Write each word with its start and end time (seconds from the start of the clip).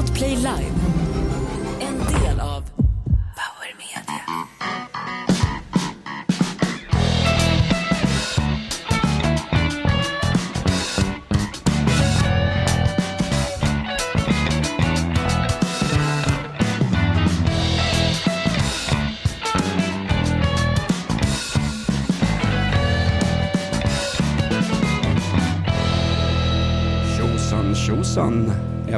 Podplay 0.00 0.34
Live. 0.42 0.99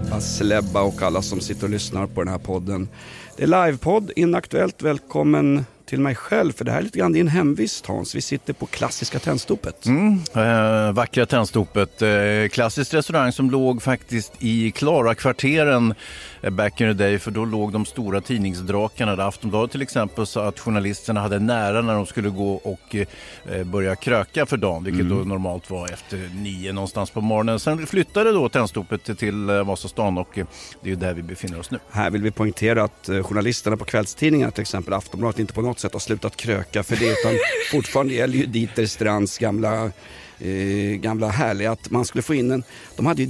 Ebba 0.06 0.20
Slebba 0.20 0.82
och 0.82 1.02
alla 1.02 1.22
som 1.22 1.40
sitter 1.40 1.64
och 1.64 1.70
lyssnar 1.70 2.06
på 2.06 2.22
den 2.22 2.32
här 2.32 2.38
podden. 2.38 2.88
Det 3.36 3.42
är 3.42 3.46
livepodd, 3.66 4.10
inaktuellt. 4.16 4.82
Välkommen 4.82 5.64
till 5.86 6.00
mig 6.00 6.14
själv, 6.14 6.52
för 6.52 6.64
det 6.64 6.70
här 6.70 6.78
är 6.78 6.82
lite 6.82 6.98
grann 6.98 7.12
din 7.12 7.28
hemvist 7.28 7.86
Hans. 7.86 8.14
Vi 8.14 8.20
sitter 8.20 8.52
på 8.52 8.66
klassiska 8.66 9.18
Tennstopet. 9.18 9.86
Mm, 9.86 10.20
äh, 10.34 10.92
vackra 10.92 11.26
Tennstopet. 11.26 12.02
Äh, 12.02 12.48
klassisk 12.50 12.94
restaurang 12.94 13.32
som 13.32 13.50
låg 13.50 13.82
faktiskt 13.82 14.32
i 14.38 14.70
Klara-kvarteren 14.70 15.94
back 16.50 16.80
in 16.80 16.86
the 16.86 17.04
day 17.04 17.18
för 17.18 17.30
då 17.30 17.44
låg 17.44 17.72
de 17.72 17.84
stora 17.84 18.20
tidningsdrakarna 18.20 19.16
där 19.16 19.28
Aftonbladet 19.28 19.70
till 19.70 19.82
exempel 19.82 20.26
sa 20.26 20.48
att 20.48 20.60
journalisterna 20.60 21.20
hade 21.20 21.38
nära 21.38 21.82
när 21.82 21.94
de 21.94 22.06
skulle 22.06 22.28
gå 22.28 22.54
och 22.54 22.96
eh, 22.96 23.64
börja 23.64 23.96
kröka 23.96 24.46
för 24.46 24.56
dagen 24.56 24.84
vilket 24.84 25.08
då 25.08 25.14
normalt 25.14 25.70
var 25.70 25.92
efter 25.92 26.30
nio 26.34 26.72
någonstans 26.72 27.10
på 27.10 27.20
morgonen. 27.20 27.60
Sen 27.60 27.86
flyttade 27.86 28.32
då 28.32 28.48
Tennstopet 28.48 29.18
till 29.18 29.50
eh, 29.50 29.64
Vasastan 29.64 30.18
och 30.18 30.38
eh, 30.38 30.46
det 30.80 30.86
är 30.86 30.90
ju 30.90 30.96
där 30.96 31.14
vi 31.14 31.22
befinner 31.22 31.60
oss 31.60 31.70
nu. 31.70 31.78
Här 31.90 32.10
vill 32.10 32.22
vi 32.22 32.30
poängtera 32.30 32.84
att 32.84 33.08
eh, 33.08 33.22
journalisterna 33.22 33.76
på 33.76 33.84
kvällstidningarna, 33.84 34.52
till 34.52 34.62
exempel 34.62 34.94
Aftonbladet, 34.94 35.38
inte 35.38 35.52
på 35.52 35.62
något 35.62 35.78
sätt 35.78 35.92
har 35.92 36.00
slutat 36.00 36.36
kröka 36.36 36.82
för 36.82 36.96
det 36.96 37.06
utan 37.06 37.32
fortfarande 37.70 38.14
gäller 38.14 38.38
ju 38.38 38.46
Dieter 38.46 38.86
Strands 38.86 39.38
gamla 39.38 39.90
eh, 40.38 40.96
gamla 41.00 41.28
härliga 41.28 41.72
att 41.72 41.90
man 41.90 42.04
skulle 42.04 42.22
få 42.22 42.34
in 42.34 42.50
en, 42.50 42.62
de 42.96 43.06
hade 43.06 43.22
ju 43.22 43.28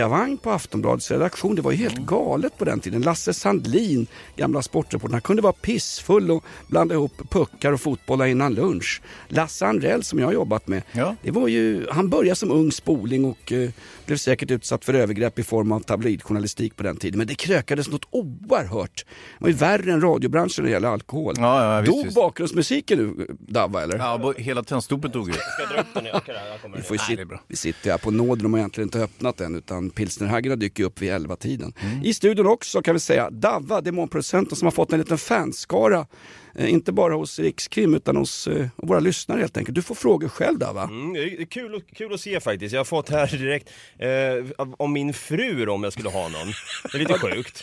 drickavagn 0.00 0.36
på 0.38 0.50
Aftonbladets 0.50 1.10
redaktion, 1.10 1.54
det 1.54 1.62
var 1.62 1.70
ju 1.70 1.76
helt 1.76 1.96
galet 1.98 2.58
på 2.58 2.64
den 2.64 2.80
tiden. 2.80 3.02
Lasse 3.02 3.34
Sandlin, 3.34 4.06
gamla 4.36 4.62
sportreportern, 4.62 5.12
han 5.12 5.20
kunde 5.20 5.42
vara 5.42 5.52
pissfull 5.52 6.30
och 6.30 6.44
blanda 6.66 6.94
ihop 6.94 7.12
puckar 7.30 7.72
och 7.72 7.80
fotbollar 7.80 8.26
innan 8.26 8.54
lunch. 8.54 9.02
Lasse 9.28 9.66
Anrell 9.66 10.02
som 10.02 10.18
jag 10.18 10.26
har 10.26 10.32
jobbat 10.32 10.68
med, 10.68 10.82
Ja. 10.92 11.16
det 11.22 11.30
var 11.30 11.48
ju, 11.48 11.86
han 11.90 12.08
började 12.08 12.36
som 12.36 12.50
ung 12.50 12.72
spoling 12.72 13.24
och 13.24 13.52
eh, 13.52 13.70
blev 14.06 14.16
säkert 14.16 14.50
utsatt 14.50 14.84
för 14.84 14.94
övergrepp 14.94 15.38
i 15.38 15.42
form 15.42 15.72
av 15.72 15.80
tabloidjournalistik 15.80 16.76
på 16.76 16.82
den 16.82 16.96
tiden. 16.96 17.18
Men 17.18 17.26
det 17.26 17.34
krökades 17.34 17.88
något 17.88 18.04
oerhört. 18.10 19.04
Det 19.38 19.44
var 19.44 19.48
ju 19.48 19.54
värre 19.54 19.92
än 19.92 20.00
radiobranschen 20.00 20.64
när 20.64 20.70
det 20.70 20.72
gäller 20.74 20.88
alkohol. 20.88 21.34
Ja, 21.38 21.74
ja, 21.74 21.80
visst, 21.80 21.92
Dog 21.92 22.04
visst. 22.04 22.16
bakgrundsmusiken 22.16 22.98
nu, 22.98 23.26
Davva 23.38 23.82
eller? 23.82 23.98
Ja, 23.98 24.32
hela 24.36 24.62
Tennstopet 24.62 25.12
dog 25.12 25.26
ju. 25.28 25.32
Ska 25.32 25.42
jag 25.62 25.68
dra 25.72 25.80
upp 25.80 25.86
den? 25.94 26.04
Jag, 26.04 26.14
jag 26.26 26.60
kommer 26.62 26.76
Vi, 26.76 26.82
får 26.82 26.96
ju 26.96 26.98
Nej, 26.98 27.06
sit- 27.08 27.16
det 27.16 27.22
är 27.22 27.26
bra. 27.26 27.40
vi 27.48 27.56
sitter 27.56 27.90
här 27.90 27.98
på 27.98 28.10
nåder, 28.10 28.42
de 28.42 28.52
har 28.52 28.58
egentligen 28.60 28.86
inte 28.86 28.98
öppnat 29.00 29.40
än 29.40 29.54
utan 29.56 29.89
pilsnerhaggarna 29.90 30.56
dyker 30.56 30.84
upp 30.84 31.02
vid 31.02 31.10
11-tiden. 31.10 31.72
I 32.04 32.14
studion 32.14 32.46
också 32.46 32.82
kan 32.82 32.94
vi 32.94 33.00
säga 33.00 33.30
Davva, 33.30 33.80
demonproducenten 33.80 34.56
som 34.56 34.66
har 34.66 34.72
fått 34.72 34.92
en 34.92 34.98
liten 34.98 35.18
fanskara. 35.18 36.06
Eh, 36.54 36.72
inte 36.72 36.92
bara 36.92 37.14
hos 37.14 37.38
Rikskrim 37.38 37.94
utan 37.94 38.16
hos 38.16 38.46
eh, 38.46 38.66
våra 38.76 39.00
lyssnare 39.00 39.40
helt 39.40 39.56
enkelt. 39.56 39.74
Du 39.74 39.82
får 39.82 39.94
frågor 39.94 40.28
själv 40.28 40.58
Davva. 40.58 40.82
Mm, 40.82 41.12
det 41.12 41.20
är 41.42 41.44
kul, 41.44 41.74
att- 41.74 41.96
kul 41.96 42.14
att 42.14 42.20
se 42.20 42.40
faktiskt. 42.40 42.72
Jag 42.72 42.80
har 42.80 42.84
fått 42.84 43.08
här 43.08 43.26
direkt 43.26 43.68
eh, 43.98 44.66
om 44.76 44.92
min 44.92 45.14
fru 45.14 45.66
om 45.68 45.84
jag 45.84 45.92
skulle 45.92 46.08
ha 46.08 46.22
någon. 46.28 46.52
Det 46.92 46.94
är 46.94 46.98
lite 46.98 47.12
sjukt. 47.18 47.62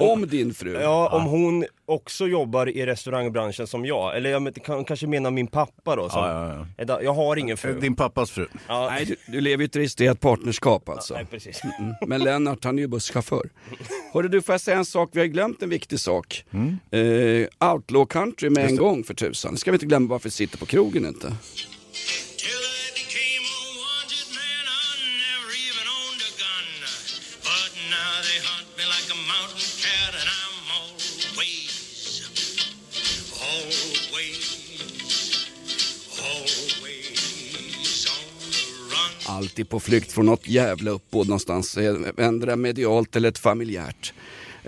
Om 0.00 0.26
din 0.28 0.54
fru. 0.54 0.72
Ja, 0.80 1.08
om 1.08 1.24
hon 1.24 1.64
också 1.86 2.26
jobbar 2.26 2.68
i 2.68 2.86
restaurangbranschen 2.86 3.66
som 3.66 3.86
jag. 3.86 4.16
Eller 4.16 4.30
jag 4.30 4.42
men- 4.42 4.52
kan, 4.52 4.84
kanske 4.84 5.06
menar 5.06 5.30
min 5.30 5.46
pappa 5.46 5.96
då. 5.96 6.08
Som, 6.08 6.22
Ja, 6.24 6.66
ja, 6.76 6.84
Är- 6.94 7.02
Jag 7.02 7.14
har 7.14 7.36
ingen 7.36 7.56
fru. 7.56 7.80
Din 7.80 7.96
pappas 7.96 8.30
fru. 8.30 8.46
Ja, 8.68 8.88
Nej, 8.90 9.04
du, 9.04 9.16
du 9.32 9.40
lever 9.40 9.58
ju 9.58 9.64
i 9.64 9.66
ett 9.66 9.76
registrerat 9.76 10.20
partnerskap 10.20 10.88
alltså. 10.88 11.14
nej, 11.14 11.26
precis. 11.30 11.60
Mm. 11.78 11.94
Men 12.06 12.20
Lennart 12.20 12.64
han 12.64 12.78
är 12.78 12.82
ju 12.82 12.88
busschaufför. 12.88 13.48
Hörru 14.12 14.28
du, 14.28 14.42
får 14.42 14.52
jag 14.52 14.60
säga 14.60 14.76
en 14.76 14.84
sak? 14.84 15.10
Vi 15.12 15.20
har 15.20 15.26
glömt 15.26 15.62
en 15.62 15.68
viktig 15.70 16.00
sak. 16.00 16.44
Eh, 16.90 17.70
outlaw 17.72 18.06
country 18.28 18.50
med 18.50 18.64
en 18.64 18.76
gång 18.76 19.04
för 19.04 19.14
tusan. 19.14 19.54
Det 19.54 19.60
ska 19.60 19.70
vi 19.70 19.74
inte 19.74 19.86
glömma 19.86 20.08
varför 20.08 20.28
vi 20.28 20.30
sitter 20.30 20.58
på 20.58 20.66
krogen 20.66 21.06
inte. 21.06 21.36
Alltid 39.26 39.68
på 39.68 39.80
flykt 39.80 40.12
från 40.12 40.26
något 40.26 40.48
jävla 40.48 40.90
uppbåd 40.90 41.26
någonstans. 41.26 41.78
Ändra 42.18 42.56
medialt 42.56 43.16
eller 43.16 43.28
ett 43.28 43.38
familjärt. 43.38 44.12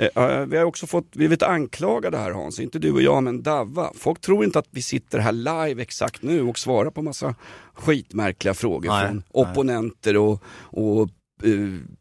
Eh, 0.00 0.46
Vi 0.46 0.56
har 0.56 0.64
också 0.64 0.86
fått, 0.86 1.06
vi 1.12 1.26
vet 1.26 1.42
anklagade 1.42 2.18
här 2.18 2.30
Hans, 2.30 2.60
inte 2.60 2.78
du 2.78 2.92
och 2.92 3.02
jag 3.02 3.22
men 3.22 3.42
Davva. 3.42 3.90
Folk 3.94 4.20
tror 4.20 4.44
inte 4.44 4.58
att 4.58 4.68
vi 4.70 4.82
sitter 4.82 5.18
här 5.18 5.32
live 5.32 5.82
exakt 5.82 6.22
nu 6.22 6.42
och 6.42 6.58
svarar 6.58 6.90
på 6.90 7.02
massa 7.02 7.34
skitmärkliga 7.74 8.54
frågor 8.54 8.88
Nej, 8.88 9.06
från 9.06 9.16
nej. 9.16 9.24
opponenter 9.32 10.16
och, 10.16 10.42
och 10.62 11.08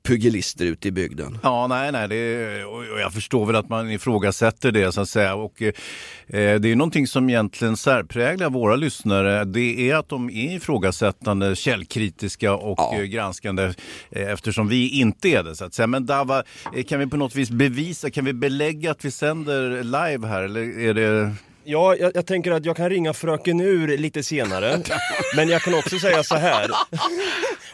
pugilister 0.07 0.65
ute 0.65 0.87
i 0.87 0.91
bygden. 0.91 1.37
Ja, 1.43 1.67
nej, 1.67 1.91
nej, 1.91 2.07
det 2.07 2.63
och 2.65 2.99
jag 2.99 3.13
förstår 3.13 3.45
väl 3.45 3.55
att 3.55 3.69
man 3.69 3.91
ifrågasätter 3.91 4.71
det 4.71 4.91
så 4.91 5.01
att 5.01 5.09
säga. 5.09 5.35
Och, 5.35 5.61
eh, 5.61 5.73
det 6.27 6.71
är 6.71 6.75
någonting 6.75 7.07
som 7.07 7.29
egentligen 7.29 7.77
särpräglar 7.77 8.49
våra 8.49 8.75
lyssnare. 8.75 9.45
Det 9.45 9.89
är 9.89 9.95
att 9.95 10.09
de 10.09 10.29
är 10.29 10.55
ifrågasättande, 10.55 11.55
källkritiska 11.55 12.53
och 12.53 12.79
Ja. 12.79 12.95
eh, 12.97 13.03
granskande 13.03 13.63
eh, 14.11 14.31
eftersom 14.31 14.67
vi 14.67 14.89
inte 14.99 15.27
är 15.29 15.43
det. 15.43 15.55
Så 15.55 15.65
att 15.65 15.73
säga. 15.73 15.87
Men 15.87 16.05
Dava, 16.05 16.43
eh, 16.75 16.83
kan 16.83 16.99
vi 16.99 17.07
på 17.07 17.17
något 17.17 17.35
vis 17.35 17.49
bevisa, 17.49 18.09
kan 18.09 18.25
vi 18.25 18.33
belägga 18.33 18.91
att 18.91 19.05
vi 19.05 19.11
sänder 19.11 19.83
live 19.83 20.27
här? 20.27 20.43
Eller 20.43 20.79
är 20.79 20.93
det... 20.93 21.33
Ja, 21.63 21.95
jag, 21.95 22.11
jag 22.15 22.25
tänker 22.25 22.51
att 22.51 22.65
jag 22.65 22.77
kan 22.77 22.89
ringa 22.89 23.13
fröken 23.13 23.59
Ur 23.59 23.97
lite 23.97 24.23
senare. 24.23 24.77
Men 25.35 25.49
jag 25.49 25.61
kan 25.61 25.73
också 25.73 25.99
säga 25.99 26.23
så 26.23 26.35
här. 26.35 26.67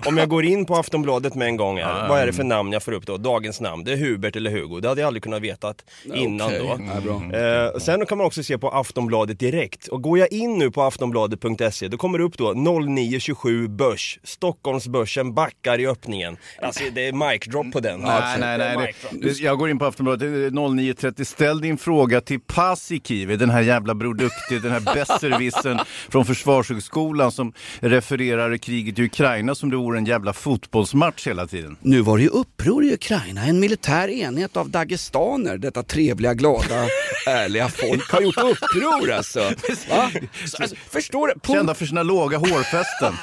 Om 0.05 0.17
jag 0.17 0.29
går 0.29 0.45
in 0.45 0.65
på 0.65 0.75
Aftonbladet 0.75 1.35
med 1.35 1.47
en 1.47 1.57
gång 1.57 1.77
här, 1.77 2.09
vad 2.09 2.19
är 2.19 2.25
det 2.25 2.33
för 2.33 2.43
namn 2.43 2.71
jag 2.71 2.83
får 2.83 2.91
upp 2.91 3.05
då? 3.05 3.17
Dagens 3.17 3.61
namn, 3.61 3.83
det 3.83 3.91
är 3.91 3.97
Hubert 3.97 4.35
eller 4.35 4.51
Hugo. 4.51 4.79
Det 4.79 4.87
hade 4.87 5.01
jag 5.01 5.07
aldrig 5.07 5.23
kunnat 5.23 5.41
veta 5.41 5.73
innan 6.13 6.47
Okej, 6.47 6.59
då. 6.59 6.79
ja, 6.95 7.01
bra. 7.29 7.39
Eh, 7.39 7.77
sen 7.79 8.05
kan 8.05 8.17
man 8.17 8.27
också 8.27 8.43
se 8.43 8.57
på 8.57 8.69
Aftonbladet 8.69 9.39
direkt. 9.39 9.87
Och 9.87 10.01
går 10.01 10.19
jag 10.19 10.31
in 10.31 10.57
nu 10.57 10.71
på 10.71 10.83
aftonbladet.se 10.83 11.87
då 11.87 11.97
kommer 11.97 12.17
det 12.17 12.23
upp 12.23 12.37
då 12.37 12.53
0927 12.53 13.67
börs. 13.67 14.19
Stockholmsbörsen 14.23 15.33
backar 15.33 15.79
i 15.79 15.87
öppningen. 15.87 16.37
Alltså 16.61 16.83
det 16.93 17.07
är 17.07 17.13
mic 17.31 17.45
drop 17.45 17.71
på 17.71 17.79
den. 17.79 17.99
Nej, 17.99 18.11
Alltså, 18.11 18.39
nej, 18.39 18.57
nej. 18.57 18.95
Det, 19.11 19.39
jag 19.39 19.57
går 19.59 19.69
in 19.69 19.79
på 19.79 19.85
Aftonbladet, 19.85 20.19
det 20.19 20.27
är 20.27 20.49
09.30. 20.49 21.23
Ställ 21.23 21.61
din 21.61 21.77
fråga 21.77 22.21
till 22.21 22.39
Paasikivi, 22.39 23.35
den 23.35 23.49
här 23.49 23.61
jävla 23.61 23.95
Bror 23.95 24.13
Duktig, 24.13 24.61
den 24.61 24.71
här 24.71 24.79
besserwissern 24.95 25.79
från 26.09 26.25
Försvarshögskolan 26.25 27.31
som 27.31 27.53
refererar 27.79 28.57
kriget 28.57 28.99
i 28.99 29.03
Ukraina 29.03 29.55
som 29.55 29.69
det 29.69 29.77
vore 29.85 29.97
en 29.97 30.05
jävla 30.05 30.33
fotbollsmatch 30.33 31.27
hela 31.27 31.47
tiden. 31.47 31.77
Nu 31.81 32.01
var 32.01 32.17
det 32.17 32.23
ju 32.23 32.29
uppror 32.29 32.85
i 32.85 32.93
Ukraina. 32.93 33.45
En 33.45 33.59
militär 33.59 34.07
enhet 34.07 34.57
av 34.57 34.69
dagestaner, 34.69 35.57
detta 35.57 35.83
trevliga, 35.83 36.33
glada, 36.33 36.85
ärliga 37.25 37.69
folk, 37.69 38.11
har 38.11 38.21
gjort 38.21 38.37
uppror 38.37 39.11
alltså. 39.11 39.39
Va? 39.89 40.11
Så, 40.45 40.61
alltså 40.63 40.75
förstår 40.75 41.27
du? 41.27 41.53
Kända 41.53 41.73
för 41.73 41.85
sina 41.85 42.03
låga 42.03 42.37
hårfästen. 42.37 43.13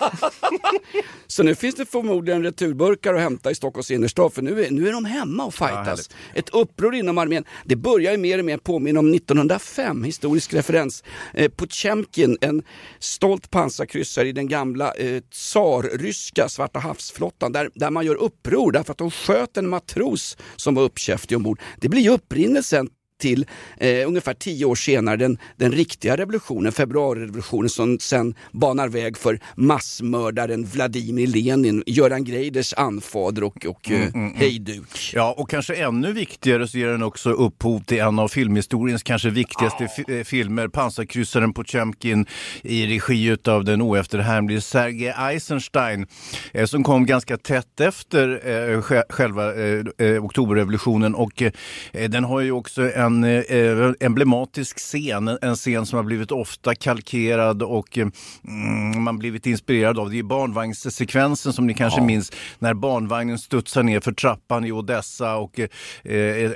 så 1.26 1.42
nu 1.42 1.54
finns 1.54 1.74
det 1.74 1.86
förmodligen 1.86 2.42
returburkar 2.42 3.14
att 3.14 3.20
hämta 3.20 3.50
i 3.50 3.54
Stockholms 3.54 3.90
innerstad, 3.90 4.32
för 4.32 4.42
nu 4.42 4.64
är, 4.64 4.70
nu 4.70 4.88
är 4.88 4.92
de 4.92 5.04
hemma 5.04 5.44
och 5.44 5.54
Ja, 5.60 5.66
fightas. 5.66 5.86
härligt. 5.86 6.14
Ett 6.34 6.48
uppror 6.48 6.94
inom 6.94 7.18
armén. 7.18 7.44
Det 7.64 7.76
börjar 7.76 8.12
ju 8.12 8.18
mer 8.18 8.38
och 8.38 8.44
mer 8.44 8.58
påminna 8.58 9.00
om 9.00 9.14
1905, 9.14 10.04
historisk 10.04 10.54
referens. 10.54 11.04
Eh, 11.34 11.50
Potjemkin, 11.50 12.38
en 12.40 12.62
stolt 12.98 13.50
pansarkryssare 13.50 14.28
i 14.28 14.32
den 14.32 14.48
gamla 14.48 14.92
eh, 14.94 15.20
tsarryska 15.32 16.48
Svarta 16.48 16.78
havsflottan, 16.78 17.52
där, 17.52 17.70
där 17.74 17.90
man 17.90 18.06
gör 18.06 18.14
uppror 18.14 18.72
därför 18.72 18.92
att 18.92 18.98
de 18.98 19.10
sköt 19.10 19.56
en 19.56 19.68
matros 19.68 20.36
som 20.56 20.74
var 20.74 20.82
uppkäftig 20.82 21.36
ombord. 21.36 21.60
Det 21.76 21.88
blir 21.88 22.02
ju 22.02 22.10
upprinnelsen 22.10 22.88
till 23.22 23.46
eh, 23.76 24.08
ungefär 24.08 24.34
tio 24.34 24.64
år 24.64 24.74
senare 24.74 25.16
den, 25.16 25.38
den 25.56 25.72
riktiga 25.72 26.16
revolutionen, 26.16 26.72
februarirevolutionen 26.72 27.68
som 27.68 27.98
sen 28.00 28.34
banar 28.52 28.88
väg 28.88 29.16
för 29.16 29.38
massmördaren 29.54 30.64
Vladimir 30.64 31.26
Lenin, 31.26 31.82
Göran 31.86 32.24
Greiders 32.24 32.74
anfader 32.74 33.44
och, 33.44 33.66
och 33.66 33.88
Mm, 33.90 34.26
eh, 34.26 34.38
hejduk. 34.38 35.10
Ja, 35.14 35.34
och 35.38 35.50
kanske 35.50 35.74
ännu 35.74 36.12
viktigare 36.12 36.68
så 36.68 36.78
ger 36.78 36.88
den 36.88 37.02
också 37.02 37.30
upphov 37.30 37.80
till 37.84 37.98
en 38.00 38.18
av 38.18 38.28
filmhistoriens 38.28 39.02
kanske 39.02 39.30
viktigaste 39.30 39.88
eh, 40.08 40.24
filmer, 40.24 40.68
Pansarkryssaren 40.68 41.52
Potjomkin 41.52 42.26
i 42.62 42.86
regi 42.86 43.36
av 43.48 43.64
den 43.64 43.82
oefterhärmlige 43.82 44.60
Sergej 44.60 45.14
Eisenstein 45.18 46.06
eh, 46.54 46.66
som 46.66 46.84
kom 46.84 47.06
ganska 47.06 47.36
tätt 47.36 47.80
efter 47.80 48.40
eh, 48.44 48.78
sj- 48.80 49.02
själva 49.08 49.54
eh, 49.54 50.06
eh, 50.08 50.24
oktoberrevolutionen 50.24 51.14
och 51.14 51.42
eh, 51.42 52.10
den 52.10 52.24
har 52.24 52.40
ju 52.40 52.52
också 52.52 52.92
en 52.92 53.11
eh, 53.24 53.92
emblematisk 54.00 54.78
scen, 54.78 55.28
en 55.42 55.56
scen 55.56 55.86
som 55.86 55.96
har 55.96 56.04
blivit 56.04 56.32
ofta 56.32 56.74
kalkerad 56.74 57.62
och 57.62 57.98
eh, 57.98 58.08
mm, 58.48 59.02
man 59.02 59.18
blivit 59.18 59.46
inspirerad 59.46 59.98
av. 59.98 60.10
Det 60.10 60.18
är 60.18 60.22
barnvagnssekvensen 60.22 61.52
som 61.52 61.66
ni 61.66 61.74
kanske 61.74 62.00
minns 62.00 62.32
när 62.58 62.74
barnvagnen 62.74 63.38
studsar 63.38 63.82
ner 63.82 64.00
för 64.00 64.12
trappan 64.12 64.64
i 64.64 64.72
Odessa 64.72 65.36
och 65.36 65.60
eh, 65.60 65.68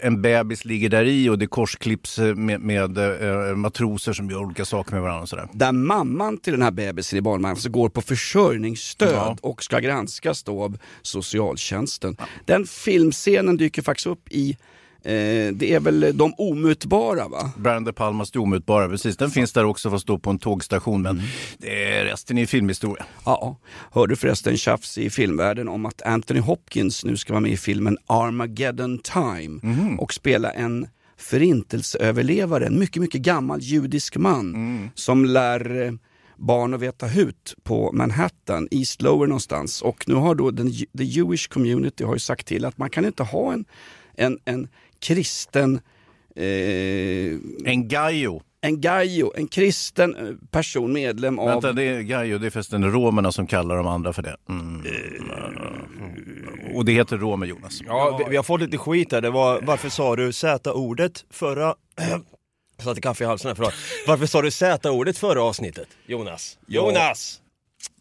en 0.02 0.22
bebis 0.22 0.64
ligger 0.64 0.88
där 0.88 1.04
i 1.04 1.28
och 1.28 1.38
det 1.38 1.46
korsklipps 1.46 2.18
eh, 2.18 2.34
med, 2.34 2.60
med 2.60 2.98
eh, 2.98 3.56
matroser 3.56 4.12
som 4.12 4.30
gör 4.30 4.38
olika 4.38 4.64
saker 4.64 4.92
med 4.92 5.02
varandra. 5.02 5.22
Och 5.22 5.28
sådär. 5.28 5.48
Där 5.52 5.72
mamman 5.72 6.38
till 6.38 6.52
den 6.52 6.62
här 6.62 6.70
bebisen 6.70 7.18
i 7.18 7.22
barnvagnen 7.22 7.56
så 7.56 7.70
går 7.70 7.88
på 7.88 8.02
försörjningsstöd 8.02 9.12
Ja. 9.12 9.36
och 9.42 9.62
ska 9.64 9.78
granskas 9.78 10.42
då 10.42 10.62
av 10.62 10.78
socialtjänsten. 11.02 12.16
Den 12.44 12.66
filmscenen 12.66 13.56
dyker 13.56 13.82
faktiskt 13.82 14.06
upp 14.06 14.28
i 14.30 14.56
eh, 15.06 15.52
det 15.52 15.72
är 15.72 15.80
väl 15.80 16.16
De 16.18 16.34
omutbara 16.38 17.28
va? 17.28 17.50
Brian 17.56 17.84
De 17.84 17.92
Palmas 17.92 18.30
Det 18.30 18.38
omutbara, 18.38 18.88
precis. 18.88 19.16
Den 19.16 19.30
finns 19.30 19.52
där 19.52 19.64
också 19.64 19.90
fast 19.90 20.06
då 20.06 20.18
på 20.18 20.30
en 20.30 20.38
tågstation 20.38 21.02
men 21.02 21.22
det 21.58 21.84
är 21.84 22.04
resten 22.04 22.38
är 22.38 22.46
filmhistoria. 22.46 23.04
Ja, 23.24 23.56
hörde 23.92 24.16
förresten 24.16 24.56
tjafs 24.56 24.98
i 24.98 25.10
filmvärlden 25.10 25.68
om 25.68 25.86
att 25.86 26.02
Anthony 26.02 26.40
Hopkins 26.40 27.04
nu 27.04 27.16
ska 27.16 27.32
vara 27.32 27.40
med 27.40 27.52
i 27.52 27.56
filmen 27.56 27.98
Armageddon 28.06 28.98
Time 28.98 29.60
och 29.98 30.14
spela 30.14 30.50
en 30.50 30.86
förintelseöverlevare, 31.16 32.66
en 32.66 32.78
mycket, 32.78 33.02
mycket 33.02 33.20
gammal 33.20 33.60
judisk 33.60 34.16
man 34.16 34.90
som 34.94 35.24
lär 35.24 35.82
eh, 35.82 35.92
barn 36.36 36.74
att 36.74 36.80
veta 36.80 37.06
hut 37.06 37.54
på 37.62 37.92
Manhattan, 37.92 38.68
East 38.70 39.02
Lower 39.02 39.26
någonstans. 39.26 39.82
Och 39.82 40.08
nu 40.08 40.14
har 40.14 40.34
då 40.34 40.50
den, 40.50 40.72
the 40.72 41.04
Jewish 41.04 41.48
community 41.48 42.04
har 42.04 42.14
ju 42.14 42.18
sagt 42.18 42.46
till 42.46 42.64
att 42.64 42.78
man 42.78 42.90
kan 42.90 43.04
inte 43.04 43.22
ha 43.22 43.52
en, 43.52 43.64
en, 44.14 44.38
en 44.44 44.68
kristen 45.06 45.80
eh, 46.36 46.44
En 47.64 47.88
Gaio. 47.88 48.42
en 48.60 48.80
gaio, 48.80 49.32
en 49.36 49.48
kristen 49.48 50.16
eh, 50.16 50.34
person, 50.50 50.92
medlem 50.92 51.38
av... 51.38 51.48
Vänta, 51.48 51.72
det 51.72 51.82
är 51.82 52.00
Gaio, 52.00 52.38
det 52.38 52.46
är 52.46 52.50
förresten 52.50 52.92
romerna 52.92 53.32
som 53.32 53.46
kallar 53.46 53.76
de 53.76 53.86
andra 53.86 54.12
för 54.12 54.22
det. 54.22 54.36
Mm. 54.48 54.82
Och 56.74 56.84
det 56.84 56.92
heter 56.92 57.16
romer, 57.18 57.46
Jonas. 57.46 57.80
Ja, 57.86 58.16
vi, 58.18 58.30
vi 58.30 58.36
har 58.36 58.42
fått 58.42 58.60
lite 58.60 58.78
skit 58.78 59.10
där. 59.10 59.20
Det 59.20 59.30
var, 59.30 59.60
varför 59.60 59.88
sa 59.88 60.16
du 60.16 60.32
Z-ordet 60.32 61.24
förra... 61.30 61.74
Jag 62.76 62.84
satte 62.84 63.00
kaffe 63.00 63.24
i 63.24 63.26
halsen 63.26 63.48
här, 63.48 63.54
förlåt. 63.54 63.74
Varför 64.06 64.26
sa 64.26 64.42
du 64.42 64.50
Z-ordet 64.50 65.18
förra 65.18 65.42
avsnittet? 65.42 65.88
Jonas? 66.06 66.58
Jonas! 66.66 67.40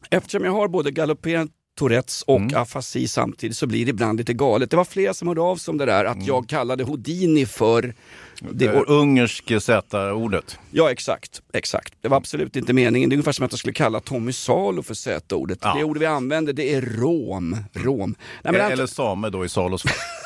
Eftersom 0.10 0.44
jag 0.44 0.52
har 0.52 0.68
både 0.68 0.92
galopperande 0.92 1.54
Tourettes 1.76 2.22
och 2.22 2.40
Mm. 2.40 2.62
afasi 2.62 3.08
samtidigt 3.08 3.58
så 3.58 3.68
blir 3.68 3.86
det 3.86 3.90
ibland 3.90 4.18
lite 4.18 4.34
galet. 4.34 4.70
Det 4.72 4.78
var 4.78 4.86
flera 4.86 5.14
som 5.14 5.28
hörde 5.28 5.42
av 5.42 5.56
sig 5.56 5.72
om 5.72 5.78
det 5.78 5.86
där 5.86 6.06
att 6.06 6.16
Mm. 6.16 6.28
jag 6.28 6.48
kallade 6.50 6.84
Houdini 6.84 7.46
för... 7.46 7.94
Det, 8.40 8.68
Det 8.68 8.72
ungerske 8.72 9.60
Z-ordet. 9.60 10.60
ja 10.72 10.92
exakt, 10.92 11.42
exakt. 11.54 11.94
Det 12.02 12.08
var 12.08 12.18
absolut 12.18 12.56
inte 12.56 12.74
meningen. 12.74 13.10
Det 13.10 13.14
är 13.14 13.18
ungefär 13.18 13.32
som 13.32 13.46
att 13.46 13.52
jag 13.52 13.60
skulle 13.60 13.74
kalla 13.74 14.00
Tommy 14.00 14.32
Salo 14.34 14.84
för 14.84 14.94
Z-ordet. 14.94 15.60
Ja. 15.62 15.74
Det 15.78 15.84
ord 15.84 15.98
vi 15.98 16.06
använder 16.06 16.54
det 16.54 16.74
är 16.74 16.82
rom. 16.82 17.58
rom. 17.74 18.16
Nej, 18.44 18.56
Eller 18.72 18.86
same 18.88 19.30
då 19.30 19.46
i 19.46 19.50
Salos 19.50 19.84
fall. 19.84 19.92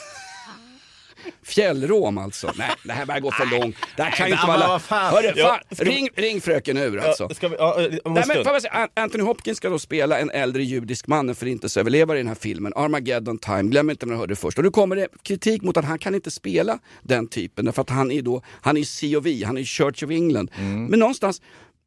Fjällrom 1.44 2.18
alltså. 2.18 2.52
Nej, 2.58 2.70
det 2.84 2.94
här 2.94 3.06
börjar 3.06 3.20
gå 3.22 3.32
för 3.32 3.60
långt. 3.60 3.76
Det 3.98 4.04
här 4.04 4.12
kan 4.12 4.28
ju 4.28 4.34
inte 4.34 4.48
vara... 4.48 4.80
fan. 4.80 5.14
Hörru, 5.14 5.36
fan. 5.42 5.60
Ring, 5.70 6.10
ring 6.16 6.42
fröken 6.42 6.78
ur 6.78 7.00
alltså. 7.00 7.24
Ja, 7.30 7.36
ska 7.36 7.48
vi, 7.48 7.56
ja, 7.60 7.76
Nej, 7.78 8.00
men, 8.04 8.24
stund. 8.24 8.44
får 8.46 8.54
jag 8.54 8.62
säga, 8.62 8.74
An- 8.74 8.90
Anthony 8.94 9.24
Hopkins 9.24 9.58
ska 9.58 9.70
då 9.70 9.80
spela 9.80 10.20
en 10.20 10.30
äldre 10.32 10.64
judisk 10.64 11.08
man, 11.08 11.30
en 11.30 11.36
förintelseöverlevare 11.36 12.18
i 12.18 12.22
den 12.22 12.28
här 12.28 12.36
filmen, 12.36 12.74
Armageddon 12.76 13.38
Time. 13.38 13.64
Glöm 13.64 13.90
inte 13.90 14.06
när 14.06 14.14
du 14.14 14.20
hörde 14.20 14.32
det 14.32 14.36
först. 14.36 14.58
Och 14.58 14.64
nu 14.64 14.72
kommer 14.72 14.96
det 14.96 15.08
kritik 15.24 15.62
mot 15.62 15.78
att 15.78 15.86
han 15.86 16.00
kan 16.00 16.16
inte 16.16 16.32
spela 16.32 16.80
den 17.02 17.28
typen, 17.28 17.66
därför 17.66 17.82
att 17.82 17.90
han 17.90 18.12
är 18.12 18.22
då, 18.22 18.42
han 18.62 18.78
är 18.78 19.14
COV, 19.14 19.44
han 19.46 19.58
är 19.58 19.64
Church 19.64 20.04
of 20.04 20.10
England. 20.10 20.52
Mm. 20.58 20.86
Men 20.86 21.00
någonstans, 21.00 21.42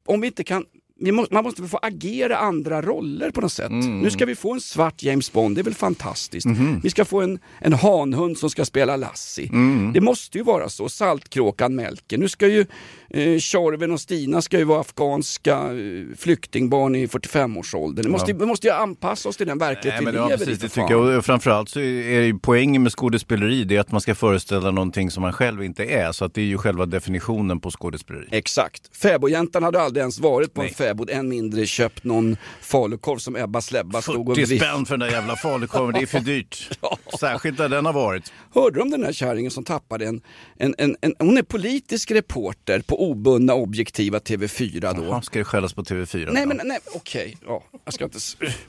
om 0.07 0.21
vi 0.21 0.27
inte 0.27 0.45
kan 0.45 0.65
vi 1.03 1.13
må, 1.13 1.27
man 1.31 1.45
måste 1.45 1.63
få 1.63 1.79
agera 1.83 2.37
andra 2.37 2.83
roller 2.83 3.31
på 3.31 3.41
något 3.41 3.53
sätt. 3.53 3.71
Mm. 3.71 4.01
Nu 4.01 4.11
ska 4.11 4.27
vi 4.27 4.35
få 4.35 4.53
en 4.53 4.61
svart 4.61 5.03
James 5.03 5.33
Bond, 5.33 5.57
det 5.57 5.61
är 5.61 5.65
väl 5.65 5.75
fantastiskt. 5.75 6.47
Mhm. 6.47 6.81
Vi 6.83 6.91
ska 6.91 7.05
få 7.05 7.21
en, 7.21 7.39
en 7.59 7.73
hanhund 7.73 8.39
som 8.39 8.51
ska 8.51 8.65
spela 8.65 8.97
Lassie. 8.97 9.49
Mm. 9.49 9.93
Det 9.93 10.01
måste 10.01 10.39
ju 10.39 10.45
vara 10.45 10.69
så. 10.69 10.89
Saltkråkan 10.89 11.75
Melker. 11.75 12.19
Nu 12.19 12.29
ska 12.29 12.47
ju 12.47 12.67
eh, 13.11 13.39
Tjorven 13.39 13.93
och 13.93 14.01
Stina 14.01 14.43
ska 14.43 14.59
ju 14.59 14.65
vara 14.65 14.81
afghanska 14.81 15.57
eh, 15.57 16.17
flyktingbarn 16.19 16.95
i 16.95 17.07
45-årsåldern. 17.07 18.05
Det 18.05 18.11
måste, 18.11 18.33
Vi 18.33 18.47
måste 18.47 18.67
ju 18.67 18.73
anpassa 18.73 19.29
oss 19.29 19.37
till 19.37 19.47
den 19.47 19.59
verklighet 19.59 20.03
Nej, 20.03 20.13
vi 20.13 20.19
ja, 20.19 20.29
lever 20.29 20.45
precis, 20.45 20.59
i. 20.59 20.67
det 20.67 20.69
tycker 20.69 20.91
jag. 20.91 21.19
Och 21.19 21.25
framförallt 21.25 21.69
så 21.69 21.81
är 21.81 22.21
ju 22.21 22.39
poängen 22.39 22.83
med 22.83 22.93
skådespeleri 22.93 23.65
det 23.65 23.77
är 23.77 23.81
att 23.81 23.93
man 23.93 24.01
ska 24.01 24.15
föreställa 24.15 24.71
någonting 24.71 25.11
som 25.11 25.21
man 25.23 25.33
själv 25.33 25.65
inte 25.65 25.85
är. 25.85 26.13
Så 26.13 26.25
att 26.25 26.35
det 26.35 26.41
är 26.41 26.47
ju 26.47 26.59
själva 26.59 26.87
definitionen 26.87 27.61
på 27.61 27.71
skådespeleri. 27.71 28.27
Exakt. 28.31 28.97
Fäbodjäntan 28.97 29.63
hade 29.63 29.81
aldrig 29.81 30.01
ens 30.01 30.21
varit 30.21 30.55
på 30.55 30.61
Nej. 30.61 30.69
en 30.69 30.75
fäbod, 30.75 30.92
än 31.11 31.29
mindre 31.29 31.67
köpt 31.67 32.05
någon 32.05 32.37
falukorv 32.61 33.19
som 33.19 33.37
Ebba 33.37 33.61
Släbba 33.61 34.03
stod 34.03 34.29
och 34.29 34.37
40 34.37 34.47
vift- 34.51 34.65
spänn 34.65 34.87
för 34.87 34.97
den 34.97 35.09
där 35.09 35.17
jävla 35.17 35.37
falukorven, 35.37 35.93
det 35.95 36.01
är 36.01 36.07
för 36.07 36.21
dyrt. 36.33 36.79
Särskilt 37.21 37.59
där 37.59 37.69
den 37.69 37.87
har 37.87 37.93
varit. 37.93 38.33
Hörde 38.55 38.77
du 38.77 38.83
om 38.83 38.91
den 38.91 39.05
här 39.05 39.13
kärringen 39.13 39.51
som 39.51 39.65
tappade 39.65 40.07
en, 40.07 40.21
en, 40.57 40.75
en, 40.79 40.97
en, 41.01 41.15
hon 41.19 41.39
är 41.39 41.43
politisk 41.43 42.11
reporter 42.11 42.81
på 42.81 43.11
obundna 43.11 43.55
objektiva 43.55 44.19
TV4 44.19 44.95
då. 44.97 45.05
Ja, 45.05 45.23
ska 45.23 45.39
det 45.39 45.45
skällas 45.45 45.73
på 45.75 45.83
TV4? 45.83 46.31
Nej 46.33 46.43
då? 46.43 46.49
men 46.55 46.61
nej, 46.65 46.79
okej, 46.95 47.37
ja, 47.47 47.63
jag 47.85 47.95
ska 47.95 48.05
inte... 48.05 48.19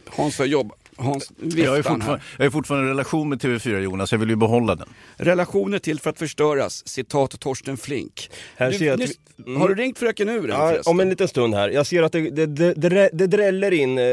Hans 0.10 0.38
har 0.40 0.46
jobbat. 0.46 0.80
Hans, 0.98 1.31
jag, 1.56 1.78
är 1.78 1.81
fortfarande, 1.84 2.22
jag 2.38 2.45
är 2.45 2.50
fortfarande 2.50 2.88
i 2.88 2.90
relation 2.90 3.30
med 3.30 3.42
TV4 3.42 3.80
Jonas, 3.80 4.12
jag 4.12 4.19
vill 4.19 4.30
ju 4.30 4.36
behålla 4.36 4.75
den. 4.75 4.88
Relationer 5.18 5.80
till 5.80 6.00
för 6.00 6.10
att 6.10 6.19
förstöras, 6.19 6.88
citat 6.88 7.40
Torsten 7.40 7.78
Flink. 7.78 8.30
Här 8.56 8.72
Du, 8.72 8.78
ser 8.78 8.86
jag 8.86 9.01
att 9.04 9.10
mm. 9.48 9.62
Har 9.62 9.69
du 9.69 9.75
ringt 9.75 10.00
fröken 10.00 10.30
ur 10.30 10.44
än 10.44 10.50
Ja, 10.50 10.75
om 10.86 11.00
en 11.00 11.10
liten 11.10 11.28
stund 11.28 11.56
här. 11.56 11.69
Jag 11.69 11.86
ser 11.88 12.04
att 12.04 12.12
det, 12.12 12.30
det, 12.30 12.45
det, 12.74 13.10
det, 13.13 13.28
dräller 13.28 13.72
in 13.72 13.98
eh, 13.98 14.06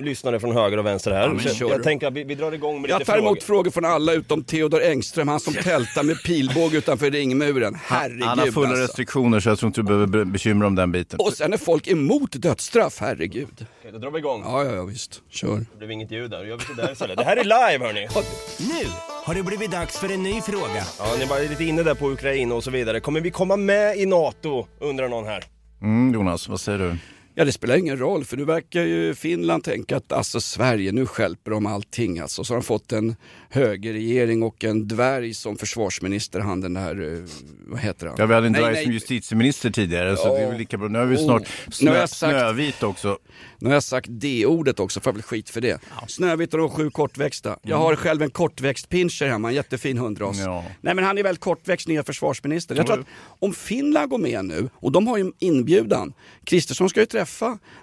lyssnare 0.00 0.40
från 0.40 0.52
höger 0.56 0.78
och 0.78 0.86
vänster 0.86 1.10
här. 1.10 1.38
kör 1.54 1.70
jag 1.70 1.82
tänker 1.82 2.06
att 2.06 2.12
vi, 2.14 2.24
vi 2.24 2.34
drar 2.34 2.52
igång 2.52 2.80
med 2.82 2.90
Jag 2.90 2.98
lite 2.98 3.10
tar 3.10 3.16
frågor. 3.18 3.28
emot 3.28 3.42
frågor 3.42 3.70
från 3.70 3.84
alla 3.84 4.12
utom 4.12 4.44
Theodor 4.44 4.82
Engström, 4.82 5.28
han 5.28 5.40
som 5.40 5.54
tältar 5.54 6.02
med 6.02 6.22
pilbåge 6.22 6.78
utanför 6.78 7.10
ringmuren. 7.10 7.74
Herregud 7.84 8.22
Han 8.24 8.38
har 8.38 8.46
fulla 8.46 8.68
alltså. 8.68 8.82
restriktioner 8.82 9.40
så 9.40 9.48
jag 9.48 9.58
tror 9.58 9.66
inte 9.68 9.80
du 9.80 9.84
behöver 9.84 10.06
be- 10.06 10.24
bekymra 10.24 10.66
om 10.66 10.74
den 10.74 10.92
biten. 10.92 11.20
Och 11.20 11.32
sen 11.32 11.52
är 11.52 11.56
folk 11.56 11.88
emot 11.88 12.32
dödsstraff, 12.32 12.96
herregud. 13.00 13.66
Okej, 13.80 13.92
Då 13.92 13.98
drar 13.98 14.10
vi 14.10 14.18
igång. 14.18 14.42
Ja, 14.44 14.64
ja, 14.64 14.74
ja 14.74 14.84
visst. 14.84 15.22
Kör. 15.30 15.56
Det 15.72 15.78
blev 15.78 15.90
inget 15.90 16.10
ljud 16.10 16.23
där, 16.28 16.38
då 16.38 16.44
gör 16.44 16.56
vi 16.56 16.64
sådär 16.64 16.92
istället. 16.92 17.16
Det 17.18 17.24
här 17.24 17.36
är 17.36 17.44
live 17.44 17.86
hörni! 17.86 18.08
Nu 18.58 18.88
har 19.24 19.34
det 19.34 19.42
blivit 19.42 19.70
dags 19.70 19.98
för 19.98 20.12
en 20.12 20.22
ny 20.22 20.40
fråga. 20.40 20.84
Ja, 20.98 21.04
ni 21.18 21.24
var 21.24 21.48
lite 21.48 21.64
inne 21.64 21.82
där 21.82 21.94
på 21.94 22.10
Ukraina 22.10 22.54
och 22.54 22.64
så 22.64 22.70
vidare. 22.70 23.00
Kommer 23.00 23.20
vi 23.20 23.30
komma 23.30 23.56
med 23.56 23.96
i 23.96 24.06
NATO? 24.06 24.66
Undrar 24.80 25.08
någon 25.08 25.24
här. 25.26 25.44
Mm, 25.82 26.14
Jonas, 26.14 26.48
vad 26.48 26.60
säger 26.60 26.78
du? 26.78 26.96
Ja, 27.36 27.44
det 27.44 27.52
spelar 27.52 27.76
ingen 27.76 27.98
roll 27.98 28.24
för 28.24 28.36
nu 28.36 28.44
verkar 28.44 28.82
ju 28.82 29.14
Finland 29.14 29.64
tänka 29.64 29.96
att 29.96 30.12
alltså 30.12 30.40
Sverige, 30.40 30.92
nu 30.92 31.06
stjälper 31.06 31.50
de 31.50 31.66
allting 31.66 32.18
alltså. 32.18 32.44
Så 32.44 32.54
har 32.54 32.60
de 32.60 32.64
fått 32.64 32.92
en 32.92 33.16
högerregering 33.50 34.42
och 34.42 34.64
en 34.64 34.88
dvärg 34.88 35.34
som 35.34 35.56
försvarsminister, 35.56 36.40
han 36.40 36.60
den 36.60 36.74
där, 36.74 37.12
eh, 37.14 37.24
vad 37.66 37.80
heter 37.80 38.06
han? 38.06 38.16
Ja, 38.18 38.26
vi 38.26 38.34
hade 38.34 38.46
en 38.46 38.52
Nej, 38.52 38.60
dvärg 38.60 38.74
nej. 38.74 38.84
som 38.84 38.92
justitieminister 38.92 39.70
tidigare 39.70 40.16
så 40.16 40.28
Ja. 40.28 40.32
det 40.34 40.40
är 40.40 40.48
väl 40.48 40.58
lika 40.58 40.76
bra. 40.78 40.88
Nu 40.88 40.98
har 40.98 41.06
vi 41.06 41.16
Oh. 41.16 41.24
snart 41.24 41.42
Nu 41.42 41.46
har 41.66 41.72
snö, 41.72 41.96
jag 42.00 42.08
sagt- 42.08 42.18
Snövit 42.32 42.82
också. 42.82 43.18
Nu 43.58 43.68
har 43.68 43.74
jag 43.74 43.82
sagt 43.82 44.06
D-ordet 44.10 44.80
också, 44.80 45.00
får 45.00 45.10
jag 45.10 45.14
väl 45.14 45.22
skit 45.22 45.50
för 45.50 45.60
det. 45.60 45.80
Snövit 46.08 46.54
och 46.54 46.60
de 46.60 46.70
sju 46.70 46.90
kortväxta. 46.90 47.58
Jag 47.62 47.76
har 47.76 47.96
själv 47.96 48.22
en 48.22 48.30
kortväxt 48.30 48.88
pinscher 48.88 49.26
hemma, 49.26 49.48
en 49.48 49.54
jättefin 49.54 49.98
hundras. 49.98 50.38
Ja. 50.38 50.64
Nej 50.80 50.94
men 50.94 51.04
han 51.04 51.18
är 51.18 51.22
väl 51.22 51.36
kortväxt 51.36 51.88
nya 51.88 52.02
försvarsminister. 52.02 52.74
Jag 52.76 52.86
tror 52.86 53.00
att 53.00 53.06
om 53.40 53.54
Finland 53.54 54.10
går 54.10 54.18
med 54.18 54.44
nu, 54.44 54.68
och 54.74 54.92
de 54.92 55.06
har 55.06 55.18
ju 55.18 55.32
inbjudan. 55.38 56.12
Kristersson 56.44 56.88
ska 56.90 57.00
ju 57.00 57.06
träffa 57.06 57.23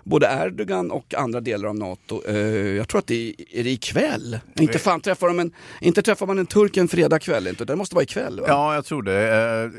både 0.03 0.27
Erdogan 0.27 0.91
och 0.91 1.13
andra 1.17 1.41
delar 1.41 1.69
av 1.69 1.75
NATO. 1.75 2.21
Eh, 2.27 2.35
jag 2.77 2.87
tror 2.87 2.99
att 2.99 3.07
det 3.07 3.29
är, 3.29 3.59
är 3.59 3.63
det 3.63 3.69
ikväll. 3.69 4.39
Inte 4.59 4.79
fan 4.79 5.01
träffar 5.01 5.27
de 5.27 5.39
en 5.39 5.51
Inte 5.81 6.01
träffar 6.01 6.27
man 6.27 6.39
en 6.39 6.45
turk 6.45 6.77
en 6.77 6.87
fredag 6.87 7.19
kväll, 7.19 7.47
inte? 7.47 7.65
det 7.65 7.75
måste 7.75 7.95
vara 7.95 8.03
ikväll 8.03 8.39
va? 8.39 8.45
Ja, 8.47 8.75
jag 8.75 8.85
tror 8.85 9.03
det. 9.03 9.27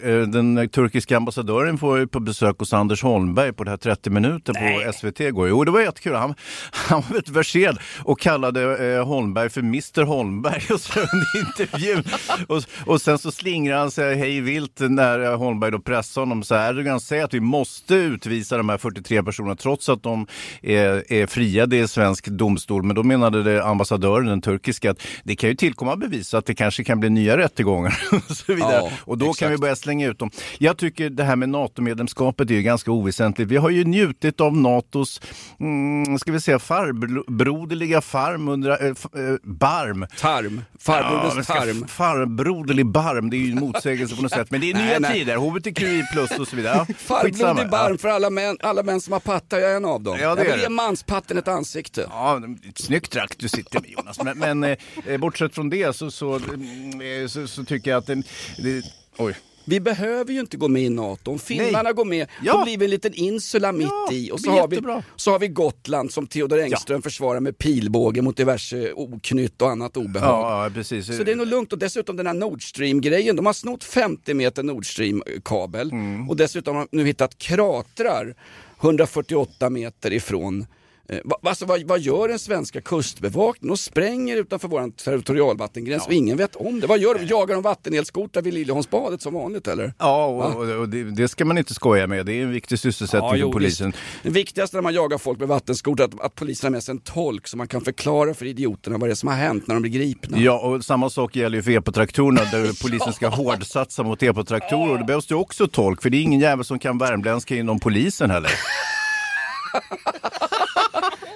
Eh, 0.05 0.11
eh, 0.11 0.23
Den 0.23 0.69
turkiska 0.69 1.17
ambassadören 1.17 1.79
får 1.79 2.07
på 2.07 2.21
besök 2.21 2.59
hos 2.59 2.73
Anders 2.73 3.03
Holmberg 3.03 3.53
på 3.53 3.65
det 3.65 3.71
här 3.71 3.77
30 3.77 4.11
minuter 4.11 4.53
på 4.53 4.93
SVT 4.93 5.21
igår. 5.21 5.49
Jo, 5.49 5.65
det 5.65 5.71
var 5.71 5.81
jättekul. 5.81 6.15
Han, 6.15 6.35
han 6.73 7.01
var 7.01 7.09
väldigt 7.09 7.29
verserad 7.29 7.79
och 8.05 8.21
kallade 8.21 8.95
eh, 8.95 9.07
Holmberg 9.07 9.51
för 9.51 9.61
Mr 9.61 10.03
Holmberg 10.03 10.63
och 10.75 10.81
så 10.81 11.01
under 11.01 11.49
intervjun. 11.49 12.05
Och, 12.49 12.63
och 12.87 13.03
sen 13.03 13.19
så 13.19 13.33
slingrar 13.33 13.79
han 13.79 13.91
sig 13.91 14.17
hej 14.17 14.41
vilt 14.41 14.81
när 14.81 15.21
eh, 15.21 15.39
Holmberg 15.39 15.71
då 15.71 15.79
pressar 15.79 16.23
honom. 16.23 16.43
Så 16.43 16.55
här, 16.55 16.71
Erdogan 16.71 17.01
säger 17.01 17.25
att 17.25 17.35
vi 17.35 17.41
måste 17.41 17.95
utvisa 17.95 18.57
de 18.57 18.69
här 18.69 18.79
43 18.79 19.23
personerna 19.23 19.52
trots 19.55 19.89
att 19.89 20.03
de 20.03 20.27
är, 20.63 21.13
är 21.13 21.27
friade 21.27 21.77
i 21.77 21.89
svensk 21.89 22.27
domstol. 22.27 22.83
Men 22.83 22.97
då 22.97 23.03
menade 23.03 23.43
det 23.43 23.65
ambassadören, 23.65 24.27
den 24.27 24.41
turkiska, 24.43 24.91
att 24.91 25.03
det 25.25 25.37
kan 25.37 25.51
ju 25.51 25.57
tillkomma 25.57 25.97
bevis 25.97 26.35
att 26.35 26.47
det 26.47 26.55
kanske 26.55 26.85
kan 26.85 27.01
bli 27.01 27.11
nya 27.11 27.37
rättegångar 27.37 27.99
och 28.31 28.37
så 28.37 28.55
vidare. 28.55 28.73
Ja, 28.73 28.91
och 29.01 29.19
då 29.19 29.25
kan 29.25 29.31
exakt. 29.31 29.53
vi 29.53 29.57
börja 29.59 29.77
slänga 29.77 30.09
ut 30.09 30.19
dem. 30.19 30.31
Jag 30.59 30.77
tycker 30.77 31.11
det 31.11 31.25
här 31.25 31.37
med 31.37 31.49
NATO-medlemskapet 31.49 32.51
är 32.51 32.55
ju 32.55 32.63
ganska 32.63 32.91
oväsentligt. 32.91 33.51
Vi 33.51 33.57
har 33.57 33.71
ju 33.71 33.85
njutit 33.85 34.41
av 34.41 34.57
NATOs, 34.57 35.21
mm, 35.61 36.19
ska 36.19 36.33
vi 36.33 36.41
säga, 36.41 36.59
farbroderliga 36.59 38.01
farm 38.01 38.49
under, 38.49 38.71
äh, 38.87 38.95
barm. 39.43 40.07
Tarm, 40.19 40.63
farbroders 40.79 41.35
men 41.35 41.45
ska- 41.45 41.55
tarm. 41.55 41.87
Farbroderlig 41.89 42.87
barm, 42.87 43.31
det 43.31 43.37
är 43.37 43.39
ju 43.39 43.53
en 43.53 43.59
motsägelse 43.61 44.17
på 44.17 44.23
något 44.23 44.33
sätt. 44.33 44.51
Men 44.51 44.61
det 44.61 44.71
är 44.71 44.75
Nej, 44.83 44.87
nya 44.87 44.99
nej. 44.99 45.13
tider, 45.19 45.37
hbtqi 45.37 46.03
plus 46.13 46.31
och 46.39 46.49
så 46.49 46.57
vidare. 46.57 46.87
Ja, 46.89 46.95
skitsamma. 47.23 47.65
barm 47.65 47.99
för 47.99 48.09
alla 48.09 48.31
män, 48.31 48.57
alla 48.63 48.83
män 48.83 49.01
som 49.01 49.13
har 49.13 49.21
pattar, 49.43 49.59
jag 49.59 49.77
en 49.77 49.85
av 49.85 50.01
dem. 50.03 50.19
Ja, 50.21 50.35
det 50.35 50.45
jag 50.45 50.53
vill 50.53 50.63
ge 50.63 50.69
manspatten 50.69 51.39
ett 51.39 51.49
ansikte. 51.49 52.07
Ja, 52.11 52.41
ett 52.69 52.79
snyggt 52.79 53.17
rack 53.17 53.35
du 53.39 53.49
sitter 53.49 53.81
med 53.81 53.91
Jonas. 53.91 54.19
Men, 54.25 54.39
men 54.39 54.65
eh, 55.07 55.19
bortsett 55.19 55.55
från 55.55 55.71
det 55.71 55.97
så, 55.97 56.11
så, 56.11 56.35
eh, 56.37 57.27
så, 57.29 57.47
så 57.47 57.65
tycker 57.65 57.91
jag 57.91 57.99
att 57.99 58.07
det, 58.07 58.23
det, 58.59 58.83
Oj. 59.17 59.35
Vi 59.65 59.81
behöver 59.81 60.33
ju 60.33 60.41
inte 60.41 60.57
gå 60.57 60.69
med 60.69 60.83
i 60.83 60.89
NATO. 60.89 61.31
Om 61.33 61.39
finnarna 61.39 61.93
går 61.93 62.05
med, 62.05 62.29
Ja. 62.43 62.53
då 62.53 62.65
blir 62.65 62.79
vi 62.79 62.85
en 62.85 62.91
liten 62.91 63.15
insula 63.15 63.73
mitt 63.73 63.87
Ja, 63.87 64.09
i. 64.13 64.31
Och 64.31 64.41
så 64.41 64.51
har, 64.51 64.69
vi, 64.69 64.81
så 65.17 65.31
har 65.31 65.39
vi 65.39 65.49
Gotland 65.49 66.13
som 66.13 66.27
Theodor 66.27 66.59
Engström 66.61 67.03
försvarar 67.03 67.41
med 67.41 67.59
pilbåge 67.59 68.23
mot 68.23 68.37
diverse 68.37 68.93
oknytt 68.93 69.63
och 69.63 69.71
annat 69.71 69.97
obehag. 69.97 70.29
Ja, 70.45 70.65
ja, 70.65 70.71
precis. 70.71 71.17
Så 71.17 71.23
det 71.25 71.33
är 71.33 71.37
nog 71.37 71.47
lugnt 71.47 71.73
och 71.73 71.79
dessutom 71.79 72.17
den 72.17 72.27
här 72.27 72.35
Nord 72.35 72.69
Stream-grejen, 72.69 73.37
de 73.37 73.47
har 73.47 73.53
snott 73.53 73.85
50 73.85 74.35
meter 74.35 74.63
Nord 74.63 74.87
Stream-kabel 74.93 75.91
Mm. 75.93 76.29
och 76.31 76.37
dessutom 76.37 76.77
har 76.77 76.87
de 76.91 76.97
nu 76.97 77.05
hittat 77.07 77.39
kratrar 77.39 78.35
148 78.83 79.71
meter 79.71 80.13
ifrån 80.13 80.67
Eh, 81.09 81.19
alltså, 81.43 81.67
vad, 81.67 81.83
vad 81.83 82.01
gör 82.01 82.29
den 82.29 82.39
svenska 82.39 82.81
kustbevakningen? 82.81 83.69
De 83.69 83.77
spränger 83.77 84.37
utanför 84.37 84.69
vår 84.69 84.91
territorialvattengräns 84.91 86.07
och 86.07 86.13
ingen 86.13 86.37
vet 86.37 86.57
om 86.57 86.81
det. 86.81 86.87
Vad 86.87 86.99
gör 86.99 87.15
de? 87.15 87.25
Jagar 87.25 87.55
de 87.55 87.63
vattenelskotrar 87.63 88.43
vid 88.43 88.55
Liljeholmsbadet 88.55 89.23
som 89.23 89.35
vanligt 89.35 89.69
eller? 89.69 89.95
Ja, 89.99 90.27
och, 90.27 90.57
och, 90.57 90.69
och 90.69 90.89
det, 90.89 91.05
det 91.05 91.29
ska 91.29 91.45
man 91.45 91.59
inte 91.59 91.75
skoja 91.75 92.07
med. 92.07 92.27
Det 92.27 92.33
är 92.33 92.43
en 92.43 92.51
viktig 92.51 92.79
sysselsättning 92.79 93.33
jo, 93.35 93.47
för 93.47 93.53
polisen. 93.53 93.87
visst. 93.87 93.99
Det 94.23 94.31
viktigaste 94.31 94.77
när 94.77 94.83
man 94.83 94.95
jagar 94.95 95.19
folk 95.19 95.39
med 95.39 95.49
vattenskotrar 95.49 96.05
är 96.05 96.09
att, 96.09 96.21
att 96.21 96.35
polisen 96.35 96.67
har 96.67 96.71
med 96.71 96.83
sig 96.83 96.93
en 96.93 96.99
tolk 96.99 97.49
så 97.49 97.57
man 97.57 97.69
kan 97.69 97.81
förklara 97.81 98.35
för 98.35 98.47
idioterna 98.47 98.99
vad 98.99 99.09
det 99.09 99.13
är 99.13 99.15
som 99.15 99.29
har 99.29 99.37
hänt 99.37 99.67
när 99.67 99.75
de 99.75 99.81
blir 99.81 99.93
gripna. 99.93 100.39
Ja, 100.39 100.59
och 100.59 100.85
samma 100.85 101.11
sak 101.11 101.37
gäller 101.37 101.57
ju 101.57 101.63
för 101.63 101.71
epatraktorerna 101.71 102.41
där 102.45 102.83
polisen 102.83 103.13
ska 103.13 103.29
hårdsatsa 103.29 104.03
mot 104.03 104.23
epatraktorer. 104.23 104.93
Och 104.93 104.99
det 104.99 105.05
behövs 105.05 105.31
ju 105.31 105.35
också 105.35 105.69
tolk, 105.69 106.03
för 106.03 106.11
det 106.11 106.17
är 106.17 106.23
ingen 106.23 106.41
jävel 106.41 106.65
som 106.65 106.79
kan 106.79 106.99
värmländska 106.99 107.57
inom 107.57 107.81
polisen 107.81 108.31
heller. 108.31 108.51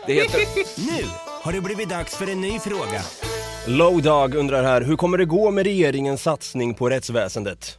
Det 0.06 0.12
heter 0.12 0.38
Nu 0.90 1.04
har 1.42 1.52
det 1.52 1.60
blivit 1.60 1.88
dags 1.88 2.16
för 2.16 2.30
en 2.30 2.40
ny 2.40 2.58
fråga. 2.58 3.02
Low 3.66 4.02
Dog 4.02 4.34
undrar 4.34 4.62
här, 4.62 4.80
hur 4.80 4.96
kommer 4.96 5.18
det 5.18 5.24
gå 5.24 5.50
med 5.50 5.64
regeringens 5.64 6.22
satsning 6.22 6.74
på 6.74 6.90
rättsväsendet? 6.90 7.78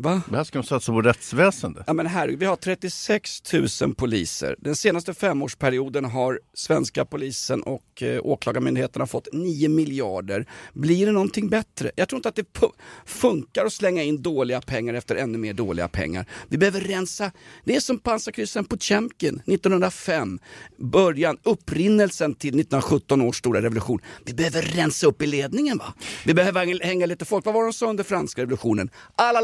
Va? 0.00 0.22
Det 0.30 0.36
här 0.36 0.44
ska 0.44 0.58
de 0.58 0.64
satsa 0.64 0.92
på 0.92 1.02
rättsväsendet. 1.02 1.84
Ja 1.86 1.92
men 1.92 2.06
herregud, 2.06 2.38
vi 2.38 2.46
har 2.46 2.56
36 2.56 3.52
000 3.82 3.94
poliser. 3.94 4.56
Den 4.58 4.76
senaste 4.76 5.14
femårsperioden 5.14 6.04
har 6.04 6.40
svenska 6.54 7.04
polisen 7.04 7.62
och 7.62 8.02
eh, 8.02 8.20
åklagarmyndigheterna 8.22 9.06
fått 9.06 9.28
9 9.32 9.68
miljarder. 9.68 10.46
Blir 10.72 11.06
det 11.06 11.12
någonting 11.12 11.48
bättre? 11.48 11.90
Jag 11.96 12.08
tror 12.08 12.18
inte 12.18 12.28
att 12.28 12.36
det 12.36 12.46
funkar 13.04 13.64
att 13.64 13.72
slänga 13.72 14.02
in 14.02 14.22
dåliga 14.22 14.60
pengar 14.60 14.94
efter 14.94 15.16
ännu 15.16 15.38
mer 15.38 15.52
dåliga 15.52 15.88
pengar. 15.88 16.26
Vi 16.48 16.58
behöver 16.58 16.80
rensa. 16.80 17.32
Det 17.64 17.76
är 17.76 17.80
som 17.80 17.98
pansarkryssaren 17.98 18.64
på 18.64 18.78
Tjemkin 18.78 19.42
1905. 19.46 20.38
Början, 20.76 21.38
upprinnelsen 21.42 22.34
till 22.34 22.48
1917 22.60 23.20
års 23.20 23.36
stora 23.38 23.62
revolution. 23.62 24.00
Vi 24.24 24.34
behöver 24.34 24.62
rensa 24.62 25.06
upp 25.06 25.22
i 25.22 25.26
ledningen 25.26 25.78
va? 25.78 25.94
Vi 26.24 26.34
behöver 26.34 26.84
hänga 26.84 27.06
lite 27.06 27.24
folk. 27.24 27.44
Vad 27.44 27.54
var 27.54 27.64
de 27.64 27.72
sa 27.72 27.90
under 27.90 28.04
franska 28.04 28.42
revolutionen? 28.42 28.90
Alla 29.16 29.40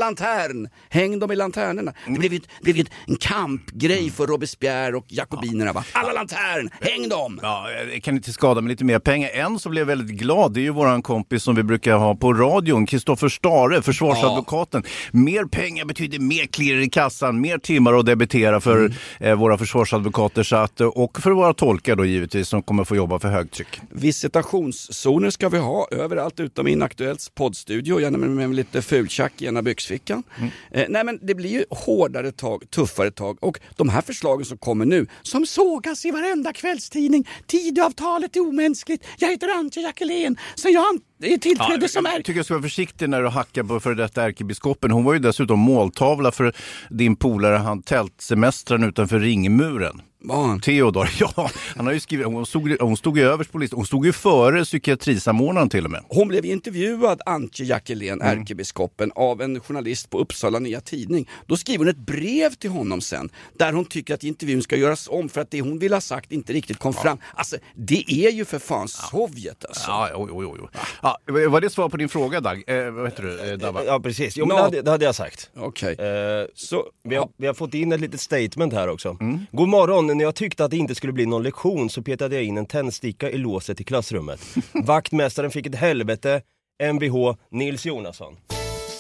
lantern! 0.49 0.69
Häng 0.89 1.19
dem 1.19 1.33
i 1.33 1.37
lanternorna. 1.37 1.93
Det 2.07 2.19
blev 2.19 2.33
ju 2.33 2.37
ett- 2.39 2.49
blev 2.63 2.77
ju 2.77 2.83
ett- 2.83 2.91
en 3.07 3.17
kampgrej 3.17 4.11
för 4.11 4.27
Robespierre 4.27 4.97
och 4.97 5.05
jakobinerna 5.09 5.73
va? 5.73 5.85
Alla 5.93 6.13
lantern! 6.13 6.71
Häng 6.81 7.09
dem! 7.09 7.39
Ja, 7.43 7.67
det 7.93 8.01
kan 8.01 8.15
inte 8.15 8.33
skada 8.33 8.61
med 8.61 8.69
lite 8.71 8.85
mer 8.85 8.99
pengar. 8.99 9.31
En 9.35 9.59
som 9.59 9.73
blev 9.73 9.87
väldigt 9.87 10.17
glad, 10.21 10.53
det 10.55 10.61
är 10.61 10.63
ju 10.63 10.71
våran 10.71 11.03
kompis 11.03 11.43
som 11.43 11.55
vi 11.55 11.63
brukar 11.63 11.97
ha 11.97 12.15
på 12.15 12.33
radion, 12.35 12.87
Kristoffer 12.87 13.29
Stare, 13.29 13.83
försvarsadvokaten. 13.83 14.83
Mer 15.13 15.45
pengar 15.45 15.85
betyder 15.85 16.19
mer 16.19 16.47
klirr 16.47 16.81
i 16.81 16.89
kassan, 16.91 17.41
mer 17.41 17.59
timmar 17.59 17.95
att 17.99 18.07
debitera 18.07 18.61
för 18.61 18.93
eh, 19.21 19.35
våra 19.35 19.59
försvarsadvokater 19.59 20.43
så 20.43 20.57
att, 20.57 20.81
och 20.81 21.21
för 21.21 21.31
våra 21.31 21.55
tolkar 21.55 21.97
då 21.97 22.05
givetvis 22.05 22.49
som 22.49 22.63
kommer 22.63 22.85
få 22.85 22.97
jobba 22.97 23.19
för 23.19 23.29
högtryck. 23.29 23.81
Visitationszoner 23.91 25.31
ska 25.31 25.49
vi 25.49 25.59
ha 25.59 25.89
överallt 25.91 26.41
utom 26.41 26.69
i 26.69 26.73
Inaktuellts 26.73 27.29
poddstudio, 27.35 28.01
gärna 28.01 28.19
med, 28.19 28.31
med 28.31 28.55
lite 28.55 28.83
fultjack 28.83 29.43
i 29.43 29.47
ena 29.47 29.63
byxfickan. 29.63 30.23
Eh, 30.71 30.87
nej 30.89 31.05
men 31.05 31.19
det 31.23 31.35
blir 31.35 31.51
ju 31.51 31.65
hårdare 31.71 32.33
tag, 32.33 32.71
tuffare 32.71 33.11
tag 33.11 33.39
och 33.41 33.59
de 33.77 33.89
här 33.89 34.03
förslagen 34.03 34.45
som 34.45 34.59
kommer 34.59 34.85
nu, 34.85 35.07
som 35.23 35.47
sågas 35.47 36.05
i 36.05 36.11
varenda 36.11 36.53
kvällstidning. 36.53 37.29
Tidöavtalet 37.47 38.37
är 38.37 38.41
omänskligt. 38.41 39.07
Jag 39.19 39.31
heter 39.31 39.49
Antje 39.49 39.83
Jackelén, 39.83 40.37
sen 40.55 40.73
jag 40.73 41.01
tillträdde 41.41 41.89
som 41.89 42.07
är... 42.07 42.13
Jag 42.13 42.25
tycker 42.25 42.39
jag 42.39 42.45
ska 42.45 42.55
vara 42.55 42.63
försiktig 42.63 43.09
när 43.09 43.23
du 43.23 43.29
hackar 43.29 43.63
på 43.63 43.81
före 43.81 43.95
detta 43.95 44.23
ärkebiskopen. 44.23 44.91
Hon 44.91 45.05
var 45.05 45.13
ju 45.13 45.19
dessutom 45.19 45.59
måltavla 45.59 46.33
för 46.33 46.53
din 46.91 47.17
polare 47.17 47.57
han 47.57 47.83
tältsemestern 47.83 48.85
utanför 48.85 49.19
ringmuren. 49.21 50.03
Var 50.27 50.47
han? 50.47 50.61
Theodor, 50.61 51.09
ja. 51.21 51.51
Han 51.77 51.87
har 51.87 51.93
ju 51.93 52.01
skrivit, 52.01 52.27
hon, 52.27 52.47
stod, 52.47 52.81
hon 52.81 52.97
stod 52.97 53.19
ju 53.19 53.25
överst 53.25 53.53
på 53.53 53.59
listan. 53.59 53.77
Hon 53.77 53.87
stod 53.87 54.07
ju 54.07 54.13
före 54.13 54.65
psykiatrisamordnaren 54.65 55.69
till 55.69 55.85
och 55.85 55.91
med. 55.91 56.05
Hon 56.09 56.29
blev 56.29 56.45
intervjuad, 56.45 57.21
Antje 57.27 57.67
Jackelén, 57.67 58.23
ärkebiskopen, 58.23 59.13
av 59.15 59.43
en 59.43 59.61
journalist 59.61 60.11
på 60.11 60.19
Uppsala 60.19 60.59
Nya 60.59 60.81
Tidning. 60.81 61.29
Då 61.47 61.57
skriver 61.57 61.79
hon 61.79 61.89
ett 61.89 61.97
brev 61.97 62.51
till 62.55 62.71
honom 62.71 63.01
sen, 63.01 63.29
där 63.59 63.73
hon 63.73 63.85
tycker 63.85 64.15
att 64.15 64.25
intervjun 64.25 64.63
ska 64.63 64.77
göras 64.77 65.09
om 65.09 65.29
för 65.29 65.41
att 65.41 65.51
det 65.51 65.61
hon 65.61 65.79
vill 65.79 65.93
ha 65.93 66.01
sagt 66.01 66.33
inte 66.33 66.53
riktigt 66.53 66.79
kom 66.79 66.93
fram. 66.95 67.19
Alltså, 67.35 67.57
det 67.75 68.05
är 68.27 68.31
ju 68.31 68.45
för 68.45 68.59
fan 68.59 68.89
Sovjet 68.89 69.65
alltså. 69.65 69.91
Ja, 69.91 70.11
oj, 70.15 70.31
oj, 70.33 70.47
oj. 70.47 70.61
Ja, 71.03 71.19
var 71.49 71.61
det 71.61 71.71
svar 71.71 71.89
på 71.89 71.97
din 71.97 72.09
fråga, 72.09 72.41
Dag? 72.41 72.65
Eh, 72.67 72.91
vad 72.91 73.05
heter 73.05 73.23
du, 73.23 73.51
eh, 73.53 73.59
Dabba? 73.59 73.85
Ja 73.85 74.01
precis, 74.01 74.37
jo 74.37 74.47
men 74.47 74.57
det 74.57 74.63
hade, 74.63 74.83
det 74.83 74.91
hade 74.91 75.05
jag 75.05 75.15
sagt. 75.15 75.51
Okej. 75.57 75.93
Eh, 75.99 76.47
Så, 76.55 76.85
vi, 77.05 77.17
har, 77.17 77.29
vi 77.37 77.47
har 77.47 77.55
fått 77.55 77.75
in 77.75 77.93
ett 77.93 78.01
litet 78.01 78.21
statement 78.21 78.73
här 78.73 78.89
också. 78.89 79.17
Mm. 79.21 79.41
God 79.53 79.69
morgon, 79.69 80.14
när 80.15 80.25
jag 80.25 80.35
tyckte 80.35 80.65
att 80.65 80.71
det 80.71 80.77
inte 80.77 80.95
skulle 80.95 81.13
bli 81.13 81.27
någon 81.27 81.43
lektion 81.43 81.91
så 81.91 82.03
petade 82.03 82.35
jag 82.35 82.45
in 82.45 82.59
en 82.59 82.67
tändsticka 82.67 83.31
i 83.31 83.39
låset 83.39 83.81
i 83.81 83.85
klassrummet. 83.85 84.41
Vaktmästaren 84.73 85.51
fick 85.51 85.67
ett 85.67 85.75
helvete, 85.75 86.43
Mvh 86.83 87.35
Nils 87.51 87.87
Jonasson. 87.87 88.37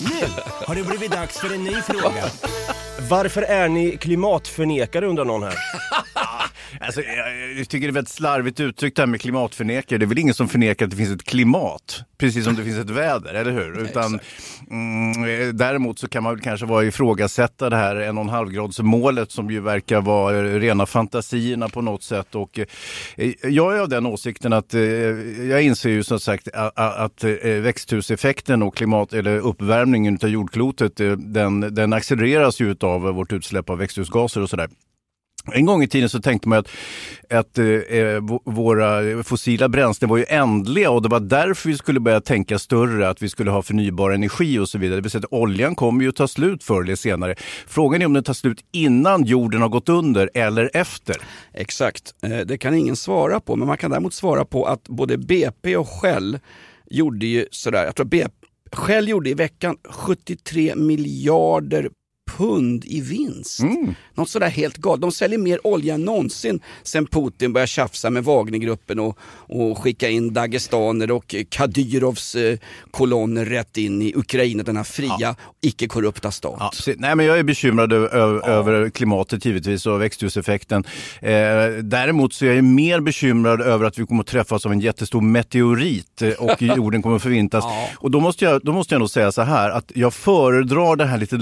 Nu 0.01 0.27
har 0.67 0.75
det 0.75 0.83
blivit 0.85 1.13
dags 1.13 1.39
för 1.41 1.55
en 1.55 1.65
ny 1.65 1.75
fråga. 1.75 2.25
Varför 3.11 3.43
är 3.43 3.69
ni 3.69 3.97
klimatförnekare 3.97 5.07
undrar 5.07 5.25
någon 5.25 5.43
här. 5.43 5.55
Alltså, 6.81 7.03
jag, 7.03 7.59
jag 7.59 7.69
tycker 7.69 7.87
det 7.87 7.91
är 7.91 7.95
väldigt 7.95 8.13
slarvigt 8.13 8.61
uttryckt 8.61 8.97
det 8.97 9.03
här 9.03 9.07
med 9.07 9.21
klimatförnekare. 9.21 9.99
Det 9.99 10.05
är 10.05 10.07
väl 10.07 10.19
ingen 10.19 10.35
som 10.35 10.49
förnekar 10.49 10.85
att 10.85 10.91
det 10.91 10.97
finns 10.97 11.11
ett 11.11 11.25
klimat, 11.25 12.05
precis 12.19 12.45
som 12.45 12.55
det 12.55 12.65
finns 12.65 12.79
ett 12.79 12.91
väder, 12.91 13.35
eller 13.35 13.53
hur? 13.53 13.81
Utan, 13.85 14.21
mm, 14.71 15.57
däremot 15.57 15.99
så 15.99 16.09
kan 16.09 16.23
man 16.23 16.35
väl 16.35 16.43
kanske 16.43 16.67
vara 16.67 16.85
ifrågasätta 16.85 17.71
det 17.71 17.77
här 17.77 17.97
en 17.97 18.19
och 18.19 18.25
en 18.25 18.31
halv 18.31 18.51
grads 18.51 18.81
målet 18.81 19.31
som 19.31 19.51
ju 19.51 19.61
verkar 19.61 20.01
vara 20.01 20.43
rena 20.43 20.87
fantasierna 20.87 21.69
på 21.69 21.81
något 21.81 22.03
sätt. 22.03 22.35
Och, 22.35 22.59
eh, 22.59 23.33
jag 23.43 23.77
är 23.77 23.81
av 23.81 23.89
den 23.89 24.07
åsikten 24.07 24.53
att 24.53 24.75
eh, 24.75 24.81
jag 24.81 25.63
inser 25.63 25.91
ju 25.91 26.03
som 26.03 26.21
sagt 26.21 26.49
att, 26.49 26.79
att 26.79 27.25
eh, 27.25 27.51
växthuseffekten 27.51 28.63
och 28.63 28.77
klimat 28.77 29.13
eller 29.13 29.39
uppvärmningen 29.39 30.19
av 30.23 30.29
jordklotet 30.29 31.01
eh, 31.01 31.13
den, 31.13 31.75
den 31.75 31.93
accelereras 31.93 32.61
ju 32.61 32.77
av 32.81 33.01
vårt 33.01 33.33
utsläpp 33.33 33.71
av 33.71 33.79
växthusgaser 33.79 34.41
och 34.41 34.51
sådär. 34.51 34.69
En 35.53 35.67
gång 35.67 35.83
i 35.83 35.89
tiden 35.89 36.09
så 36.09 36.21
tänkte 36.21 36.49
man 36.49 36.59
att, 36.59 36.69
att 37.31 37.59
eh, 37.59 37.67
eh 37.67 38.21
våra 38.45 39.23
fossila 39.23 39.69
bränslen 39.69 40.11
var 40.11 40.17
ju 40.17 40.25
ändliga 40.29 40.91
och 40.91 41.03
det 41.03 41.09
var 41.09 41.21
därför 41.21 41.69
vi 41.69 41.77
skulle 41.77 42.01
börja 42.01 42.21
tänka 42.21 42.59
större, 42.59 43.09
att 43.09 43.23
vi 43.23 43.29
skulle 43.29 43.51
ha 43.51 43.63
förnybar 43.63 44.11
energi 44.11 44.59
och 44.59 44.69
så 44.69 44.79
vidare. 44.79 44.97
Det 44.97 45.03
vill 45.03 45.11
säga 45.11 45.19
att 45.19 45.33
oljan 45.33 45.75
kommer 45.75 46.03
ju 46.03 46.09
att 46.09 46.17
ta 46.17 46.29
slut 46.29 46.65
förr 46.65 46.83
eller 46.83 46.97
senare. 46.97 47.35
Frågan 47.67 48.03
är 48.03 48.07
om 48.07 48.13
den 48.13 48.25
tar 48.25 48.35
slut 48.35 48.65
innan 48.73 49.25
jorden 49.25 49.63
har 49.63 49.69
gått 49.69 49.89
under 49.89 50.31
eller 50.35 50.71
efter. 50.75 51.17
Exakt, 51.53 52.15
eh, 52.23 52.39
det 52.39 52.59
kan 52.59 52.75
ingen 52.75 52.97
svara 52.97 53.41
på, 53.41 53.57
men 53.57 53.69
man 53.69 53.77
kan 53.77 53.91
däremot 53.91 54.15
svara 54.15 54.45
på 54.45 54.65
att 54.65 54.89
både 54.89 55.19
BP 55.19 55.77
och 55.77 55.89
Shell 55.89 56.39
gjorde 56.91 57.27
ju 57.27 57.47
sådär, 57.51 57.85
jag 57.85 57.97
tror 57.97 58.07
BP, 58.07 58.35
Shell 58.73 59.09
gjorde 59.09 59.31
i 59.31 59.35
veckan 59.35 59.77
73 59.91 60.75
miljarder 60.77 61.89
pund 62.37 62.85
i 62.85 63.01
vinst. 63.01 63.61
Något 64.15 64.29
sådär 64.31 64.49
helt 64.49 64.77
galet. 64.77 65.01
De 65.01 65.13
säljer 65.13 65.39
mer 65.39 65.67
olja 65.67 65.95
än 65.95 66.05
någonsin 66.05 66.61
sen 66.83 67.07
Putin 67.07 67.53
började 67.53 67.67
tjafsa 67.69 68.11
med 68.11 68.25
Wagnergruppen 68.25 68.99
och, 68.99 69.19
och 69.49 69.79
skicka 69.79 70.09
in 70.09 70.33
Dagestaner 70.33 71.11
och 71.11 71.35
Kadyrovs 71.49 72.35
eh, 72.35 72.59
kolonner 72.91 73.45
rätt 73.45 73.77
in 73.77 74.03
i 74.03 74.13
Ukraina, 74.17 74.63
denna 74.63 74.85
fria, 74.85 75.37
icke-korrupta 75.61 76.31
stat. 76.31 76.83
Ja, 76.87 76.95
nej, 76.99 77.15
men 77.17 77.27
jag 77.27 77.39
är 77.39 77.43
bekymrad 77.43 77.93
ö- 77.93 78.09
ö- 78.13 78.41
över 78.45 78.91
klimatet 78.91 79.45
givetvis 79.45 79.87
och 79.87 80.01
växthuseffekten. 80.03 80.85
Eh, 81.21 81.33
däremot 81.83 82.33
så 82.35 82.45
är 82.45 82.53
jag 82.55 82.65
mer 82.65 83.01
bekymrad 83.01 83.61
över 83.61 83.85
att 83.87 83.99
vi 83.99 84.07
kommer 84.07 84.21
att 84.21 84.27
träffas 84.27 84.67
av 84.67 84.73
en 84.73 84.81
jättestor 84.81 85.21
meteorit 85.21 86.23
eh, 86.23 86.31
och 86.31 86.63
jorden 86.77 87.03
kommer 87.03 87.17
att 87.17 87.23
förvintas. 87.23 87.65
Och 87.99 88.11
då 88.11 88.21
måste, 88.21 88.45
jag, 88.45 88.61
då 88.65 88.73
måste 88.73 88.95
jag 88.95 88.99
nog 88.99 89.11
säga 89.11 89.33
så 89.33 89.43
här 89.43 89.71
att 89.71 89.93
jag 89.95 90.15
föredrar 90.15 90.97
den 90.97 91.09
här 91.09 91.19
lite 91.19 91.37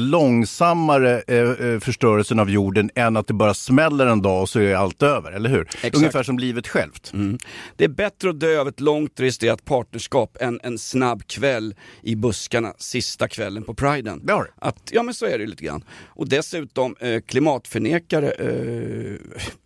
långsammare 0.83 1.23
eh, 1.27 1.69
eh, 1.69 1.81
förstörelsen 1.81 2.39
av 2.39 2.51
jorden 2.51 2.91
än 2.95 3.17
att 3.17 3.27
det 3.27 3.35
bara 3.35 3.55
smäller 3.55 4.07
en 4.07 4.23
dag 4.23 4.43
och 4.43 4.49
så 4.49 4.61
är 4.61 4.75
allt 4.75 5.03
över, 5.03 5.33
eller 5.33 5.51
hur? 5.51 5.69
Ungefär 5.97 6.23
som 6.23 6.39
livet 6.39 6.69
självt. 6.69 7.12
Mm. 7.15 7.39
Det 7.77 7.85
är 7.85 7.89
bättre 7.89 8.31
att 8.31 8.41
dö 8.41 8.61
av 8.61 8.69
ett 8.69 8.81
långt 8.81 9.21
registrerat 9.21 9.65
partnerskap 9.65 10.37
än 10.41 10.61
en 10.62 10.79
snabb 10.79 11.27
kväll 11.27 11.75
i 12.03 12.17
buskarna 12.17 12.75
sista 12.79 13.29
kvällen 13.29 13.62
på 13.62 13.75
priden. 13.75 14.21
Det 14.27 14.33
har 14.33 14.43
du. 14.43 14.51
Att, 14.57 14.91
ja 14.93 15.03
men 15.03 15.15
så 15.15 15.27
är 15.27 15.39
det 15.39 15.47
lite 15.47 15.65
grann. 15.65 15.85
Och 16.07 16.29
dessutom 16.29 16.97
eh, 17.01 17.21
klimatförnekare, 17.21 18.31
eh, 18.31 19.17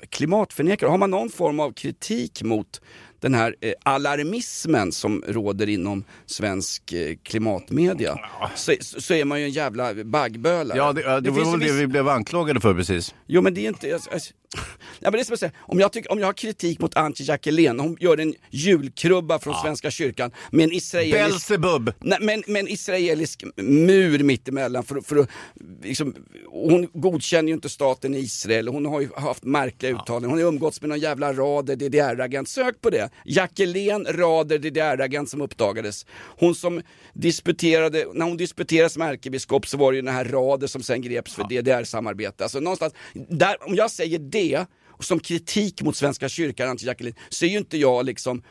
klimatförnekare, 0.08 0.90
har 0.90 0.98
man 0.98 1.10
någon 1.10 1.30
form 1.30 1.60
av 1.60 1.72
kritik 1.72 2.42
mot 2.42 2.80
den 3.26 3.34
här 3.34 3.54
eh, 3.60 3.72
alarmismen 3.82 4.92
som 4.92 5.22
råder 5.26 5.68
inom 5.68 6.04
svensk 6.26 6.92
eh, 6.92 7.16
klimatmedia 7.22 8.18
så, 8.54 8.72
så 8.80 9.14
är 9.14 9.24
man 9.24 9.40
ju 9.40 9.44
en 9.44 9.50
jävla 9.50 9.94
baggbölare. 10.04 10.78
Ja, 10.78 10.92
det, 10.92 11.20
det, 11.20 11.32
finns 11.32 11.46
var 11.46 11.58
väl 11.58 11.68
det 11.68 11.72
vi 11.72 11.86
blev 11.86 12.08
anklagade 12.08 12.60
för 12.60 12.74
precis. 12.74 13.14
Jo 13.26 13.42
men 13.42 13.54
det 13.54 13.60
är 13.60 13.68
inte... 13.68 13.88
Jag, 13.88 14.00
jag, 14.12 14.20
ja, 15.00 15.10
men 15.10 15.12
det 15.12 15.20
är 15.20 15.36
som 15.36 15.50
om, 15.58 15.80
jag 15.80 15.92
tycker, 15.92 16.12
om 16.12 16.18
jag 16.18 16.26
har 16.26 16.32
kritik 16.32 16.80
mot 16.80 16.96
Antje 16.96 17.26
Jackelén, 17.26 17.80
hon 17.80 17.96
gör 18.00 18.20
en 18.20 18.34
julkrubba 18.50 19.38
från 19.38 19.54
Svenska 19.54 19.90
kyrkan 19.90 20.30
med 20.50 20.64
en 20.64 20.72
israelisk... 20.72 21.18
Belsebub! 21.18 21.92
Nej, 22.00 22.18
men, 22.20 22.42
men 22.46 22.56
en 22.56 22.68
israelisk 22.68 23.44
mur 23.56 24.22
mittemellan. 24.22 24.84
För, 24.84 25.00
för, 25.00 25.16
att, 25.16 25.28
liksom, 25.82 26.14
hon 26.50 26.88
godkänner 26.92 27.48
ju 27.48 27.54
inte 27.54 27.68
staten 27.68 28.14
Israel, 28.14 28.68
hon 28.68 28.86
har 28.86 29.00
ju 29.00 29.08
haft 29.16 29.44
märkliga 29.44 29.92
uttalanden. 29.92 30.30
Hon 30.30 30.40
har 30.40 30.48
umgåtts 30.48 30.80
med 30.80 30.88
någon 30.88 30.98
jävla 30.98 31.32
rader 31.32 31.76
DDR-agent. 31.76 32.48
Sök 32.48 32.80
på 32.80 32.90
det! 32.90 33.10
Jackelén 33.24 34.06
Rader 34.10 34.58
DDR-agent 34.58 35.30
som 35.30 35.40
uppdagades. 35.40 36.06
Hon 36.38 36.54
som 36.54 36.82
disputerade, 37.12 38.06
när 38.14 38.26
hon 38.26 38.36
disputerade 38.36 38.90
som 38.90 39.02
ärkebiskop 39.02 39.66
så 39.66 39.76
var 39.76 39.92
det 39.92 39.96
ju 39.96 40.02
den 40.02 40.14
här 40.14 40.24
Rader 40.24 40.66
som 40.66 40.82
sen 40.82 41.02
greps 41.02 41.34
för 41.34 41.44
DDR-samarbete. 41.44 42.44
Alltså 42.44 42.60
någonstans, 42.60 42.94
där, 43.28 43.56
om 43.60 43.74
jag 43.74 43.90
säger 43.90 44.18
det 44.18 44.45
som 45.00 45.20
kritik 45.20 45.82
mot 45.82 45.96
Svenska 45.96 46.28
kyrkan, 46.28 46.68
Antje 46.68 46.86
Jackelin, 46.86 47.14
så 47.28 47.44
är 47.44 47.48
ju 47.48 47.58
inte 47.58 47.78
jag 47.78 48.04
liksom... 48.06 48.42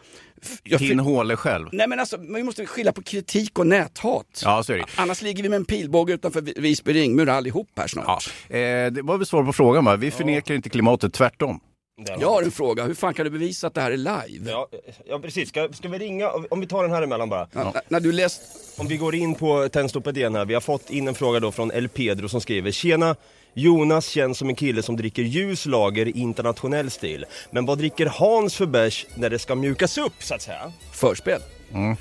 Jag, 0.64 0.80
Din 0.80 1.00
håle 1.00 1.36
själv. 1.36 1.68
Nej 1.72 1.88
men 1.88 2.00
alltså, 2.00 2.18
vi 2.18 2.44
måste 2.44 2.66
skilja 2.66 2.92
på 2.92 3.02
kritik 3.02 3.60
och 3.60 3.68
näthat. 3.68 4.42
Ja, 4.44 4.64
så 4.64 4.74
är 4.74 4.78
det. 4.78 4.86
Annars 4.96 5.22
ligger 5.22 5.44
vi 5.44 5.50
med 5.50 5.56
en 5.58 5.66
pilbåge 5.66 6.14
utanför 6.14 6.42
Vi- 6.42 6.54
Visby 6.58 6.94
ringmur 6.94 7.30
allihop 7.30 7.68
här 7.76 7.84
Ja. 7.84 7.88
snart. 7.88 8.34
Eh, 8.50 8.56
det 8.92 9.02
var 9.04 9.18
väl 9.18 9.26
svar 9.28 9.44
på 9.44 9.54
frågan 9.54 9.86
va? 9.86 9.96
Vi 9.96 10.12
förnekar 10.12 10.54
inte 10.56 10.70
klimatet, 10.70 11.14
tvärtom. 11.14 11.60
Jag 12.20 12.30
har 12.30 12.44
en 12.44 12.52
fråga, 12.52 12.84
hur 12.84 12.94
fan 12.94 13.14
kan 13.14 13.24
du 13.26 13.30
bevisa 13.30 13.68
att 13.68 13.74
det 13.74 13.82
här 13.82 13.92
är 13.92 13.98
live? 13.98 14.52
Ja, 14.52 14.68
ja 15.06 15.20
precis, 15.20 15.50
ska, 15.50 15.70
ska 15.74 15.90
vi 15.90 15.98
ringa, 16.00 16.30
om 16.50 16.60
vi 16.60 16.68
tar 16.68 16.84
den 16.84 16.92
här 16.92 17.02
emellan 17.02 17.30
bara. 17.30 17.42
N- 17.42 17.50
n- 17.76 17.82
När 17.88 18.00
du 18.00 18.12
läst... 18.12 18.42
Om 18.78 18.88
vi 18.88 18.98
går 18.98 19.16
in 19.16 19.36
på 19.36 19.70
Tändstoppet 19.70 20.18
igen 20.18 20.36
här, 20.36 20.46
vi 20.46 20.54
har 20.54 20.62
fått 20.62 20.90
in 20.90 21.08
en 21.08 21.16
fråga 21.16 21.40
då 21.40 21.52
från 21.52 21.72
El 21.72 21.90
Pedro 21.90 22.30
som 22.30 22.42
skriver 22.42 22.72
Tjena! 22.72 23.16
Jonas 23.58 24.08
känns 24.08 24.38
som 24.38 24.50
en 24.50 24.56
kille 24.56 24.84
som 24.84 24.98
dricker 24.98 25.24
ljus 25.24 25.66
lager 25.66 26.08
i 26.08 26.12
internationell 26.12 26.92
stil. 26.92 27.26
Men 27.52 27.66
vad 27.66 27.78
dricker 27.78 28.06
Hans 28.06 28.56
för 28.56 28.66
bärs 28.66 29.06
när 29.16 29.30
det 29.30 29.40
ska 29.40 29.56
mjukas 29.56 29.98
upp 29.98 30.14
så 30.24 30.36
att 30.36 30.42
säga? 30.42 30.72
Förspel? 30.92 31.42
Mm. 31.74 31.92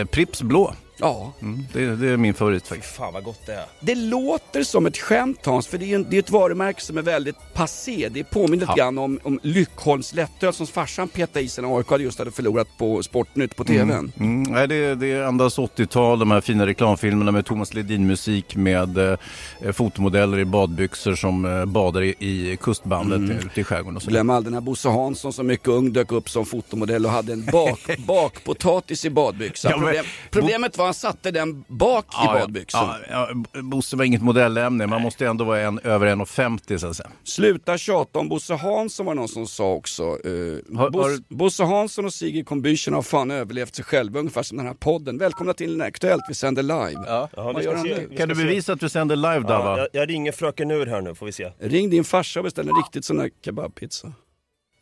Eh, 0.00 0.06
Prips 0.06 0.42
blå. 0.42 0.74
Ja. 0.98 1.32
Mm, 1.42 1.66
det, 1.72 1.96
det 1.96 2.08
är 2.10 2.16
min 2.16 2.34
favorit 2.34 2.68
faktiskt. 2.68 2.94
Fan 2.96 3.12
vad 3.12 3.24
gott 3.24 3.46
det 3.46 3.52
är. 3.54 3.64
Det 3.80 3.94
låter 3.94 4.62
som 4.62 4.86
ett 4.86 4.96
skämt 4.98 5.46
Hans, 5.46 5.66
för 5.66 5.78
det 5.78 5.84
är, 5.84 5.86
ju 5.86 5.94
en, 5.94 6.06
det 6.10 6.16
är 6.16 6.18
ett 6.18 6.30
varumärke 6.30 6.80
som 6.80 6.98
är 6.98 7.02
väldigt 7.02 7.36
passé. 7.54 8.08
Det 8.10 8.24
påminner 8.24 8.56
lite 8.66 8.72
grann 8.76 8.98
om, 8.98 9.20
om 9.22 9.40
Lyckholms 9.42 10.14
lättöl 10.14 10.52
som 10.52 10.66
farsan 10.66 11.08
petade 11.08 11.44
i 11.44 11.48
sig 11.48 11.64
när 11.64 11.78
AIK 11.78 12.00
just 12.00 12.18
hade 12.18 12.30
förlorat 12.30 12.68
på 12.78 13.02
Sportnytt 13.02 13.56
på 13.56 13.64
TVn. 13.64 14.12
Mm, 14.20 14.42
nej, 14.42 14.68
det, 14.68 14.94
det 14.94 15.26
andas 15.26 15.58
80-tal, 15.58 16.18
de 16.18 16.30
här 16.30 16.40
fina 16.40 16.66
reklamfilmerna 16.66 17.30
med 17.32 17.46
Thomas 17.46 17.74
Ledin-musik 17.74 18.56
med 18.56 18.98
eh, 18.98 19.72
fotomodeller 19.72 20.38
i 20.38 20.44
badbyxor 20.44 21.14
som 21.14 21.44
eh, 21.44 21.64
badar 21.64 22.02
i, 22.02 22.08
i 22.18 22.58
kustbandet 22.60 23.18
Mm. 23.18 23.30
ute 23.46 23.60
i 23.60 23.64
skärgården. 23.64 23.96
Och 23.96 24.02
så. 24.02 24.10
Glöm 24.10 24.30
aldrig 24.30 24.52
när 24.52 24.60
Bosse 24.60 24.88
Hansson 24.88 25.32
som 25.32 25.46
mycket 25.46 25.68
ung 25.68 25.92
dök 25.92 26.12
upp 26.12 26.30
som 26.30 26.46
fotomodell 26.46 27.06
och 27.06 27.12
hade 27.12 27.32
en 27.32 27.44
bak, 27.52 27.80
bakpotatis 28.06 29.04
i 29.04 29.10
badbyxan. 29.10 29.72
Problem, 29.72 30.04
problemet 30.30 30.78
var 30.78 30.91
han 30.92 31.12
satte 31.12 31.30
den 31.30 31.64
bak 31.68 32.06
i 32.24 32.26
badbyxan. 32.26 32.88
Ja, 33.10 33.28
ja, 33.52 33.62
Bosse 33.62 33.96
var 33.96 34.04
inget 34.04 34.22
modellämne, 34.22 34.86
man 34.86 35.02
måste 35.02 35.26
ändå 35.26 35.44
vara 35.44 35.60
en, 35.60 35.78
över 35.78 36.06
1,50 36.06 36.78
så 36.78 36.86
att 36.86 36.96
säga. 36.96 37.10
Sluta 37.24 37.78
tjata 37.78 38.18
om 38.18 38.28
Bosse 38.28 38.54
Hansson 38.54 39.06
var 39.06 39.14
någon 39.14 39.28
som 39.28 39.46
sa 39.46 39.72
också. 39.72 40.02
Eh, 40.02 40.76
Har- 40.78 40.90
Bos, 40.90 41.06
har- 41.06 41.34
Bosse 41.34 41.64
Hansson 41.64 42.04
och 42.04 42.12
Sigrid 42.12 42.46
Combüchen 42.46 42.94
har 42.94 43.02
fan 43.02 43.30
överlevt 43.30 43.74
sig 43.74 43.84
själva 43.84 44.18
ungefär 44.18 44.42
som 44.42 44.56
den 44.58 44.66
här 44.66 44.74
podden. 44.74 45.18
Välkomna 45.18 45.54
till 45.54 45.82
Aktuellt, 45.82 46.22
vi 46.28 46.34
sänder 46.34 46.62
live. 46.62 47.02
Ja, 47.06 47.28
Vad 47.36 47.56
vi 47.56 47.62
se- 47.62 48.16
Kan 48.16 48.28
du 48.28 48.34
se. 48.34 48.42
bevisa 48.42 48.72
att 48.72 48.80
du 48.80 48.88
sänder 48.88 49.16
live 49.16 49.34
Ja, 49.34 49.40
Dava? 49.40 49.78
jag, 49.78 49.88
jag 49.92 50.08
ringer 50.10 50.32
fröken 50.32 50.70
Ur 50.70 50.86
här 50.86 51.00
nu 51.00 51.14
får 51.14 51.26
vi 51.26 51.32
se. 51.32 51.52
Ring 51.58 51.90
din 51.90 52.04
farsa 52.04 52.40
och 52.40 52.44
beställ 52.44 52.68
en 52.68 52.76
riktigt 52.76 53.04
sån 53.04 53.20
här 53.20 53.30
kebabpizza. 53.44 54.12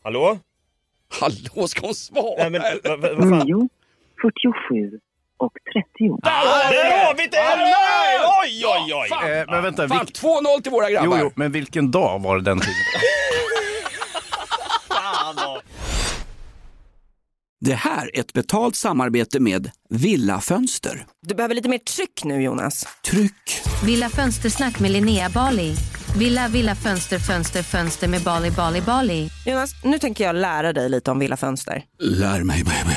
Hallå? 0.03 0.39
Hallå, 1.21 1.69
ska 1.69 1.87
hon 1.87 1.95
svara? 1.95 2.35
Nej 2.39 2.51
men 2.51 2.63
vad 3.17 3.29
fan? 3.29 3.47
9, 3.47 3.69
47 4.23 5.01
och 5.41 5.53
30. 5.73 6.21
Där 6.23 6.31
har 6.31 7.15
vi 7.17 7.27
det! 7.27 7.39
Oj 8.43 8.67
oj 8.67 8.95
oj! 8.95 9.09
Fan, 9.09 9.31
Eh, 9.33 9.45
men 9.49 9.63
vänta, 9.63 9.89
fan 9.89 9.99
vilk- 10.07 10.21
2-0 10.21 10.63
till 10.63 10.73
våra 10.73 10.91
grabbar. 10.91 11.19
jo, 11.19 11.23
jo, 11.25 11.33
men 11.37 11.53
vilken 11.53 11.91
dag 11.91 12.23
var 12.23 12.37
det 12.39 12.43
den 12.45 12.61
tiden? 12.61 12.75
Det 17.61 17.75
här 17.75 18.11
är 18.17 18.21
ett 18.21 18.33
betalt 18.33 18.77
samarbete 18.77 19.41
med 19.41 19.71
Villa 19.91 20.41
Fönster. 20.41 21.07
Du 21.27 21.35
behöver 21.35 21.55
lite 21.55 21.69
mer 21.69 21.79
tryck 21.79 22.25
nu 22.25 22.43
Jonas. 22.43 22.87
Tryck! 23.11 23.63
Villa 23.85 24.09
Fönstersnack 24.09 24.79
med 24.81 24.91
Linnea 24.91 25.29
Bali. 25.31 25.75
Villa, 26.19 26.49
villa, 26.49 26.75
fönster, 26.75 27.19
fönster, 27.19 27.63
fönster 27.63 28.09
med 28.09 28.23
Bali, 28.23 28.51
Bali, 28.51 28.81
Bali. 28.81 29.29
Jonas, 29.47 29.71
nu 29.85 29.99
tänker 29.99 30.25
jag 30.25 30.37
lära 30.37 30.73
dig 30.73 30.89
lite 30.89 31.11
om 31.11 31.19
Villa 31.19 31.37
Fönster. 31.37 31.83
Lär 31.99 32.43
mig 32.45 32.65
baby. 32.65 32.97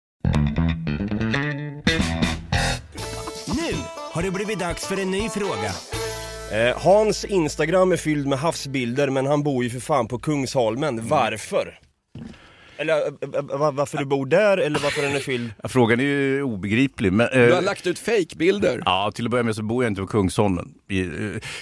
Har 4.13 4.21
det 4.23 4.31
blivit 4.31 4.59
dags 4.59 4.87
för 4.87 5.01
en 5.01 5.11
ny 5.11 5.29
fråga. 5.29 5.71
Eh, 6.51 6.77
Hans 6.81 7.25
Instagram 7.25 7.91
är 7.91 7.97
fylld 7.97 8.27
med 8.27 8.39
havsbilder 8.39 9.09
men 9.09 9.25
han 9.25 9.43
bor 9.43 9.63
ju 9.63 9.69
för 9.69 9.79
fan 9.79 10.07
på 10.07 10.19
Kungsholmen. 10.19 11.07
Varför? 11.07 11.79
Eller 12.77 12.93
eh, 13.01 13.07
eh, 13.35 13.57
va- 13.59 13.71
varför 13.71 13.97
du 13.97 14.05
bor 14.05 14.25
där 14.25 14.57
eller 14.57 14.79
varför 14.79 15.01
den 15.01 15.15
är 15.15 15.19
fylld? 15.19 15.51
Frågan 15.63 15.99
är 15.99 16.03
ju 16.03 16.43
obegriplig. 16.43 17.13
Men, 17.13 17.27
Du 17.33 17.39
har 17.51 17.59
eh, 17.59 17.61
lagt 17.63 17.87
ut 17.87 17.99
fejkbilder. 17.99 18.81
Ja, 18.85 19.11
till 19.15 19.25
att 19.25 19.31
börja 19.31 19.43
med 19.43 19.55
så 19.55 19.63
bor 19.63 19.83
jag 19.83 19.91
inte 19.91 20.01
på 20.01 20.07
Kungsholmen. 20.07 20.73
I, 20.89 21.01
eh, 21.01 21.07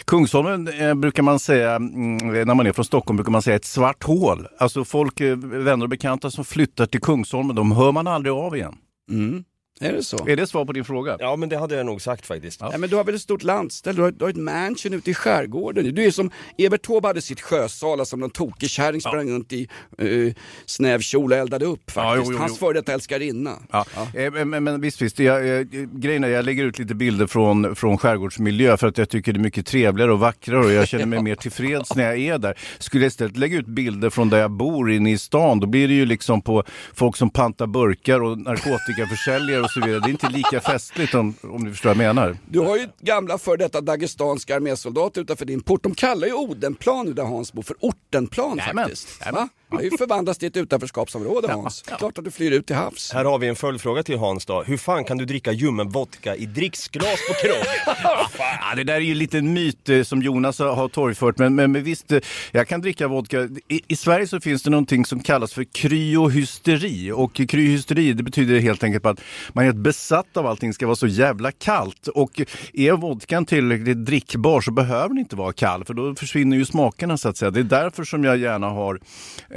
Kungsholmen 0.05 0.67
eh, 0.67 0.93
brukar 0.93 1.23
man 1.23 1.39
säga, 1.39 1.71
mm, 1.75 2.17
när 2.47 2.53
man 2.55 2.67
är 2.67 2.71
från 2.73 2.85
Stockholm, 2.85 3.17
brukar 3.17 3.31
man 3.31 3.41
säga 3.41 3.55
ett 3.55 3.65
svart 3.65 4.03
hål. 4.03 4.47
Alltså 4.57 4.85
folk, 4.85 5.19
eh, 5.21 5.35
vänner 5.37 5.85
och 5.85 5.89
bekanta 5.89 6.31
som 6.31 6.45
flyttar 6.45 6.85
till 6.85 7.01
Kungsholmen, 7.01 7.55
de 7.55 7.71
hör 7.71 7.91
man 7.91 8.07
aldrig 8.07 8.33
av 8.33 8.55
igen. 8.55 8.75
Mm. 9.11 9.43
Är 9.81 9.93
det 9.93 10.03
så? 10.03 10.27
Är 10.27 10.35
det 10.35 10.47
svar 10.47 10.65
på 10.65 10.73
din 10.73 10.85
fråga? 10.85 11.17
Ja 11.19 11.35
men 11.35 11.49
det 11.49 11.57
hade 11.57 11.75
jag 11.75 11.85
nog 11.85 12.01
sagt 12.01 12.25
faktiskt. 12.25 12.61
Ja, 12.61 12.77
men 12.77 12.89
du 12.89 12.95
har 12.95 13.03
väl 13.03 13.15
ett 13.15 13.21
stort 13.21 13.43
landställe, 13.43 13.95
du 13.95 14.01
har, 14.01 14.11
du 14.11 14.25
har 14.25 14.29
ett 14.29 14.37
mansion 14.37 14.93
ute 14.93 15.11
i 15.11 15.13
skärgården. 15.13 15.95
Du 15.95 16.05
är 16.05 16.11
som 16.11 16.31
Evert 16.57 16.81
Taube 16.81 17.07
hade 17.07 17.21
sitt 17.21 17.41
sjösala 17.41 18.05
som 18.05 18.19
någon 18.19 18.29
tokig 18.29 18.69
kärring 18.69 19.01
sprang 19.01 19.31
runt 19.31 19.53
i 19.53 19.67
uh, 20.01 20.33
snäv 20.65 20.99
kjol 20.99 21.31
och 21.31 21.37
eldade 21.37 21.65
upp 21.65 21.91
faktiskt. 21.91 21.97
Ja, 21.97 22.15
jo, 22.15 22.23
jo, 22.25 22.31
jo. 22.31 22.37
Hans 22.37 22.59
före 22.59 22.73
detta 22.73 22.93
älskarinna. 22.93 23.53
Ja. 23.71 23.85
Eh, 24.13 24.31
Men, 24.31 24.49
men, 24.49 24.63
men 24.63 24.81
visst, 24.81 25.01
visst. 25.01 25.19
Jag, 25.19 25.47
jag, 25.47 25.69
grejen 26.01 26.23
är, 26.23 26.27
jag 26.27 26.45
lägger 26.45 26.65
ut 26.65 26.79
lite 26.79 26.95
bilder 26.95 27.27
från, 27.27 27.75
från 27.75 27.97
skärgårdsmiljö 27.97 28.77
för 28.77 28.87
att 28.87 28.97
jag 28.97 29.09
tycker 29.09 29.33
det 29.33 29.39
är 29.39 29.41
mycket 29.41 29.65
trevligare 29.65 30.11
och 30.13 30.19
vackrare 30.19 30.65
och 30.65 30.71
jag 30.71 30.87
känner 30.87 31.05
mig 31.05 31.23
mer 31.23 31.35
tillfreds 31.35 31.95
när 31.95 32.03
jag 32.03 32.17
är 32.17 32.37
där. 32.37 32.57
Skulle 32.79 33.03
jag 33.03 33.09
istället 33.09 33.37
lägga 33.37 33.57
ut 33.57 33.67
bilder 33.67 34.09
från 34.09 34.29
där 34.29 34.37
jag 34.37 34.51
bor 34.51 34.91
inne 34.91 35.11
i 35.11 35.17
stan, 35.17 35.59
då 35.59 35.67
blir 35.67 35.87
det 35.87 35.93
ju 35.93 36.05
liksom 36.05 36.41
på 36.41 36.63
folk 36.93 37.15
som 37.17 37.29
pantar 37.29 37.67
burkar 37.67 38.23
och 38.23 38.37
narkotikaförsäljare 38.37 39.68
och 39.69 39.73
så 39.73 39.87
vidare. 39.87 39.99
Det 39.99 40.07
är 40.07 40.11
inte 40.11 40.29
lika 40.29 40.61
festligt 40.61 41.13
om, 41.13 41.33
om 41.41 41.65
du 41.65 41.71
förstår 41.71 41.89
vad 41.89 42.05
jag 42.05 42.15
menar. 42.15 42.37
Du 42.45 42.59
har 42.59 42.77
ju 42.77 42.87
gamla 42.99 43.37
före 43.37 43.57
detta 43.57 43.81
dagestanska 43.81 44.55
armésoldater 44.55 45.21
utanför 45.21 45.45
din 45.45 45.61
port. 45.61 45.83
De 45.83 45.95
kallar 45.95 46.27
ju 46.27 46.33
Odenplan 46.33 47.05
nu 47.05 47.13
där 47.13 47.23
Hans 47.23 47.53
bor 47.53 47.63
för 47.63 47.75
Ortenplan 47.79 48.57
Jajamän, 48.57 48.83
faktiskt. 48.83 49.31
Va? 49.33 49.49
Har 49.71 49.81
ju 49.81 49.97
förvandlats 49.97 50.39
till 50.39 50.47
ett 50.47 50.57
utanförskapsområde 50.57 51.51
Hans. 51.51 51.81
Klart 51.81 52.17
att 52.17 52.25
du 52.25 52.31
flyr 52.31 52.51
ut 52.51 52.65
till 52.65 52.75
havs. 52.75 53.11
Här 53.13 53.25
har 53.25 53.39
vi 53.39 53.47
en 53.47 53.55
följdfråga 53.55 54.03
till 54.03 54.17
Hans 54.17 54.45
då. 54.45 54.63
Hur 54.63 54.77
fan 54.77 55.03
kan 55.03 55.17
du 55.17 55.25
dricka 55.25 55.51
ljummen 55.51 55.89
vodka 55.89 56.35
i 56.35 56.45
dricksglas 56.45 57.19
på 57.27 57.33
krogen? 57.33 57.65
Ja, 58.39 58.75
det 58.75 58.83
där 58.83 58.93
är 58.93 58.99
ju 58.99 59.13
lite 59.15 59.37
en 59.37 59.53
myt 59.53 59.89
eh, 59.89 60.03
som 60.03 60.21
Jonas 60.21 60.59
har 60.59 60.87
torgfört, 60.87 61.37
men, 61.37 61.55
men, 61.55 61.71
men 61.71 61.83
visst, 61.83 62.11
eh, 62.11 62.19
jag 62.51 62.67
kan 62.67 62.81
dricka 62.81 63.07
vodka. 63.07 63.49
I, 63.67 63.81
I 63.87 63.95
Sverige 63.95 64.27
så 64.27 64.39
finns 64.39 64.63
det 64.63 64.69
någonting 64.69 65.05
som 65.05 65.19
kallas 65.19 65.53
för 65.53 65.63
kryohysteri 65.63 67.11
och 67.11 67.33
kryohysteri 67.33 68.13
det 68.13 68.23
betyder 68.23 68.59
helt 68.59 68.83
enkelt 68.83 69.05
att 69.05 69.21
man 69.53 69.61
är 69.61 69.65
helt 69.65 69.77
besatt 69.77 70.37
av 70.37 70.47
allting 70.47 70.73
ska 70.73 70.85
vara 70.85 70.95
så 70.95 71.07
jävla 71.07 71.51
kallt 71.51 72.07
och 72.07 72.41
är 72.73 72.91
vodkan 72.93 73.45
tillräckligt 73.45 74.05
drickbar 74.05 74.61
så 74.61 74.71
behöver 74.71 75.07
den 75.07 75.17
inte 75.17 75.35
vara 75.35 75.53
kall 75.53 75.85
för 75.85 75.93
då 75.93 76.15
försvinner 76.15 76.57
ju 76.57 76.65
smakerna 76.65 77.17
så 77.17 77.29
att 77.29 77.37
säga. 77.37 77.51
Det 77.51 77.59
är 77.59 77.63
därför 77.63 78.03
som 78.03 78.23
jag 78.23 78.37
gärna 78.37 78.69
har 78.69 78.99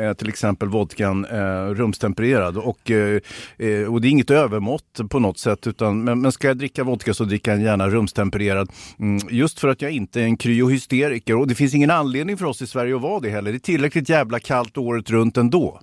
eh, 0.03 0.13
till 0.15 0.29
exempel 0.29 0.69
vodkan 0.69 1.25
eh, 1.25 1.39
rumstempererad 1.75 2.57
och, 2.59 2.91
eh, 2.91 3.21
eh, 3.59 3.93
och 3.93 4.01
det 4.01 4.09
är 4.09 4.11
inget 4.11 4.31
övermått 4.31 5.01
på 5.11 5.19
något 5.19 5.39
sätt 5.39 5.67
utan 5.67 6.05
men, 6.05 6.21
men 6.21 6.33
ska 6.33 6.49
jag 6.49 6.59
dricka 6.59 6.85
vodka 6.85 7.15
så 7.15 7.25
dricker 7.25 7.51
jag 7.51 7.61
gärna 7.63 7.89
rumstempererad 7.89 8.71
mm, 8.99 9.29
just 9.31 9.61
för 9.61 9.69
att 9.69 9.83
jag 9.83 9.91
inte 9.91 10.21
är 10.21 10.25
en 10.25 10.37
kryohysteriker 10.37 11.37
och 11.37 11.47
det 11.49 11.55
finns 11.55 11.75
ingen 11.75 11.91
anledning 11.91 12.37
för 12.37 12.45
oss 12.47 12.63
i 12.63 12.67
Sverige 12.67 12.97
att 12.97 13.03
vara 13.03 13.21
det 13.21 13.31
heller. 13.31 13.51
Det 13.53 13.57
är 13.57 13.59
tillräckligt 13.59 14.09
jävla 14.09 14.41
kallt 14.41 14.79
året 14.79 15.11
runt 15.11 15.37
ändå. 15.37 15.81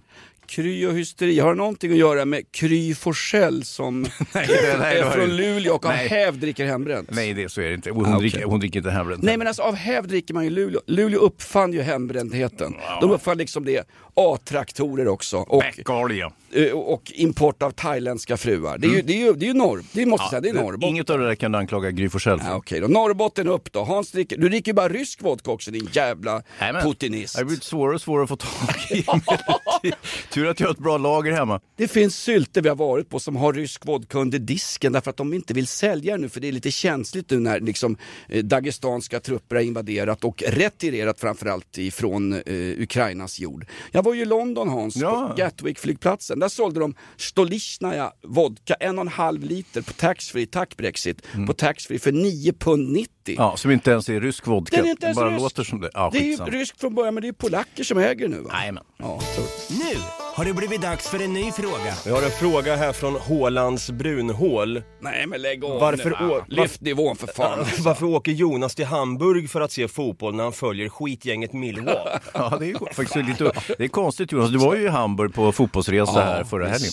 Kryohysteri, 0.47 1.39
har 1.39 1.49
det 1.49 1.58
någonting 1.58 1.91
att 1.91 1.97
göra 1.97 2.25
med 2.25 2.51
Kry 2.51 2.95
Forssell 2.95 3.63
som 3.63 4.01
nej, 4.34 4.47
det 4.47 4.77
har 4.77 4.86
är 4.86 5.10
från. 5.12 5.36
Luleå 5.38 5.73
och 5.75 5.86
av 5.86 5.91
Nej. 5.91 6.08
häv 6.08 6.39
dricker 6.39 6.65
hembränt? 6.65 7.10
Nej, 7.12 7.34
det, 7.34 7.49
så 7.49 7.62
är 7.62 7.67
det 7.67 7.73
inte. 7.73 7.91
Hon, 7.91 8.05
Ah, 8.05 8.15
okej. 8.15 8.29
dricker, 8.29 8.45
hon 8.45 8.60
dricker 8.60 8.79
inte 8.79 8.91
hembränt. 8.91 9.23
Nej 9.23 9.38
men 9.38 9.47
alltså 9.47 9.62
av 9.62 9.75
häv 9.75 10.08
dricker 10.08 10.34
man 10.34 10.43
ju 10.43 10.49
Luleå. 10.49 10.82
Luleå 10.88 11.19
uppfann 11.19 11.73
ju 11.73 11.82
hembrändheten. 11.82 12.73
De 13.01 13.12
uppfann 13.12 13.38
liksom 13.38 13.65
det. 13.65 13.88
A-traktorer 14.19 15.08
också. 15.08 15.38
Och, 15.38 15.60
Bäckolja. 15.75 16.32
eh, 16.53 16.71
och 16.71 17.12
import 17.15 17.63
av 17.63 17.71
thailändska 17.71 18.38
fruar. 18.38 18.77
Det 18.77 18.88
är 18.88 18.91
ju, 18.91 19.01
det 19.01 19.13
är 19.13 19.17
ju, 19.17 19.34
det 19.34 19.45
är 19.45 19.47
ju 19.47 19.53
norr, 19.53 19.84
det 19.91 20.05
måste 20.05 20.23
jag 20.23 20.29
säga, 20.29 20.41
det 20.41 20.49
är 20.49 20.53
Norrbotten. 20.53 20.89
Inget 20.89 21.10
av 21.10 21.19
det 21.19 21.25
där 21.27 21.36
kan 21.36 21.51
du 21.51 21.58
anklaga 21.58 21.91
Gry 21.91 22.10
Forssell 22.10 22.39
för. 22.39 22.47
Ja, 22.47 22.55
Okej 22.55 22.79
då, 22.79 22.88
Norrbotten 22.88 23.47
upp 23.47 23.71
då. 23.71 23.84
Hans 23.84 24.12
dricker, 24.12 24.38
du 24.38 24.49
dricker 24.49 24.71
ju 24.71 24.75
bara 24.75 24.89
rysk 24.89 25.21
vodka 25.21 25.51
också 25.51 25.71
din 25.71 25.89
jävla 25.91 26.43
Jajamän. 26.60 26.84
putinist. 26.84 27.34
Det 27.36 27.39
har 27.39 27.45
blivit 27.45 27.63
svårare 27.63 27.95
och 27.95 28.01
svårare 28.01 28.23
att 28.23 28.29
få 28.29 28.36
tag 28.36 28.75
i. 28.91 29.03
Tur 30.34 30.47
att 30.47 30.60
jag 30.60 30.67
har 30.67 30.73
ett 30.73 30.79
bra 30.79 30.97
lager 30.97 31.32
hemma. 31.32 31.62
Det 31.77 31.88
finns 31.88 32.17
sylter 32.17 32.62
vi 32.62 32.69
har 32.69 32.75
varit 32.75 33.10
på 33.10 33.19
som 33.19 33.36
har 33.36 33.53
rysk 33.53 33.86
vodka 33.86 34.17
under 34.19 34.39
disken 34.39 34.91
därför 34.93 35.10
att 35.10 35.17
de 35.17 35.34
inte 35.34 35.53
vill 35.53 35.67
sälja 35.67 36.17
nu 36.17 36.29
för 36.29 36.39
det 36.39 36.47
är 36.47 36.51
lite 36.51 36.71
känsligt 36.71 37.29
nu 37.29 37.39
när 37.39 37.60
liksom, 37.60 37.97
eh, 38.29 38.43
dagestanska 38.43 39.19
trupper 39.19 39.55
har 39.55 39.63
invaderat 39.63 40.23
och 40.23 40.43
retirerat 40.47 41.19
framförallt 41.19 41.77
ifrån 41.77 42.34
eh, 42.34 42.41
Ukrainas 42.82 43.39
jord. 43.39 43.65
Jag 43.91 44.03
var 44.10 44.15
ju 44.15 44.22
i 44.22 44.26
London 44.26 44.69
Hans, 44.69 44.95
Ja. 44.95 45.28
på 45.30 45.41
Gatwick-flygplatsen. 45.41 46.39
Där 46.39 46.50
sålde 46.50 46.80
de 46.80 46.95
Stolichnaya 47.17 48.12
vodka, 48.24 48.74
en 48.74 48.98
och 48.98 49.02
en 49.02 49.08
halv 49.08 49.43
liter 49.43 49.82
på 49.82 49.93
taxfree, 49.93 50.45
tack 50.45 50.78
Brexit, 50.78 51.22
på 51.48 51.54
taxfree 51.54 52.00
för 52.00 52.12
9 52.12 52.54
pund 52.54 52.89
90. 52.91 53.10
Mm. 53.28 53.36
Ja, 53.43 53.58
som 53.58 53.72
inte 53.72 53.91
ens 53.91 54.10
är 54.10 54.22
rysk 54.22 54.48
vodka. 54.48 54.76
Den 54.78 54.86
är 54.86 54.89
inte 54.91 55.06
ens 55.06 55.15
bara 55.17 55.30
rysk. 55.30 55.41
låter 55.41 55.63
som 55.63 55.82
det. 55.82 55.89
Ja, 55.93 56.10
det 56.13 56.19
är 56.19 56.24
ju 56.24 56.36
ryskt 56.38 56.80
från 56.82 56.95
början 56.95 57.13
men 57.13 57.22
det 57.22 57.28
är 57.28 57.34
polacker 57.34 57.84
som 57.84 57.98
äger 57.98 58.28
det 58.28 58.36
nu 58.36 58.41
va? 58.41 58.50
Jajamän. 58.54 58.84
Ja, 58.98 59.19
så. 59.36 59.74
Nu 59.74 59.95
har 60.39 60.45
det 60.45 60.54
blivit 60.54 60.82
dags 60.82 61.08
för 61.10 61.19
en 61.23 61.34
ny 61.34 61.52
fråga. 61.52 61.93
Vi 62.06 62.12
har 62.12 62.21
en 62.21 62.32
fråga 62.32 62.75
här 62.75 62.93
från 62.93 63.13
Hålands 63.15 63.91
brunhål. 63.91 64.84
Nej 65.02 65.28
men 65.28 65.41
lägg 65.41 65.63
av 65.65 65.80
Varför 65.80 66.10
nu. 66.19 66.30
å- 66.36 66.43
Lyft 66.47 66.82
nivån 66.82 67.15
för 67.15 67.28
fan. 67.28 67.65
Varför 67.80 68.06
åker 68.06 68.32
Jonas 68.32 68.75
till 68.75 68.86
Hamburg 68.86 69.49
för 69.49 69.62
att 69.62 69.71
se 69.71 69.88
fotboll 69.88 70.36
när 70.36 70.43
han 70.43 70.54
följer 70.54 70.89
skitgänget 70.89 71.54
Millwall? 71.54 71.97
Ja, 72.34 72.58
det 72.60 72.71
är 72.71 72.93
faktiskt 72.93 73.15
lite... 73.28 73.52
Det 73.78 73.84
är 73.84 73.88
konstigt 73.88 74.32
Jonas, 74.32 74.52
du 74.52 74.58
var 74.58 74.75
ju 74.75 74.84
i 74.84 74.88
Hamburg 74.88 75.34
på 75.34 75.52
fotbollsresa 75.52 76.21
här 76.21 76.43
förra 76.43 76.67
helgen. 76.67 76.91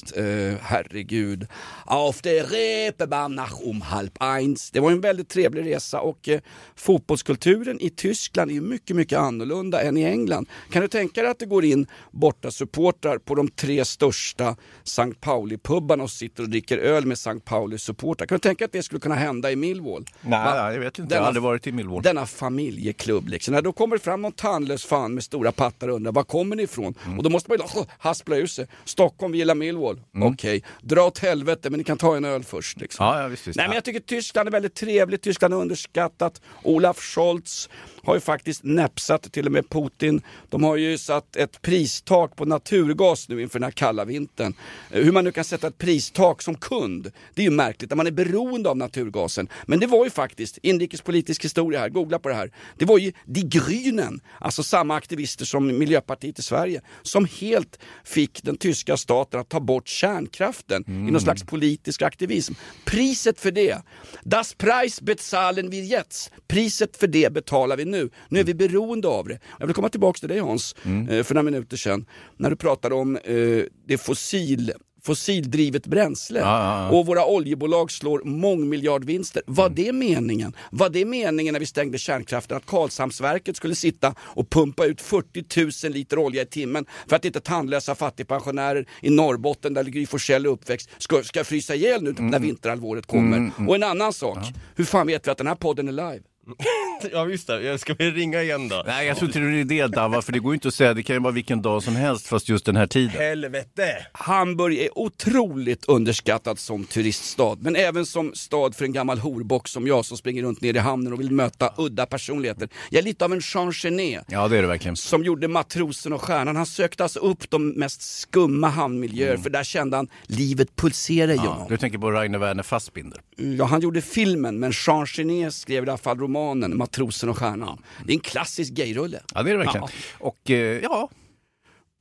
eh, 0.53 0.59
herregud. 0.63 1.47
Auf 1.85 2.23
der 2.23 2.45
Reeperbahn 2.45 3.35
nach 3.35 3.61
um 3.63 3.81
halb 3.81 4.13
eins. 4.21 4.71
Det 4.71 4.81
var 4.81 4.91
en 4.91 5.01
väldigt 5.01 5.29
trevlig 5.29 5.75
resa 5.75 6.01
och 6.01 6.29
eh, 6.29 6.41
fotbollskulturen 6.77 7.81
i 7.81 7.91
Tyskland 7.91 8.51
är 8.51 8.55
ju 8.55 8.61
mycket, 8.61 8.97
mycket 8.97 9.19
annorlunda 9.19 9.83
än 9.83 9.97
i 9.97 10.03
England. 10.05 10.49
Kan 10.73 10.83
du 10.83 10.89
tänka 10.89 11.23
dig 11.23 11.31
att 11.31 11.39
det 11.39 11.47
går 11.47 11.65
in 11.65 11.87
borta 12.11 12.51
supportrar 12.51 13.19
på 13.19 13.36
de 13.37 13.49
tre 13.49 13.85
största 13.85 14.57
St. 14.85 15.13
Pauli-pubbarna 15.21 16.03
och 16.03 16.11
sitter 16.11 16.43
och 16.43 16.49
dricker 16.49 16.79
öl 16.79 17.07
med 17.07 17.15
St. 17.15 17.41
Pauli-supportrar? 17.45 18.27
Kan 18.27 18.37
du 18.37 18.41
tänka 18.41 18.65
att 18.65 18.73
det 18.73 18.83
skulle 18.83 19.01
kunna 19.01 19.15
hända 19.15 19.51
i 19.53 19.57
Millwall? 19.57 20.07
Nej, 20.21 20.45
Va? 20.45 20.73
jag 20.73 20.81
vet 20.81 20.99
inte. 20.99 21.15
Jag 21.15 21.23
har 21.23 21.27
aldrig 21.29 21.43
varit 21.43 21.67
i 21.67 21.73
Millwall. 21.73 22.03
Denna 22.03 22.27
familjeklubb 22.27 23.29
liksom. 23.29 23.55
När 23.55 23.63
då 23.63 23.73
kommer 23.73 23.97
det 23.97 24.03
fram 24.03 24.23
någon 24.23 24.33
tandlös 24.33 24.85
fan 24.85 25.15
med 25.15 25.25
stora 25.25 25.53
pattar 25.53 25.89
och 25.89 25.95
undrar 25.95 26.13
var 26.13 26.23
kommer 26.23 26.57
ni 26.57 26.63
ifrån? 26.63 26.95
Mm. 27.05 27.19
Och 27.19 27.25
då 27.25 27.31
måste 27.31 27.51
man 27.51 27.59
ju 27.59 27.85
haspla 27.99 28.37
ur 28.37 28.47
sig. 28.47 28.67
Stockholm, 28.85 29.33
vi 29.33 29.39
gillar 29.39 29.55
Millwall. 29.55 30.01
Okej, 30.23 30.63
dra 30.83 31.03
åt 31.03 31.19
helvete 31.19 31.71
men 31.71 31.79
ni 31.79 31.85
kan 31.85 31.99
ta 31.99 32.17
en 32.17 32.25
öl 32.25 32.45
först. 32.45 32.81
Liksom. 32.81 33.07
Ja, 33.07 33.23
ja, 33.23 33.29
visst, 33.29 33.49
visst. 33.49 33.57
Nej 33.57 33.69
men 33.69 33.75
jag 33.75 33.85
tycker 33.85 34.01
Tyskland 34.01 34.49
är 34.49 34.53
väldigt 34.53 34.75
trevligt, 34.75 35.23
Tyskland 35.23 35.55
är 35.55 35.59
underskattat. 35.59 36.41
Olaf 36.63 36.99
Scholz 36.99 37.69
har 38.07 38.15
ju 38.15 38.21
faktiskt 38.21 38.65
näpsat 38.65 39.33
till 39.33 39.47
och 39.47 39.53
med 39.53 39.71
Putin. 39.71 40.23
De 40.49 40.65
har 40.65 40.77
ju 40.77 40.99
satt 40.99 41.37
ett 41.37 41.63
pristak 41.63 42.37
på 42.37 42.45
naturgas 42.45 43.29
nu 43.29 43.43
inför 43.43 43.59
den 43.59 43.65
här 43.65 43.71
kalla 43.71 44.05
vintern. 44.05 44.55
Eh, 44.91 45.03
Hur 45.05 45.13
man 45.13 45.25
nu 45.25 45.33
kan 45.33 45.45
sätta 45.45 45.67
ett 45.67 45.79
pristak 45.79 46.43
som 46.43 46.55
kund, 46.55 47.13
det 47.35 47.43
är 47.43 47.45
ju 47.45 47.51
märkligt 47.51 47.91
när 47.91 47.97
man 47.97 48.07
är 48.07 48.11
beroende 48.11 48.71
av 48.71 48.77
naturgasen. 48.77 49.49
Men 49.67 49.81
det 49.81 49.87
var 49.87 50.05
ju 50.05 50.11
faktiskt, 50.11 50.59
inrikespolitisk 50.63 51.45
historia 51.45 51.81
här, 51.81 51.89
googla 51.89 52.19
på 52.19 52.29
det 52.29 52.35
här. 52.35 52.51
Det 52.79 52.85
var 52.85 52.99
ju 52.99 53.13
Die 53.25 53.43
Grünen, 53.43 54.21
alltså 54.41 54.63
samma 54.63 54.95
aktivister 54.97 55.45
som 55.45 55.79
Miljöpartiet 55.79 56.39
i 56.39 56.43
Sverige, 56.43 56.81
som 57.03 57.29
helt 57.41 57.79
fick 58.05 58.43
den 58.43 58.57
tyska 58.57 58.97
staten 58.97 59.41
att 59.41 59.49
ta 59.49 59.61
bort 59.61 59.89
kärnkraften 59.89 60.85
i 60.87 61.11
någon 61.11 61.21
slags 61.21 61.43
politisk 61.43 62.03
aktivism. 62.03 62.55
Priset 62.85 63.41
för 63.41 63.51
det, 63.51 63.83
das 64.25 64.55
Preis 64.55 65.01
bezahlen 65.01 65.71
wir 65.71 65.83
jetzt. 65.83 66.33
Priset 66.49 66.97
för 66.97 67.07
det 67.07 67.33
betalar 67.33 67.77
vi 67.77 67.85
nu. 67.85 67.96
Nu 68.29 68.41
är 68.41 68.45
vi 68.45 68.55
beroende 68.55 69.09
av 69.09 69.29
det. 69.29 69.39
Jag 69.59 69.67
vill 69.67 69.75
komma 69.75 69.89
tillbaka 69.89 70.19
till 70.19 70.29
dig 70.29 70.39
Hans, 70.39 70.75
eh, 70.85 71.23
för 71.23 71.35
några 71.35 71.43
minuter 71.43 71.77
sedan, 71.77 72.07
när 72.37 72.51
du 72.51 72.57
pratade 72.57 72.95
om 72.95 73.17
eh, 73.17 73.63
det 73.87 73.99
fossil 73.99 74.73
fossildrivet 75.07 75.87
bränsle 75.87 76.39
Ja, 76.39 76.47
ja, 76.47 76.83
ja. 76.83 76.99
och 76.99 77.07
våra 77.07 77.27
oljebolag 77.27 77.91
slår 77.93 78.23
mångmiljardvinster. 78.25 79.43
Var 79.47 79.69
det 79.69 79.93
meningen? 79.93 80.57
Var 80.71 80.89
det 80.89 81.05
meningen 81.05 81.53
när 81.53 81.61
vi 81.61 81.67
stängde 81.67 81.99
kärnkraften 81.99 82.57
att 82.57 82.67
Karlshamnsverket 82.67 83.57
skulle 83.57 83.75
sitta 83.75 84.15
och 84.21 84.51
pumpa 84.51 84.85
ut 84.85 85.01
40 85.01 85.87
000 85.87 85.93
liter 85.93 86.19
olja 86.19 86.43
i 86.43 86.47
timmen 86.47 86.87
för 87.09 87.17
att 87.17 87.25
inte 87.25 87.41
tandlösa 87.41 87.95
fattigpensionärer 87.95 88.87
i 89.03 89.11
Norrbotten 89.11 89.75
där 89.75 89.85
Gry 89.85 90.07
Forssell 90.07 90.45
är 90.47 90.51
uppväxt 90.51 90.91
ska, 90.99 91.23
ska 91.23 91.45
frysa 91.45 91.75
ihjäl 91.75 92.03
nu 92.03 92.15
när 92.19 92.39
vinterhalvåret 92.39 93.07
kommer? 93.07 93.51
Och 93.69 93.75
en 93.75 93.83
annan 93.83 94.13
sak, 94.13 94.39
hur 94.77 94.85
fan 94.85 95.07
vet 95.07 95.27
vi 95.27 95.31
att 95.31 95.39
den 95.39 95.47
här 95.47 95.55
podden 95.55 95.89
är 95.89 95.93
live? 95.93 96.21
Ja 97.13 97.25
visst 97.25 97.47
det, 97.47 97.79
ska 97.79 97.95
vi 97.99 98.11
ringa 98.11 98.43
igen 98.43 98.69
då? 98.69 98.83
Nej, 98.87 99.07
jag 99.07 99.17
tror 99.17 99.29
inte 99.29 99.39
det 99.39 99.61
är 99.61 99.65
det 99.89 99.95
Dava, 99.97 100.23
för 100.23 100.33
det 100.33 100.39
går 100.39 100.53
ju 100.53 100.55
inte 100.55 100.69
att 100.69 100.75
säga. 100.75 100.95
Det 100.95 101.03
kan 101.03 101.17
ju 101.17 101.21
vara 101.23 101.33
vilken 101.33 101.63
dag 101.63 101.83
som 101.83 101.97
helst, 101.97 102.27
fast 102.27 102.49
just 102.49 102.65
den 102.65 102.77
här 102.77 102.87
tiden. 102.87 103.11
Helvete! 103.11 104.07
Hamburg 104.13 104.79
är 104.79 104.99
otroligt 104.99 105.85
underskattad 105.85 106.59
som 106.59 106.85
turiststad, 106.85 107.57
men 107.61 107.77
även 107.77 108.07
som 108.07 108.35
stad 108.35 108.75
för 108.75 108.85
en 108.85 108.93
gammal 108.93 109.19
horbock 109.19 109.69
som 109.69 109.87
jag 109.87 110.05
som 110.05 110.17
springer 110.17 110.43
runt 110.43 110.61
nere 110.61 110.77
i 110.77 110.81
hamnen 110.81 111.13
och 111.13 111.21
vill 111.21 111.31
möta 111.31 111.73
udda 111.77 112.07
personligheter. 112.07 112.69
Jag 112.91 112.99
är 112.99 113.03
lite 113.05 113.25
av 113.25 113.33
en 113.33 113.41
Jean 113.55 113.73
Genet 113.73 114.25
Ja, 114.29 114.49
det 114.49 114.59
är 114.59 114.63
det 114.63 114.69
verkligen. 114.69 114.97
som 114.97 115.25
gjorde 115.25 115.49
Matrosen 115.49 116.13
och 116.13 116.23
Stjärnan. 116.23 116.57
Han 116.57 116.67
sökte 116.67 117.03
alltså 117.03 117.19
upp 117.19 117.51
de 117.51 117.69
mest 117.69 118.03
skumma 118.21 118.69
hamnmiljöer 118.69 119.37
för 119.37 119.51
där 119.51 119.65
kände 119.65 119.97
han 119.97 120.09
livet 120.27 120.77
pulsera 120.77 121.33
i 121.33 121.37
Ja, 121.37 121.43
honom. 121.43 121.67
du 121.69 121.77
tänker 121.77 121.99
på 121.99 122.11
Rainer 122.11 122.39
Werner 122.39 122.63
Fassbinder. 122.63 123.21
Ja, 123.59 123.65
han 123.65 123.81
gjorde 123.81 124.03
filmen 124.03 124.59
men 124.59 124.73
Jean 124.87 125.07
Genet 125.07 125.55
skrev 125.55 125.85
i 125.85 125.89
alla 125.89 125.99
fall 125.99 126.19
romanen 126.19 126.36
Matrosen 126.77 127.29
och 127.29 127.39
Stjärnan. 127.39 127.83
Det 128.05 128.13
är 128.13 128.15
en 128.15 128.21
klassisk 128.21 128.73
gayrulle. 128.73 129.21
Ja, 129.35 129.43
det 129.43 129.51
är 129.51 129.53
det 129.59 129.65
verkligen. 129.65 129.89
Och 130.19 130.51
eh, 130.51 130.57
ja, 130.83 131.09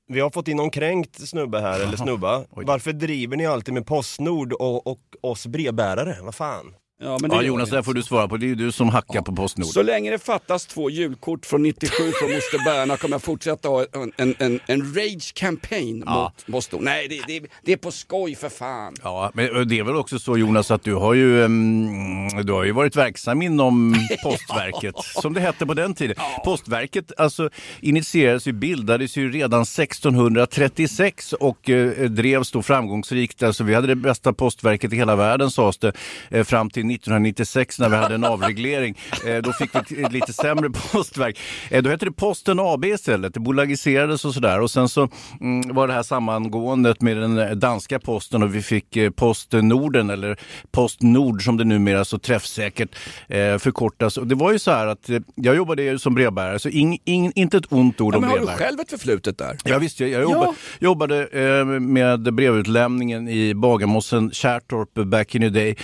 Vi 0.07 0.19
har 0.19 0.29
fått 0.29 0.47
in 0.47 0.57
någon 0.57 0.69
kränkt 0.69 1.27
snubbe 1.27 1.61
här, 1.61 1.79
eller 1.79 1.97
snubba. 2.05 2.45
Varför 2.49 2.93
driver 2.93 3.37
ni 3.37 3.45
alltid 3.45 3.73
med 3.73 3.85
Postnord 3.85 4.53
och, 4.53 4.87
och 4.87 4.99
oss 5.21 5.47
brevbärare? 5.47 6.17
Vad 6.21 6.35
fan? 6.35 6.73
Ja, 7.01 7.17
men 7.21 7.29
det 7.29 7.35
ja 7.35 7.41
Jonas, 7.41 7.69
det 7.69 7.83
får 7.83 7.93
du 7.93 8.03
svara 8.03 8.27
på. 8.27 8.37
Det 8.37 8.45
är 8.45 8.47
ju 8.47 8.55
du 8.55 8.71
som 8.71 8.89
hackar 8.89 9.21
på 9.21 9.35
Postnord. 9.35 9.67
Så 9.67 9.81
länge 9.81 10.11
det 10.11 10.19
fattas 10.19 10.65
två 10.65 10.89
julkort 10.89 11.45
från 11.45 11.63
97 11.63 11.95
från 12.19 12.31
Moster 12.31 12.65
Berna 12.65 12.97
kommer 12.97 13.13
jag 13.15 13.21
fortsätta 13.21 13.69
ha 13.69 13.85
en, 13.93 14.11
en, 14.17 14.35
en, 14.39 14.59
en 14.65 14.93
rage 14.95 15.33
campaign 15.33 16.03
Ja. 16.05 16.33
mot 16.45 16.53
Postnord. 16.55 16.81
Nej, 16.81 17.07
det, 17.07 17.21
det, 17.39 17.47
det 17.65 17.71
är 17.73 17.77
på 17.77 17.91
skoj 17.91 18.35
för 18.35 18.49
fan. 18.49 18.93
Ja, 19.03 19.31
men 19.33 19.67
det 19.67 19.79
är 19.79 19.83
väl 19.83 19.95
också 19.95 20.19
så 20.19 20.37
Jonas 20.37 20.71
att 20.71 20.83
du 20.83 20.93
har 20.93 21.13
ju, 21.13 21.43
ehm, 21.45 22.27
du 22.43 22.53
har 22.53 22.63
ju 22.63 22.71
varit 22.71 22.95
verksam 22.95 23.41
inom 23.41 23.95
Postverket, 24.23 24.95
som 25.21 25.33
det 25.33 25.41
hette 25.41 25.65
på 25.65 25.73
den 25.73 25.93
tiden. 25.93 26.15
Postverket 26.45 27.11
alltså 27.17 27.49
initierades 27.79 28.47
ju, 28.47 28.51
bildades 28.51 29.17
ju 29.17 29.31
redan 29.31 29.61
1636 29.61 31.33
och 31.33 31.69
eh, 31.69 32.09
drevs 32.09 32.51
då 32.51 32.61
framgångsrikt. 32.61 33.43
Alltså 33.43 33.63
vi 33.63 33.73
hade 33.73 33.87
det 33.87 33.95
bästa 33.95 34.33
postverket 34.33 34.93
i 34.93 34.95
hela 34.95 35.15
världen 35.15 35.51
sades 35.51 35.77
det, 35.77 35.93
eh, 36.29 36.43
fram 36.43 36.69
till 36.69 36.84
1996 36.91 37.79
när 37.79 37.89
vi 37.89 37.95
hade 37.95 38.15
en 38.15 38.23
avreglering. 38.23 38.97
Eh, 39.25 39.37
då 39.37 39.53
fick 39.53 39.75
vi 39.75 40.03
ett, 40.03 40.11
lite 40.11 40.33
sämre 40.33 40.69
postverk. 40.69 41.39
Eh, 41.69 41.83
då 41.83 41.89
hette 41.89 42.05
det 42.05 42.11
Posten 42.11 42.59
AB 42.59 42.85
istället, 42.85 43.33
det 43.33 43.39
bolagiserades 43.39 44.25
och 44.25 44.33
sådär. 44.33 44.61
Och 44.61 44.71
sen 44.71 44.89
så 44.89 45.09
mm, 45.41 45.75
var 45.75 45.87
det 45.87 45.93
här 45.93 46.03
sammangåendet 46.03 47.01
med 47.01 47.17
den 47.17 47.37
eh, 47.37 47.49
danska 47.51 47.99
posten 47.99 48.43
och 48.43 48.55
vi 48.55 48.61
fick 48.61 48.95
eh, 48.97 49.09
Post 49.09 49.51
Norden 49.51 50.09
eller 50.09 50.37
Postnord 50.71 51.43
som 51.43 51.57
det 51.57 51.63
numera 51.63 52.05
så 52.05 52.19
träffsäkert 52.19 52.89
eh, 53.27 53.57
förkortas. 53.57 54.17
Och 54.17 54.27
det 54.27 54.35
var 54.35 54.51
ju 54.51 54.59
så 54.59 54.71
här 54.71 54.87
att 54.87 55.09
jag 55.35 55.55
jobbade 55.55 55.99
som 55.99 56.15
brevbärare 56.15 56.59
så 56.59 56.69
ing, 56.69 56.99
ing, 57.05 57.31
inte 57.35 57.57
ett 57.57 57.71
ont 57.71 58.01
ord 58.01 58.13
Ja, 58.13 58.17
om 58.17 58.21
men 58.21 58.29
har 58.29 58.37
du 58.37 58.45
brevbärare. 58.45 58.67
själv 58.67 58.79
ett 58.79 58.89
förflutet 58.89 59.37
där? 59.37 59.57
Ja, 59.63 59.77
visst, 59.77 59.99
jag, 59.99 60.09
jag 60.09 60.21
jobbade, 60.21 60.53
jobbade 60.79 61.27
eh, 61.27 61.65
med 61.65 62.33
brevutlämningen 62.33 63.27
i 63.27 63.53
Bagarmossen, 63.53 64.31
Kärrtorp 64.31 64.93
back 64.93 65.35
in 65.35 65.41
the 65.41 65.49
day. 65.49 65.75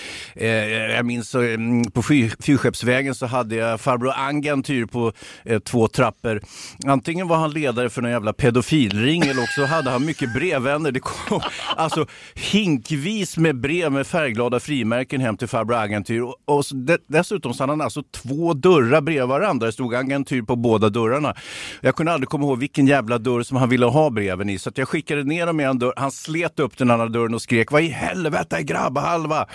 Jag 0.92 1.06
minns 1.06 1.36
eh, 1.36 1.58
på 1.94 2.02
Fyrskeppsvägen 2.40 3.16
så 3.16 3.26
hade 3.26 3.56
jag 3.56 3.82
farbror 3.82 4.14
Angantyr 4.16 4.86
på 4.86 5.14
eh, 5.46 5.60
två 5.60 5.88
trappor. 5.88 6.42
Antingen 6.88 7.28
var 7.28 7.38
han 7.38 7.52
ledare 7.52 7.90
för 7.90 8.02
någon 8.02 8.12
jävla 8.12 8.34
pedofilring 8.34 9.22
eller 9.22 9.44
också 9.44 9.66
hade 9.66 9.90
han 9.90 10.06
mycket 10.06 10.34
brevvänner. 10.34 10.92
Det 10.92 11.00
kom 11.00 11.42
alltså 11.76 12.06
hinkvis 12.36 13.38
med 13.38 13.60
brev 13.62 13.92
med 13.92 14.08
färgglada 14.08 14.60
frimärken 14.60 15.22
hem 15.22 15.38
till 15.38 15.48
farbror 15.48 15.78
Angantyr. 15.78 16.22
Och, 16.22 16.36
och 16.46 16.66
så 16.66 16.76
de, 16.76 16.98
dessutom 17.08 17.54
så 17.54 17.64
hade 17.64 17.72
han 17.72 17.82
alltså 17.82 18.04
två 18.12 18.54
dörrar 18.54 19.02
bredvid 19.02 19.28
varandra. 19.28 19.66
Det 19.68 19.74
stod 19.74 19.96
Angantyr 19.96 20.42
på 20.42 20.56
båda 20.56 20.90
dörrarna. 20.90 21.36
Jag 21.82 21.96
kunde 21.96 22.12
aldrig 22.12 22.30
komma 22.30 22.46
ihåg 22.46 22.60
vilken 22.60 22.88
jävla 22.88 23.18
dörr 23.18 23.44
som 23.44 23.58
han 23.58 23.70
ville 23.70 23.86
ha 23.86 24.10
breven 24.10 24.50
i. 24.50 24.60
Så 24.60 24.70
att 24.70 24.78
jag 24.78 24.88
skickade 24.88 25.24
ner 25.24 25.46
dem 25.46 25.60
i 25.60 25.64
en 25.64 25.80
dörr. 25.80 25.94
Han 25.96 26.12
slet 26.12 26.60
upp 26.60 26.78
den 26.78 26.92
andra 26.92 27.08
dörren 27.08 27.34
och 27.34 27.42
skrek 27.42 27.72
Vad 27.72 27.82
i 27.82 27.88
helvete 27.88 28.64
grabbhalva! 28.64 29.46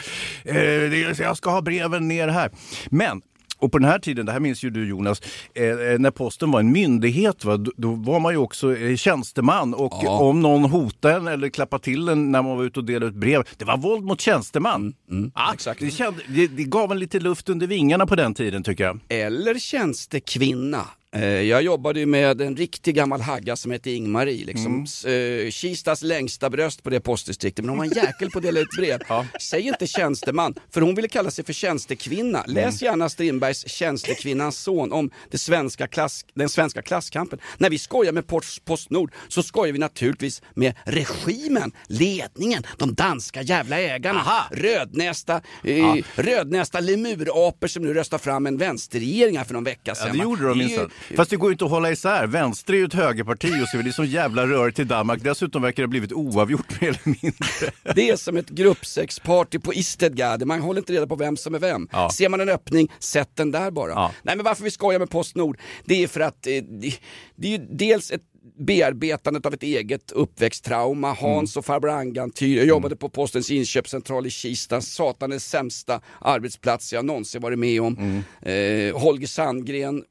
Eh, 0.45 0.55
det- 0.55 1.15
jag 1.27 1.37
ska 1.37 1.51
ha 1.51 1.61
breven 1.63 2.09
ner 2.09 2.29
här. 2.29 2.51
Men 2.91 3.23
och 3.59 3.73
på 3.73 3.79
den 3.79 3.89
här 3.89 3.99
tiden, 3.99 4.27
det 4.27 4.33
här 4.33 4.41
minns 4.41 4.63
ju 4.63 4.71
du 4.71 4.89
Jonas, 4.89 5.23
eh, 5.55 5.65
eh, 5.65 5.99
när 5.99 6.11
posten 6.11 6.51
var 6.51 6.61
en 6.61 6.73
myndighet, 6.73 7.45
va, 7.45 7.57
då, 7.57 7.73
då 7.77 7.93
var 7.93 8.21
man 8.21 8.33
ju 8.33 8.39
också 8.39 8.77
eh, 8.77 8.97
tjänsteman 8.97 9.75
och 9.75 9.93
Ja. 10.05 10.19
om 10.19 10.41
någon 10.43 10.65
hotade 10.65 11.15
en 11.15 11.27
eller 11.29 11.49
klappade 11.49 11.83
till 11.85 12.09
en 12.09 12.33
när 12.33 12.43
man 12.43 12.57
var 12.57 12.65
ute 12.65 12.79
och 12.81 12.85
delade 12.85 13.07
ut 13.07 13.15
brev, 13.15 13.43
det 13.57 13.65
var 13.65 13.77
våld 13.77 14.05
mot 14.05 14.21
tjänsteman. 14.21 14.95
ja, 15.35 15.51
exakt. 15.55 15.81
Det, 15.81 15.91
kände, 15.91 16.21
det, 16.29 16.47
det 16.47 16.65
gav 16.65 16.93
en 16.93 16.99
lite 16.99 17.21
luft 17.21 17.49
under 17.49 17.67
vingarna 17.67 18.07
på 18.07 18.17
den 18.17 18.35
tiden 18.35 18.63
tycker 18.63 18.85
jag. 18.85 19.01
Eller 19.09 19.59
tjänstekvinna. 19.59 20.83
Eh, 21.17 21.25
Jag 21.43 21.63
jobbade 21.63 22.01
ju 22.01 22.07
med 22.07 22.41
en 22.41 22.57
riktig 22.57 22.95
gammal 22.95 23.21
hagga 23.21 23.57
som 23.57 23.71
hette 23.71 23.91
Ingmarie. 23.91 24.45
Liksom. 24.47 24.83
S- 24.85 25.05
eh, 25.05 25.51
Kistas 25.51 26.03
längsta 26.03 26.51
bröst 26.51 26.83
på 26.83 26.91
det 26.91 27.01
postdistriktet. 27.01 27.65
Men 27.65 27.69
hon 27.69 27.79
var 27.79 27.85
en 27.85 27.93
jäkel 27.93 28.31
på 28.31 28.39
att 28.39 28.45
dela 28.45 28.61
ut 28.61 28.69
brev. 28.77 29.01
Säg 29.41 29.61
inte 29.69 29.87
tjänsteman, 29.87 30.55
för 30.71 30.81
hon 30.81 30.95
ville 30.95 31.09
kalla 31.09 31.31
sig 31.31 31.45
för 31.45 31.53
tjänstekvinna. 31.53 32.45
Läs 32.47 32.83
gärna 32.83 33.09
Strindbergs 33.09 33.69
Tjänstekvinnans 33.69 34.59
son 34.59 34.93
om 34.93 35.11
det 35.31 35.39
svenska 35.39 35.87
klass, 35.87 36.25
den 36.35 36.49
svenska 36.49 36.83
klasskampen. 36.83 37.39
När 37.59 37.71
vi 37.71 37.79
skojar 37.79 38.13
med 38.13 38.27
Post, 38.27 38.65
Postnord 38.65 39.13
så 39.29 39.43
skojar 39.43 39.73
vi 39.73 39.79
naturligtvis 39.79 40.43
med 40.55 40.75
regimen, 40.85 41.73
ledningen, 41.89 42.63
de 42.79 42.95
danska 42.95 43.43
jävla 43.43 43.81
ägarna. 43.81 44.21
Rödnästa, 44.53 45.41
eh, 45.65 45.85
rödnästa 46.17 46.81
lemurapor 46.81 47.67
som 47.67 47.83
nu 47.83 47.95
röstar 47.95 48.19
fram 48.19 48.47
en 48.47 48.59
vänsterregering 48.59 49.37
här 49.39 49.45
för 49.45 49.55
någon 49.55 49.65
vecka 49.65 49.95
sedan. 49.95 50.07
Ja, 50.07 50.13
det 50.13 50.19
gjorde 50.23 50.43
de 50.49 50.59
minsann. 50.59 50.91
Fast 51.17 51.31
det 51.31 51.37
går 51.37 51.51
ju 51.51 51.53
inte 51.53 51.65
att 51.65 51.71
hålla 51.71 51.91
isär. 51.91 52.27
Vänster 52.27 52.73
är 52.73 52.79
ju 52.79 52.85
ett 52.85 52.95
högerparti 52.95 53.63
och 53.63 53.69
så 53.69 53.79
är 53.79 53.83
det 53.83 53.93
som 53.93 54.07
jävla 54.07 54.47
rörigt 54.47 54.79
i 54.79 54.85
Danmark. 54.85 55.23
Dessutom 55.23 55.63
verkar 55.63 55.83
det 55.83 55.87
ha 55.87 55.91
blivit 55.91 56.13
oavgjort 56.13 56.81
mer 56.81 56.89
eller 56.89 57.01
mindre. 57.05 57.71
Det 57.95 58.11
är 58.11 58.17
som 58.17 58.37
ett 58.37 58.49
gruppsexparty 58.49 59.59
på 59.59 59.75
Istedgade, 59.75 60.45
man 60.45 60.61
håller 60.61 60.81
inte 60.81 60.93
reda 60.93 61.07
på 61.07 61.17
vem 61.17 61.37
som 61.37 61.55
är 61.55 61.59
vem. 61.59 61.89
Ja. 61.93 62.11
Ser 62.11 62.29
man 62.29 62.41
en 62.41 62.49
öppning, 62.49 62.93
sätt 62.99 63.31
den 63.35 63.51
där 63.51 63.71
bara. 63.71 63.91
Ja. 63.91 64.13
Nej 64.23 64.37
men 64.37 64.45
varför 64.45 64.65
vi 64.65 64.71
skojar 64.71 64.99
med 64.99 65.11
Postnord, 65.11 65.59
det 65.85 66.03
är 66.03 66.09
för 66.09 66.21
att 66.21 66.47
eh, 66.47 66.53
det, 66.53 66.95
det 67.37 67.55
är 67.55 67.59
ju 67.59 67.67
dels 67.71 68.11
ett 68.11 68.23
bearbetandet 68.59 69.47
av 69.47 69.55
ett 69.55 69.63
eget 69.63 70.13
uppväxttrauma. 70.13 71.13
Hans 71.13 71.57
och 71.57 71.65
farbror 71.65 71.91
Angantyr, 71.91 72.57
jag 72.57 72.67
jobbade 72.67 72.97
på 72.97 73.09
Postens 73.09 73.51
inköpscentral 73.51 74.27
i 74.27 74.31
Kista, 74.31 74.81
satanens 74.81 75.45
sämsta 75.45 76.01
arbetsplats 76.21 76.93
jag 76.93 77.05
någonsin 77.05 77.43
varit 77.43 77.59
med 77.59 77.83
om. 77.83 78.23
Eh, 78.43 78.99
Holger 78.99 79.27
Sandgren, 79.27 80.05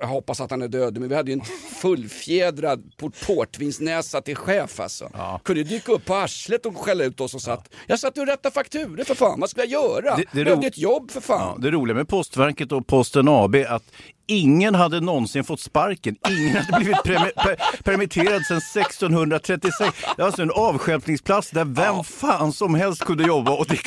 jag 0.00 0.06
hoppas 0.06 0.40
att 0.40 0.50
han 0.50 0.62
är 0.62 0.68
död, 0.68 0.98
men 0.98 1.08
vi 1.08 1.14
hade 1.14 1.30
ju 1.30 1.32
en 1.32 1.44
fullfjädrad 1.80 2.96
port- 2.96 3.26
portvinsnäsa 3.26 4.20
till 4.20 4.36
chef 4.36 4.80
alltså. 4.80 5.10
Kunde 5.44 5.60
ju 5.60 5.68
dyka 5.68 5.92
upp 5.92 6.04
på 6.04 6.14
arslet 6.14 6.66
och 6.66 6.76
skälla 6.76 7.04
ut 7.04 7.20
oss 7.20 7.34
och 7.34 7.42
satt. 7.42 7.68
Jag 7.86 7.98
satt 7.98 8.18
och 8.18 8.26
rättade 8.26 8.52
fakturor 8.54 9.04
för 9.04 9.14
fan, 9.14 9.40
vad 9.40 9.50
skulle 9.50 9.66
jag 9.66 9.82
göra? 9.82 10.16
Det- 10.16 10.24
det 10.32 10.40
är 10.40 10.44
Behövde 10.44 10.66
ett 10.66 10.78
jobb 10.78 11.10
för 11.10 11.20
fan. 11.20 11.54
Ja, 11.56 11.62
det 11.62 11.70
roliga 11.70 11.94
med 11.94 12.08
Postverket 12.08 12.72
och 12.72 12.86
Posten 12.86 13.28
AB 13.28 13.54
att 13.68 13.84
ingen 14.26 14.74
hade 14.74 15.00
någonsin 15.00 15.44
fått 15.44 15.60
sparken. 15.60 16.16
Ingen 16.30 16.56
hade 16.56 16.78
blivit 16.84 17.02
per- 17.02 17.82
permitterad 17.82 18.42
sedan 18.46 18.60
1636. 18.60 19.94
Det 20.16 20.22
var 20.22 20.26
alltså 20.26 20.42
en 20.42 20.50
avstjälpningsplats 20.50 21.50
där 21.50 21.64
vem 21.64 22.04
fan 22.04 22.52
som 22.52 22.74
helst 22.74 23.04
kunde 23.04 23.24
jobba 23.24 23.52
och 23.52 23.66
det, 23.66 23.78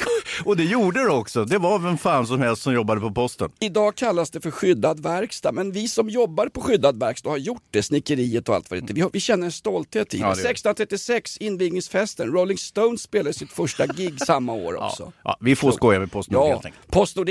och 0.46 0.58
det 0.58 0.64
gjorde 0.64 1.00
det 1.04 1.10
också. 1.10 1.46
Det 1.46 1.58
var 1.58 1.80
vem 1.80 1.98
fan 1.98 2.28
som 2.28 2.42
helst 2.42 2.62
som 2.62 2.74
jobbade 2.74 3.02
på 3.02 3.12
posten. 3.12 3.50
Idag 3.60 3.96
kallas 3.96 4.30
det 4.32 4.42
för 4.42 4.52
skyddad 4.52 5.00
verkstad, 5.00 5.52
men 5.52 5.72
vi 5.72 5.88
som 5.88 6.10
jobbar 6.10 6.48
på 6.48 6.62
skyddad 6.62 7.00
verkstad 7.00 7.30
har 7.30 7.38
gjort 7.38 7.64
det, 7.72 7.84
snickeriet 7.84 8.50
och 8.50 8.56
allt 8.56 8.72
vad 8.72 8.84
det. 8.88 8.94
Vi, 8.94 9.02
har, 9.02 9.10
vi 9.14 9.20
känner 9.20 9.46
en 9.46 9.52
stolthet 9.52 10.14
i 10.14 10.18
det. 10.18 10.22
Ja, 10.24 10.28
det 10.28 10.30
gör 10.30 10.36
vi. 10.36 10.52
1636, 10.52 11.38
invigningsfesten. 11.38 12.28
Rolling 12.32 12.58
Stones 12.58 13.02
spelade 13.02 13.34
sitt 13.34 13.52
första 13.52 13.88
gig 13.88 14.20
samma 14.26 14.54
år 14.54 14.76
också. 14.84 15.12
Ja, 15.24 15.38
vi 15.40 15.56
får 15.56 15.72
skoja 15.72 16.00
med 16.00 16.12
Postnord 16.12 16.42
Ja, 16.44 16.48
helt 16.48 16.66
enkelt. 16.66 16.88
Postnord, 16.92 17.30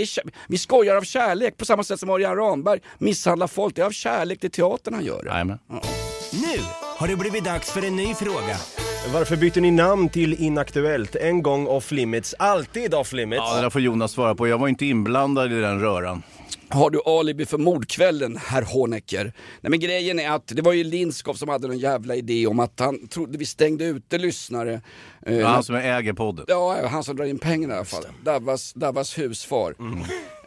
vi 0.48 0.58
skojar 0.58 0.96
av 0.96 1.02
kärlek 1.02 1.56
på 1.56 1.64
samma 1.64 1.84
sätt 1.84 2.00
som 2.00 2.10
Örjan 2.10 2.36
Ramberg 2.36 2.80
misshandlar 2.98 3.46
folk. 3.46 3.74
Det 3.76 3.82
är 3.82 3.86
av 3.86 3.90
kärlek 3.90 4.40
till 4.40 4.50
teatern 4.50 4.94
han 4.94 5.04
gör 5.04 5.22
det. 5.22 5.28
Jajamän. 5.28 5.58
Nu 6.32 6.62
har 6.98 7.08
det 7.08 7.16
blivit 7.16 7.44
dags 7.44 7.70
för 7.70 7.84
en 7.84 7.96
ny 7.96 8.14
fråga. 8.14 8.56
Varför 9.12 9.36
bytte 9.36 9.60
ni 9.60 9.70
namn 9.70 10.08
till 10.08 10.34
Inaktuellt? 10.42 11.16
En 11.16 11.42
gång 11.42 11.66
off 11.66 11.90
limits, 11.92 12.34
alltid 12.38 12.94
off 12.94 13.12
limits. 13.12 13.42
Ja, 13.46 13.56
det 13.56 13.62
där 13.62 13.70
får 13.70 13.80
Jonas 13.80 14.12
svara 14.12 14.34
på. 14.34 14.48
Jag 14.48 14.58
var 14.58 14.68
inte 14.68 14.86
inblandad 14.86 15.52
i 15.52 15.60
den 15.60 15.80
röran. 15.80 16.22
Har 16.70 16.90
du 16.90 17.00
alibi 17.06 17.46
för 17.46 17.58
mordkvällen, 17.58 18.36
herr 18.36 18.62
Honecker? 18.62 19.24
Nej 19.60 19.70
men 19.70 19.80
grejen 19.80 20.18
är 20.20 20.30
att 20.30 20.46
det 20.46 20.62
var 20.62 20.72
ju 20.72 20.84
Lindskov 20.84 21.34
som 21.34 21.48
hade 21.48 21.66
någon 21.68 21.78
jävla 21.78 22.14
idé 22.14 22.46
om 22.46 22.60
att 22.60 22.80
han 22.80 23.08
trodde 23.08 23.38
vi 23.38 23.46
stängde 23.46 23.84
ute 23.84 24.18
lyssnare. 24.18 24.80
Eh, 25.26 25.36
Ja, 25.38 25.48
han 25.48 25.64
som 25.64 25.74
äger 25.74 26.12
podden. 26.12 26.44
Ja, 26.48 26.88
han 26.88 27.04
som 27.04 27.16
drar 27.16 27.24
in 27.24 27.38
pengarna 27.38 27.74
i 27.74 27.76
alla 27.76 27.84
fall. 27.86 28.04
Davas, 28.24 28.72
Davas 28.72 29.18
husfar. 29.18 29.74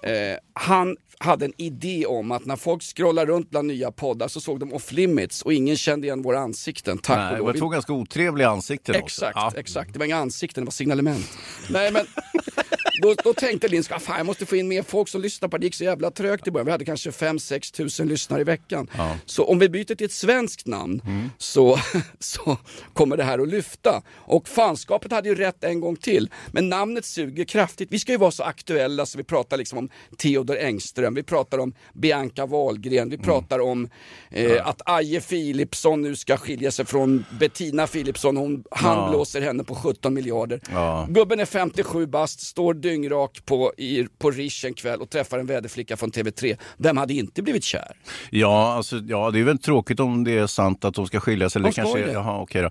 Eh, 0.04 0.38
han 0.54 0.98
hade 1.18 1.46
en 1.46 1.54
idé 1.58 2.06
om 2.06 2.32
att 2.32 2.46
när 2.46 2.56
folk 2.56 2.84
scrollar 2.96 3.26
runt 3.26 3.50
bland 3.50 3.68
nya 3.68 3.92
poddar 3.92 4.28
så 4.28 4.42
såg 4.42 4.60
de 4.60 4.74
off 4.74 4.92
limits 4.92 5.42
och 5.42 5.54
ingen 5.54 5.78
kände 5.78 6.08
igen 6.08 6.22
våra 6.22 6.40
ansikten. 6.40 6.98
Tack 6.98 7.18
Nej, 7.18 7.26
och 7.28 7.32
det 7.34 7.38
lov. 7.38 7.48
var 7.48 7.54
två 7.60 7.70
ganska 7.70 7.94
otrevliga 7.94 8.50
ansikten 8.50 8.96
också. 8.96 9.26
Exakt, 9.26 9.36
Ja. 9.36 9.54
exakt. 9.60 9.94
Det 9.94 10.00
var 10.00 10.06
inga 10.06 10.18
ansikten, 10.18 10.64
det 10.64 10.66
var 10.66 10.72
signalement. 10.72 11.26
Nej 11.70 11.92
men, 11.92 12.06
då, 13.02 13.16
då 13.24 13.34
tänkte 13.34 13.68
Lindskog, 13.68 13.96
"Ah, 13.98 14.00
fan 14.00 14.18
jag 14.18 14.26
måste 14.26 14.46
få 14.46 14.56
in 14.56 14.68
mer 14.68 14.84
folk 14.84 15.08
som 15.10 15.22
lyssnar 15.22 15.50
på 15.50 15.58
det. 15.58 15.62
Det 15.62 15.66
gick 15.66 15.76
så 15.76 15.84
jävla 15.84 16.12
trögt 16.12 16.48
i 16.48 16.52
början. 16.52 16.66
Vi 16.66 16.72
hade 16.72 16.86
kanske 16.86 17.12
5-6 17.12 17.72
tusen 17.72 18.08
lyssnare 18.08 18.42
i 18.42 18.44
veckan. 18.44 18.88
Så 19.26 19.44
om 19.46 19.60
vi 19.60 19.70
byter 19.70 19.96
till 19.96 20.06
ett 20.06 20.12
svenskt 20.12 20.68
namn 20.68 21.02
så, 21.38 21.80
så 22.20 22.58
kommer 22.94 23.18
det 23.18 23.24
här 23.24 23.40
att 23.40 23.48
lyfta. 23.48 24.02
Och 24.16 24.48
fanskapet 24.48 25.12
hade 25.12 25.30
ju 25.30 25.36
rätt 25.36 25.64
en 25.64 25.80
gång 25.80 25.96
till. 25.96 26.30
Men 26.52 26.70
namnet 26.70 27.06
suger 27.06 27.44
kraftigt. 27.44 27.92
Vi 27.92 28.00
ska 28.00 28.12
ju 28.12 28.18
vara 28.18 28.32
så 28.32 28.44
aktuella 28.44 29.06
så 29.06 29.18
vi 29.18 29.24
pratar 29.24 29.58
liksom 29.58 29.78
om 29.78 29.90
Theodor 30.18 30.58
Engström, 30.58 31.14
vi 31.14 31.24
pratar 31.24 31.58
om 31.58 31.74
Bianca 31.94 32.46
Wahlgren, 32.46 33.10
vi 33.10 33.18
pratar 33.18 33.60
om 33.60 33.90
eh, 34.30 34.68
att 34.68 34.82
Aje 34.86 35.22
Philipsson 35.22 36.02
nu 36.02 36.16
ska 36.16 36.38
skilja 36.38 36.72
sig 36.72 36.86
från 36.86 37.26
Bettina 37.40 37.88
Philipsson. 37.88 38.38
Hon, 38.38 38.64
han 38.72 38.98
Ja. 38.98 39.10
blåser 39.10 39.42
henne 39.42 39.64
på 39.64 39.76
17 39.76 40.14
miljarder. 40.14 40.62
Ja. 40.72 41.08
Gubben 41.10 41.40
är 41.40 41.46
57 41.46 42.06
bast, 42.06 42.42
står 42.42 42.74
dyngrak 42.92 43.46
på, 43.46 43.74
i, 43.78 44.08
på 44.20 44.32
Rish 44.32 44.66
en 44.66 44.74
kväll 44.74 45.02
och 45.02 45.10
träffar 45.10 45.40
en 45.40 45.46
väderflicka 45.46 45.98
från 45.98 46.12
TV3. 46.12 46.58
Vem 46.78 46.98
hade 46.98 47.14
inte 47.14 47.42
blivit 47.42 47.64
kär? 47.64 47.92
Ja, 48.30 48.74
alltså, 48.74 48.98
ja, 49.08 49.32
det 49.32 49.40
är 49.40 49.44
väl 49.44 49.58
tråkigt 49.58 50.00
om 50.00 50.24
det 50.24 50.38
är 50.38 50.48
sant 50.48 50.86
att 50.86 50.94
de 50.94 51.08
ska 51.08 51.20
skilja 51.20 51.50
sig. 51.50 51.60
Eller 51.60 51.70
De 51.70 51.74
kanske, 51.76 52.00
det. 52.06 52.12
Jaha, 52.12 52.42
okej 52.42 52.62
då. 52.62 52.70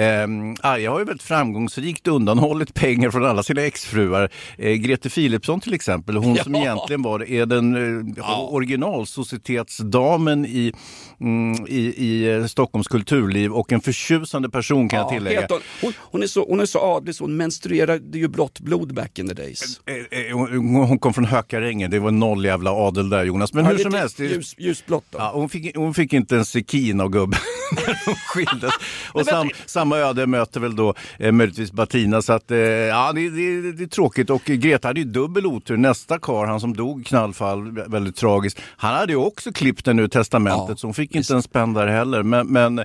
Ehm, 0.00 0.56
Arja 0.62 0.90
har 0.90 0.98
ju 0.98 1.04
väldigt 1.04 1.22
framgångsrikt 1.22 2.06
undanhållit 2.08 2.74
pengar 2.74 3.10
från 3.10 3.24
alla 3.24 3.42
sina 3.42 3.62
exfruar. 3.62 4.30
Eh, 4.58 4.72
Grete 4.72 5.10
Philipsson 5.10 5.60
till 5.60 5.74
exempel, 5.74 6.16
hon 6.16 6.36
som 6.36 6.54
Ja. 6.54 6.60
egentligen 6.60 7.02
var, 7.02 7.30
är 7.30 7.46
den 7.46 7.74
eh, 8.18 8.54
originalsocietetsdamen 8.54 10.46
i, 10.46 10.72
mm, 11.20 11.66
i, 11.68 11.78
i 11.96 12.30
eh, 12.34 12.44
Stockholms 12.46 12.88
kulturliv 12.88 13.52
och 13.52 13.72
en 13.72 13.80
förtjusande 13.80 14.50
person 14.50 14.88
kan 14.88 14.98
jag 14.98 15.08
tillägga. 15.08 15.46
hon, 15.82 15.92
hon, 15.98 16.22
är 16.22 16.26
så, 16.26 16.46
hon 16.48 16.60
är 16.60 16.66
så 16.66 16.78
adlig 16.80 17.14
så 17.14 17.24
hon 17.24 17.36
menstruerade 17.36 18.18
ju 18.18 18.28
blått 18.28 18.60
blod 18.60 18.94
back 18.94 19.18
in 19.18 19.28
the 19.28 19.34
days. 19.34 19.57
Eh, 19.86 20.18
eh, 20.18 20.36
Hon 20.36 20.74
hon 20.74 20.98
kom 20.98 21.14
från 21.14 21.24
Hökarängen, 21.24 21.90
det 21.90 21.98
var 21.98 22.10
noll 22.10 22.44
jävla 22.44 22.70
adel 22.72 23.08
där 23.08 23.24
Jonas. 23.24 23.52
Men 23.52 23.64
Ja, 23.64 23.70
hur 23.70 23.78
som 23.78 23.94
helst. 23.94 24.18
Ljus, 24.20 24.54
ljusblått 24.58 25.04
då. 25.10 25.18
Ja, 25.18 25.30
hon, 25.34 25.48
fick, 25.48 25.76
hon 25.76 25.94
fick 25.94 26.12
inte 26.12 26.36
en 26.36 26.44
sekin 26.44 27.00
av 27.00 27.08
gubben 27.10 27.38
när 27.76 27.98
de 28.06 28.14
skildes. 28.14 28.72
Och 29.12 29.26
sam, 29.26 29.50
samma 29.66 29.98
öde 29.98 30.26
möter 30.26 30.60
väl 30.60 30.76
då 30.76 30.94
eh, 31.18 31.32
möjligtvis 31.32 31.72
Bettina. 31.72 32.22
Så 32.22 32.32
att, 32.32 32.50
eh, 32.50 32.58
ja, 32.58 33.12
det, 33.12 33.30
det, 33.30 33.72
det 33.72 33.82
är 33.84 33.86
tråkigt. 33.86 34.30
Och 34.30 34.44
Greta 34.44 34.88
hade 34.88 35.00
ju 35.00 35.06
dubbel 35.06 35.46
otur. 35.46 35.76
Nästa 35.76 36.18
kar, 36.18 36.46
han 36.46 36.60
som 36.60 36.76
dog 36.76 37.06
knallfall, 37.06 37.70
vä- 37.70 37.90
väldigt 37.90 38.16
tragiskt. 38.16 38.60
Han 38.76 38.94
hade 38.94 39.12
ju 39.12 39.16
också 39.18 39.52
klippt 39.52 39.84
den 39.84 39.98
ur 39.98 40.08
testamentet 40.08 40.68
Ja, 40.68 40.76
så 40.76 40.86
hon 40.86 40.94
fick 40.94 41.14
inte 41.14 41.34
en 41.34 41.42
spänn 41.42 41.74
där 41.74 41.86
heller. 41.86 42.22
Men, 42.22 42.46
men 42.46 42.84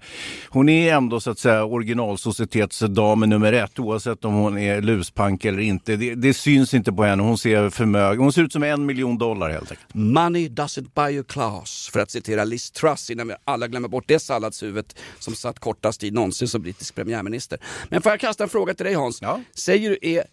hon 0.50 0.70
är 0.70 0.94
ändå 0.94 1.20
så 1.20 1.32
att 1.32 1.40
säga 1.40 1.64
originalsocietetsdamen 1.66 3.30
nummer 3.30 3.54
ett 3.54 3.80
oavsett 3.80 4.26
om 4.26 4.34
hon 4.34 4.58
är 4.58 4.82
luspank 4.82 5.46
eller 5.46 5.60
inte. 5.60 5.96
Det, 5.96 6.16
det 6.16 6.34
syns 6.34 6.63
inte 6.74 6.92
på 6.92 7.04
henne. 7.04 7.24
Hon 7.24 7.38
ser 7.38 7.70
förmögen. 7.70 8.20
Hon 8.20 8.34
ser 8.34 8.42
ut 8.42 8.54
som 8.54 8.64
en 8.64 8.86
miljon 8.86 9.18
dollar 9.18 9.50
helt 9.50 9.72
enkelt. 9.72 9.94
Money 9.94 10.50
doesn't 10.50 10.90
buy 10.96 11.14
you 11.14 11.24
class, 11.24 11.90
för 11.94 12.00
att 12.00 12.12
citera 12.12 12.44
Liz 12.44 12.72
Truss 12.72 13.10
innan 13.10 13.28
vi 13.28 13.34
alla 13.46 13.68
glömmer 13.68 13.88
bort 13.88 14.04
det 14.08 14.20
salladshuvudet 14.20 14.96
som 15.20 15.36
satt 15.36 15.60
kortast 15.60 16.02
tid 16.02 16.14
någonsin 16.14 16.48
som 16.48 16.62
brittisk 16.62 16.96
premiärminister. 16.96 17.60
Men 17.90 18.02
får 18.02 18.12
jag 18.12 18.20
kasta 18.20 18.44
en 18.44 18.50
fråga 18.50 18.74
till 18.74 18.86
dig 18.86 18.94
Hans? 18.94 19.22
Ja. 19.22 19.42
Säger 19.56 19.90
du, 19.90 19.98
är 20.02 20.24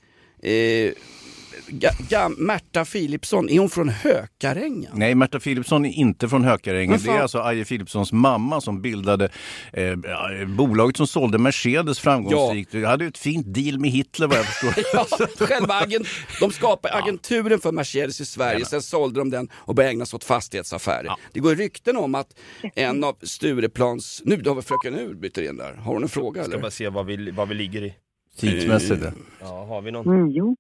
eh, 0.43 0.93
Ga- 1.69 2.09
Ga- 2.09 2.35
Märta 2.39 2.85
Philipsson, 2.85 3.49
är 3.49 3.59
hon 3.59 3.71
från 3.71 3.89
Hökarängen? 3.89 4.93
Nej, 4.95 5.15
Märta 5.15 5.41
Philipsson 5.41 5.85
är 5.87 5.91
inte 5.93 6.29
från 6.29 6.45
Hökarängen. 6.45 6.99
Det 7.05 7.11
är 7.11 7.21
alltså 7.21 7.39
Aje 7.39 7.65
Philipssons 7.65 8.13
mamma 8.13 8.61
som 8.61 8.83
bildade 8.83 9.29
eh, 9.73 9.83
ja, 9.85 10.31
bolaget 10.47 10.97
som 10.97 11.07
sålde 11.07 11.39
Mercedes 11.39 11.99
framgångsrikt. 12.01 12.75
Ja. 12.75 12.89
hade 12.89 13.05
ju 13.05 13.09
ett 13.09 13.19
fint 13.19 13.55
deal 13.55 13.79
med 13.79 13.91
Hitler 13.91 14.27
vad 14.27 14.39
jag 14.39 14.47
förstår. 14.47 14.85
Ja, 14.95 15.47
själva 15.47 15.75
agent, 15.75 16.07
de 16.41 16.51
skapade 16.51 16.95
agenturen 16.95 17.61
för 17.61 17.73
Mercedes 17.73 18.21
i 18.21 18.25
Sverige, 18.27 18.65
sen 18.65 18.83
sålde 18.83 19.21
de 19.21 19.31
den 19.31 19.49
och 19.55 19.75
började 19.75 19.93
ägna 19.93 20.07
sig 20.07 20.17
åt 20.17 20.25
fastighetsaffärer. 20.25 21.11
Det 21.33 21.41
går 21.41 21.55
rykten 21.55 21.97
om 21.97 22.15
att 22.15 22.39
en 22.75 23.05
av 23.05 23.17
Stureplans, 23.23 24.23
nu 24.25 24.37
då 24.37 24.51
har 24.51 24.55
vi 24.55 24.63
fröken 24.63 24.95
Ur 24.99 25.15
byter 25.15 25.49
in 25.51 25.57
där, 25.57 25.75
har 25.75 25.93
hon 25.95 26.03
en 26.03 26.09
fråga 26.09 26.43
Ska 26.43 26.53
eller? 26.53 26.63
bara 26.63 26.71
se 26.71 26.89
vad 26.89 27.07
vi, 27.07 27.31
vad 27.31 27.49
vi 27.49 27.55
ligger 27.55 27.83
i. 27.83 27.95
Tidsmässigt. 28.39 29.03
Ja, 29.41 29.65
har 29.65 29.81
vi 29.83 29.91
någon? 29.91 30.27
9, 30.29 30.43
59. 30.43 30.57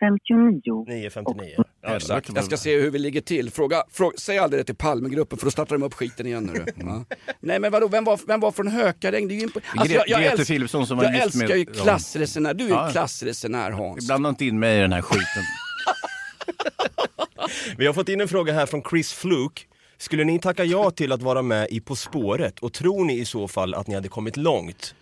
9.59. 0.00 1.64
Ja, 1.82 1.96
Exakt. 1.96 2.30
Jag 2.34 2.44
ska 2.44 2.56
se 2.56 2.80
hur 2.80 2.90
vi 2.90 2.98
ligger 2.98 3.20
till. 3.20 3.50
Fråga, 3.50 3.84
fråga, 3.90 4.16
säg 4.18 4.38
aldrig 4.38 4.60
det 4.60 4.64
till 4.64 4.74
Palmegruppen 4.74 5.38
för 5.38 5.46
då 5.46 5.50
startar 5.50 5.76
de 5.78 5.82
upp 5.82 5.94
skiten 5.94 6.26
igen 6.26 6.50
nu. 6.54 6.64
Ja. 6.76 7.04
Nej 7.40 7.58
men 7.60 7.72
vadå, 7.72 7.88
vem 7.88 8.04
var, 8.04 8.20
vem 8.26 8.40
var 8.40 8.52
från 8.52 8.68
Hökaräng? 8.68 9.28
Det 9.28 9.34
är 9.34 9.40
ju 9.40 9.46
impo- 9.46 9.60
alltså, 9.76 9.96
Gre- 9.98 10.20
Grete 10.20 10.44
Philipsson 10.44 10.86
som 10.86 10.96
var 10.96 11.04
jag 11.04 11.14
älskar 11.18 11.48
med- 11.48 11.56
ju 11.58 11.66
ja. 11.74 11.82
klassresenär, 11.82 12.54
du 12.54 12.64
är 12.64 12.68
ju 12.68 12.74
Ja. 12.74 12.88
klassresenär 12.92 13.70
Hans. 13.70 14.06
Blanda 14.06 14.28
inte 14.28 14.44
in 14.44 14.58
mig 14.58 14.78
i 14.78 14.80
den 14.80 14.92
här 14.92 15.02
skiten. 15.02 15.42
Vi 17.76 17.86
har 17.86 17.92
fått 17.94 18.08
in 18.08 18.20
en 18.20 18.28
fråga 18.28 18.52
här 18.52 18.66
från 18.66 18.82
Chris 18.90 19.12
Fluke. 19.12 19.62
Skulle 19.98 20.24
ni 20.24 20.38
tacka 20.38 20.64
ja 20.64 20.90
till 20.90 21.12
att 21.12 21.22
vara 21.22 21.42
med 21.42 21.68
i 21.70 21.80
På 21.80 21.96
spåret 21.96 22.58
och 22.58 22.72
tror 22.72 23.04
ni 23.04 23.18
i 23.18 23.24
så 23.24 23.48
fall 23.48 23.74
att 23.74 23.86
ni 23.86 23.94
hade 23.94 24.08
kommit 24.08 24.36
långt? 24.36 24.94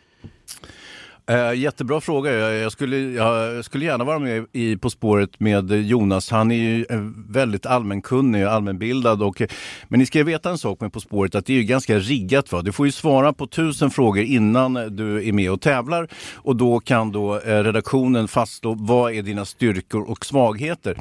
Eh, 1.31 1.55
jättebra 1.55 2.01
fråga. 2.01 2.33
Jag, 2.33 2.55
jag, 2.55 2.73
skulle, 2.73 2.97
jag, 2.99 3.57
jag 3.57 3.65
skulle 3.65 3.85
gärna 3.85 4.05
vara 4.05 4.19
med 4.19 4.47
i 4.53 4.77
På 4.77 4.91
spåret 4.91 5.41
med 5.41 5.71
Jonas. 5.71 6.31
Han 6.31 6.51
är 6.51 6.57
ju 6.57 6.87
eh, 6.91 7.01
väldigt 7.29 7.67
allmänkunnig 7.67 8.47
och 8.47 8.53
allmänbildad. 8.53 9.23
Och, 9.23 9.41
eh, 9.41 9.49
men 9.89 10.01
ni 10.01 10.07
ska 10.07 10.25
veta 10.25 10.51
en 10.51 10.59
sak 10.59 10.81
med 10.81 10.93
På 10.93 11.01
spåret, 11.01 11.35
att 11.35 11.47
det 11.47 11.53
är 11.53 11.57
ju 11.57 11.63
ganska 11.63 11.99
riggat. 11.99 12.53
Va? 12.53 12.63
Du 12.63 12.73
får 12.73 12.87
ju 12.87 12.93
svara 12.93 13.33
på 13.33 13.47
tusen 13.47 13.91
frågor 13.91 14.25
innan 14.25 14.75
du 14.75 15.29
är 15.29 15.33
med 15.33 15.51
och 15.51 15.61
tävlar. 15.61 16.09
Och 16.35 16.57
då 16.57 16.81
kan 16.81 17.13
då 17.13 17.41
eh, 17.41 17.63
redaktionen 17.63 18.29
fastslå 18.29 18.77
vad 18.79 19.13
är 19.13 19.23
dina 19.23 19.45
styrkor 19.45 20.11
och 20.11 20.27
svagheter. 20.27 20.99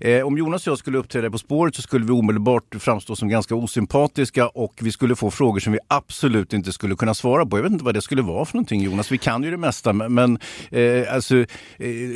Eh, 0.00 0.26
om 0.26 0.38
Jonas 0.38 0.66
och 0.66 0.70
jag 0.70 0.78
skulle 0.78 0.98
uppträda 0.98 1.30
På 1.30 1.38
spåret 1.38 1.74
så 1.74 1.82
skulle 1.82 2.04
vi 2.04 2.12
omedelbart 2.12 2.74
framstå 2.78 3.16
som 3.16 3.28
ganska 3.28 3.54
osympatiska 3.54 4.48
och 4.48 4.74
vi 4.80 4.92
skulle 4.92 5.16
få 5.16 5.30
frågor 5.30 5.60
som 5.60 5.72
vi 5.72 5.78
absolut 5.88 6.52
inte 6.52 6.72
skulle 6.72 6.96
kunna 6.96 7.14
svara 7.14 7.46
på. 7.46 7.58
Jag 7.58 7.62
vet 7.62 7.72
inte 7.72 7.84
vad 7.84 7.94
det 7.94 8.02
skulle 8.02 8.22
vara 8.22 8.44
för 8.44 8.54
någonting 8.54 8.82
Jonas. 8.82 9.12
Vi 9.12 9.18
kan 9.18 9.42
ju 9.42 9.50
det 9.50 9.67
mesta 9.68 9.92
men 9.92 10.14
men, 10.18 10.38
eh, 10.70 11.14
alltså, 11.14 11.36
eh, 11.36 11.46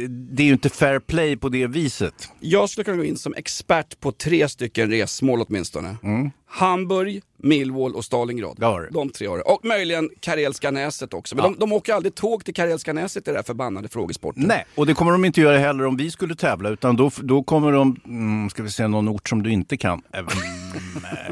det 0.09 0.43
är 0.43 0.47
ju 0.47 0.53
inte 0.53 0.69
fair 0.69 0.99
play 0.99 1.37
på 1.37 1.49
det 1.49 1.67
viset. 1.67 2.29
Jag 2.41 2.69
skulle 2.69 2.85
kunna 2.85 2.97
gå 2.97 3.05
in 3.05 3.17
som 3.17 3.35
expert 3.35 4.01
på 4.01 4.13
tre 4.13 4.49
stycken 4.49 4.91
resmål 4.91 5.45
åtminstone. 5.49 5.97
Mm. 6.03 6.31
Hamburg, 6.55 7.23
Millwall 7.37 7.95
och 7.95 8.05
Stalingrad. 8.05 8.57
Det 8.61 8.67
du. 8.81 8.89
De 8.91 9.11
tre 9.11 9.27
har 9.27 9.37
det. 9.37 9.43
Och 9.43 9.65
möjligen 9.65 10.11
Karelska 10.21 10.71
näset 10.71 11.15
också. 11.15 11.37
Men 11.37 11.45
Ja. 11.45 11.51
de, 11.51 11.59
de 11.59 11.73
åker 11.73 11.95
aldrig 11.95 12.15
tåg 12.15 12.45
till 12.45 12.55
Karelska 12.55 12.93
näset 12.93 13.23
i 13.23 13.31
den 13.31 13.37
här 13.37 13.43
förbannade 13.43 13.89
frågesporten. 13.89 14.43
Nej, 14.47 14.65
och 14.75 14.87
det 14.87 14.95
kommer 14.95 15.13
de 15.13 15.25
inte 15.25 15.41
göra 15.41 15.59
heller 15.59 15.87
om 15.87 15.97
vi 15.97 16.11
skulle 16.11 16.35
tävla 16.35 16.69
utan 16.69 16.97
då, 16.97 17.11
då 17.23 17.43
kommer 17.43 17.73
de, 17.73 17.97
mm, 18.07 18.51
ska 18.51 18.63
vi 18.63 18.71
säga 18.71 18.89
någon 18.89 19.09
ort 19.09 19.29
som 19.29 19.43
du 19.43 19.51
inte 19.53 19.77
kan. 19.77 20.03
Eh, 20.13 20.19
mm, 20.19 20.31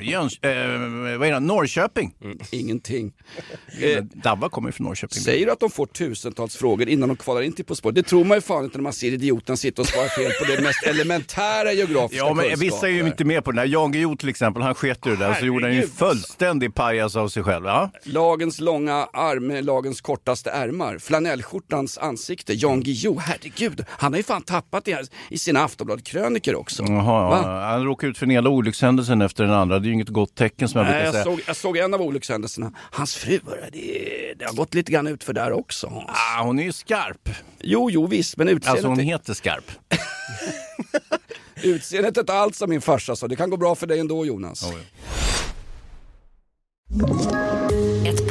Jöns, 0.03 0.39
eh, 0.43 0.51
vad 1.19 1.29
är 1.29 1.33
det? 1.33 1.41
Norrköping. 1.41 2.15
Ingenting. 2.51 3.13
Eh, 3.81 4.05
Dabba 4.05 4.49
kommer 4.49 4.69
ju 4.69 4.73
från 4.73 4.87
Norrköping. 4.87 5.21
Säger 5.21 5.47
du 5.47 5.53
att 5.53 5.61
de 5.61 5.71
får 5.71 5.87
tusentals 5.87 6.57
frågor 6.57 6.89
innan 6.89 7.09
de 7.09 7.17
kvalar 7.17 7.43
in 7.43 7.53
till 7.53 7.65
På 7.65 7.75
spåret? 7.75 7.95
Det 7.95 8.03
tror 8.03 8.25
man 8.25 8.37
ju 8.37 8.41
fan 8.41 8.65
inte 8.65 8.79
när 8.79 8.83
man 8.83 8.93
ser 8.93 9.13
idioten 9.13 9.57
sitta 9.57 9.83
och 9.83 9.89
svara 9.89 10.09
fel 10.09 10.31
på 10.41 10.53
det 10.53 10.63
mest 10.63 10.83
elementära 10.87 11.73
geografiska 11.73 12.17
Ja, 12.25 12.35
men 12.35 12.59
vissa 12.59 12.89
är 12.89 12.93
ju 12.93 13.07
inte 13.07 13.25
med 13.25 13.45
på 13.45 13.51
den 13.51 13.59
här. 13.59 13.67
Jan 13.67 13.93
Guillou 13.93 14.17
till 14.17 14.29
exempel, 14.29 14.63
han 14.63 14.75
sket 14.75 15.07
ju 15.11 15.17
det 15.17 15.25
där 15.27 15.35
så 15.35 15.47
gjorde 15.47 15.67
han 15.67 15.75
ju 15.75 15.83
en 15.83 15.89
fullständig 15.89 16.75
pajas 16.75 17.17
av 17.17 17.29
sig 17.29 17.43
själv. 17.43 17.67
Ja. 17.67 17.91
Lagens 18.03 18.61
långa 18.61 18.95
arm 19.13 19.47
med 19.47 19.65
lagens 19.65 20.01
kortaste 20.01 20.51
ärmar. 20.51 20.99
Flanellskjortans 20.99 21.99
ansikte. 21.99 22.53
Jan 22.55 22.81
Guillou, 22.83 23.19
herregud. 23.19 23.85
Han 23.89 24.13
har 24.13 24.17
ju 24.19 24.23
fan 24.23 24.43
tappat 24.43 24.85
det 24.85 24.95
här 24.95 25.07
i 25.29 25.39
sina 25.39 25.65
Aftonbladet-kröniker 25.65 26.55
också. 26.55 26.83
Jaha, 26.83 27.31
Va? 27.31 27.65
han 27.65 27.85
råkade 27.85 28.11
ut 28.11 28.19
för 28.19 28.27
den 28.27 28.37
ena 28.37 28.49
olyckshändelsen 28.51 29.23
efter 29.23 29.45
den 29.45 29.53
andra. 29.53 29.79
Det 29.79 29.85
är 29.85 29.89
ju 29.89 29.95
inget 29.95 30.09
gott 30.09 30.35
tecken 30.35 30.69
som 30.69 30.79
jag 30.79 30.85
Nej, 30.87 30.93
brukar 31.03 31.05
jag, 31.07 31.13
säga. 31.13 31.25
såg, 31.37 31.41
jag 31.47 31.57
såg 31.57 31.77
en 31.77 31.95
av 31.95 32.03
olyckshändelserna. 32.03 32.73
Hans 32.77 33.15
fru, 33.15 33.41
det, 33.73 34.35
det 34.39 34.45
har 34.45 34.53
gått 34.55 34.75
lite 34.75 34.93
grann 34.93 35.07
ut 35.07 35.25
för 35.25 35.33
där 35.33 35.53
också. 35.53 35.87
Hans. 35.87 36.05
Ah, 36.09 36.43
hon 36.43 36.59
är 36.59 36.63
ju 36.65 36.73
skarp. 36.73 37.29
Jo, 37.63 37.91
jo 37.91 38.07
visst, 38.07 38.37
men 38.37 38.49
utseendet, 38.49 38.71
Alltså 38.71 38.89
hon 38.89 38.99
heter 38.99 39.35
Skarp. 39.35 39.65
utseendet 41.63 42.17
är 42.17 42.21
inte 42.21 42.33
alls 42.33 42.57
som 42.59 42.71
min 42.71 42.81
farsa 42.81 43.17
sa. 43.17 43.29
Det 43.29 43.37
kan 43.37 43.51
gå 43.51 43.57
bra 43.57 43.75
för 43.75 43.87
dig 43.87 43.99
ändå 43.99 44.27
Jonas. 44.27 44.65
Ett 46.91 47.70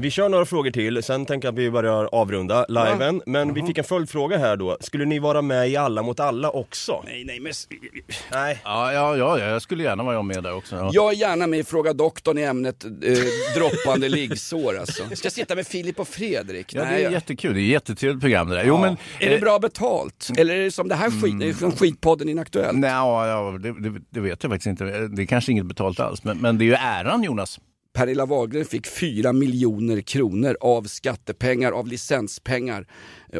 Vi 0.00 0.10
kör 0.10 0.28
några 0.28 0.44
frågor 0.46 0.70
till, 0.70 1.02
sen 1.02 1.26
tänker 1.26 1.48
jag 1.48 1.52
att 1.52 1.58
vi 1.58 1.70
börjar 1.70 2.08
avrunda 2.12 2.66
liven. 2.68 3.22
Men 3.26 3.54
vi 3.54 3.62
fick 3.62 3.78
en 3.78 3.84
följdfråga 3.84 4.38
här 4.38 4.56
då. 4.56 4.76
Skulle 4.80 5.04
ni 5.04 5.18
vara 5.18 5.42
med 5.42 5.68
i 5.68 5.76
Alla 5.76 6.02
mot 6.02 6.20
alla 6.20 6.50
också? 6.50 7.02
Nej, 7.06 7.24
nej, 7.24 7.40
men... 7.40 7.52
Nej. 8.32 8.60
Ja, 8.64 8.92
ja, 8.92 9.16
ja, 9.16 9.38
jag 9.38 9.62
skulle 9.62 9.82
gärna 9.82 10.02
vara 10.02 10.22
med 10.22 10.42
där 10.42 10.54
också. 10.54 10.76
Ja. 10.76 10.90
Jag 10.92 11.12
är 11.12 11.16
gärna 11.16 11.46
med 11.46 11.58
i 11.58 11.64
Fråga 11.64 11.92
doktorn 11.92 12.38
i 12.38 12.42
ämnet 12.42 12.84
eh, 12.84 12.90
droppande 13.54 14.08
liggsår 14.08 14.78
alltså. 14.78 15.02
Ska 15.16 15.26
jag 15.26 15.32
sitta 15.32 15.54
med 15.54 15.66
Filip 15.66 16.00
och 16.00 16.08
Fredrik? 16.08 16.74
Ja, 16.74 16.80
det 16.80 16.86
är 16.88 16.98
jag- 16.98 17.12
jättekul. 17.12 17.54
Det 17.54 17.60
är 17.60 17.62
ett 17.62 17.68
jättetrevligt 17.70 18.20
program 18.20 18.48
det 18.48 18.54
där. 18.56 18.64
Jo, 18.64 18.74
Ja. 18.74 18.80
men, 18.80 18.96
är 19.20 19.28
det 19.30 19.34
eh, 19.34 19.40
bra 19.40 19.58
betalt? 19.58 20.30
Eller 20.36 20.54
är 20.54 20.60
det 20.64 20.70
som 20.70 20.88
det 20.88 20.94
här 20.94 21.10
skit, 21.22 21.40
det 21.40 21.48
är 21.48 21.52
som 21.52 21.72
skitpodden 21.72 22.28
Inaktuellt? 22.28 22.78
Nej, 22.78 22.90
ja, 22.90 23.26
ja, 23.26 23.58
det, 23.58 23.80
det, 23.90 24.00
det 24.10 24.20
vet 24.20 24.42
jag 24.42 24.52
faktiskt 24.52 24.66
inte. 24.66 24.84
Det 24.84 25.22
är 25.22 25.26
kanske 25.26 25.52
inget 25.52 25.66
betalt 25.66 26.00
alls. 26.00 26.24
Men, 26.24 26.38
men 26.38 26.58
det 26.58 26.64
är 26.64 26.66
ju 26.66 26.74
äran 26.74 27.22
Jonas. 27.22 27.60
Pernilla 27.92 28.26
Wahlgren 28.26 28.64
fick 28.64 28.86
4 28.86 29.32
miljoner 29.32 30.00
kronor 30.00 30.56
av 30.60 30.82
skattepengar, 30.82 31.72
av 31.72 31.86
licenspengar, 31.86 32.86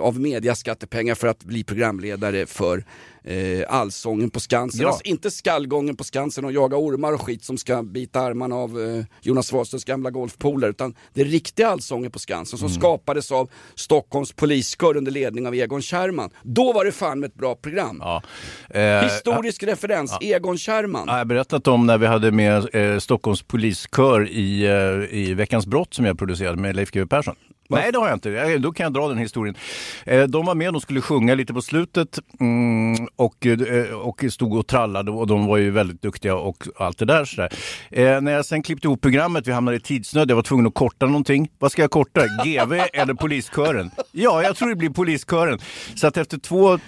av 0.01 0.21
mediaskattepengar 0.21 1.15
för 1.15 1.27
att 1.27 1.45
bli 1.45 1.65
programledare 1.65 2.47
för 2.47 2.85
eh, 3.25 3.65
Allsången 3.69 4.31
på 4.31 4.41
Skansen. 4.41 4.81
Ja. 4.81 4.89
Alltså 4.89 5.05
inte 5.05 5.31
skallgången 5.31 5.97
på 5.97 6.05
Skansen 6.05 6.45
och 6.45 6.53
jaga 6.53 6.77
ormar 6.77 7.13
och 7.13 7.23
skit 7.23 7.45
som 7.45 7.59
ska 7.59 7.83
bita 7.83 8.21
armarna 8.21 8.57
av 8.57 8.81
eh, 8.81 9.05
Jonas 9.23 9.53
Wahlströms 9.53 9.85
gamla 9.85 10.11
golfpolare 10.11 10.71
utan 10.71 10.95
det 11.15 11.25
riktiga 11.25 11.69
Allsången 11.69 12.11
på 12.11 12.19
Skansen 12.19 12.59
som 12.59 12.69
skapades 12.69 13.33
av 13.33 13.51
Stockholms 13.75 14.33
poliskör 14.33 14.97
under 14.97 15.13
ledning 15.13 15.47
av 15.47 15.55
Egon 15.55 15.83
Kärrman. 15.83 16.31
Då 16.43 16.73
var 16.73 16.85
det 16.85 16.93
fan 16.93 17.21
med 17.21 17.29
ett 17.29 17.35
bra 17.35 17.55
program. 17.55 17.99
Ja. 18.01 18.23
Eh, 18.71 19.03
Historisk 19.03 19.63
referens, 19.63 20.19
Egon 20.21 20.59
Kärrman. 20.59 21.05
Jag 21.07 21.15
har 21.15 21.25
berättat 21.25 21.69
om 21.69 21.87
när 21.87 21.99
vi 21.99 22.07
hade 22.07 22.33
med 22.33 22.75
eh, 22.75 22.99
Stockholms 22.99 23.43
poliskör 23.43 24.29
i, 24.29 24.67
eh, 24.67 25.19
i 25.19 25.35
Veckans 25.35 25.67
brott 25.67 25.95
som 25.95 26.05
jag 26.05 26.19
producerade 26.19 26.57
med 26.57 26.77
Leif 26.77 26.91
GW 26.91 27.07
Persson. 27.07 27.35
Nej, 27.71 27.93
det 27.93 27.99
har 27.99 28.07
jag 28.07 28.17
inte. 28.17 28.59
Då 28.59 28.73
kan 28.73 28.85
jag 28.85 28.93
dra 28.93 29.09
den 29.09 29.19
historien. 29.19 29.57
Eh, 30.07 30.23
de 30.23 30.47
var 30.47 30.55
med, 30.55 30.73
de 30.73 30.81
skulle 30.81 31.01
sjunga 31.01 31.35
lite 31.35 31.55
på 31.55 31.63
slutet 31.63 32.19
mm, 32.41 33.09
och, 33.17 33.47
eh, 33.47 33.95
och 33.95 34.25
stod 34.31 34.57
och 34.57 34.67
trallade 34.67 35.11
och 35.11 35.27
de 35.27 35.47
var 35.47 35.57
ju 35.57 35.71
väldigt 35.71 36.03
duktiga 36.03 36.35
och 36.35 36.65
allt 36.77 36.99
det 36.99 37.05
där. 37.05 37.25
Sådär. 37.25 37.53
Eh, 37.91 38.21
när 38.21 38.33
jag 38.33 38.45
sen 38.47 38.63
klippte 38.63 38.87
ihop 38.87 39.01
programmet, 39.01 39.47
vi 39.47 39.53
hamnade 39.53 39.77
i 39.77 39.81
tidsnöd, 39.81 40.31
jag 40.31 40.37
var 40.37 40.43
tvungen 40.43 40.67
att 40.67 40.75
korta 40.75 41.07
någonting. 41.07 41.49
Vad 41.59 41.73
ska 41.73 41.83
jag 41.83 41.91
korta? 41.91 42.21
GV 42.45 42.73
eller 42.93 43.15
poliskören? 43.15 43.91
Ja, 44.13 44.43
jag 44.43 44.57
tror 44.57 44.69
det 44.69 44.77
blir 44.77 44.91
poliskören. 44.91 45.59
Så 45.95 46.07
att 46.07 46.17
efter 46.17 46.39
två 46.39 46.79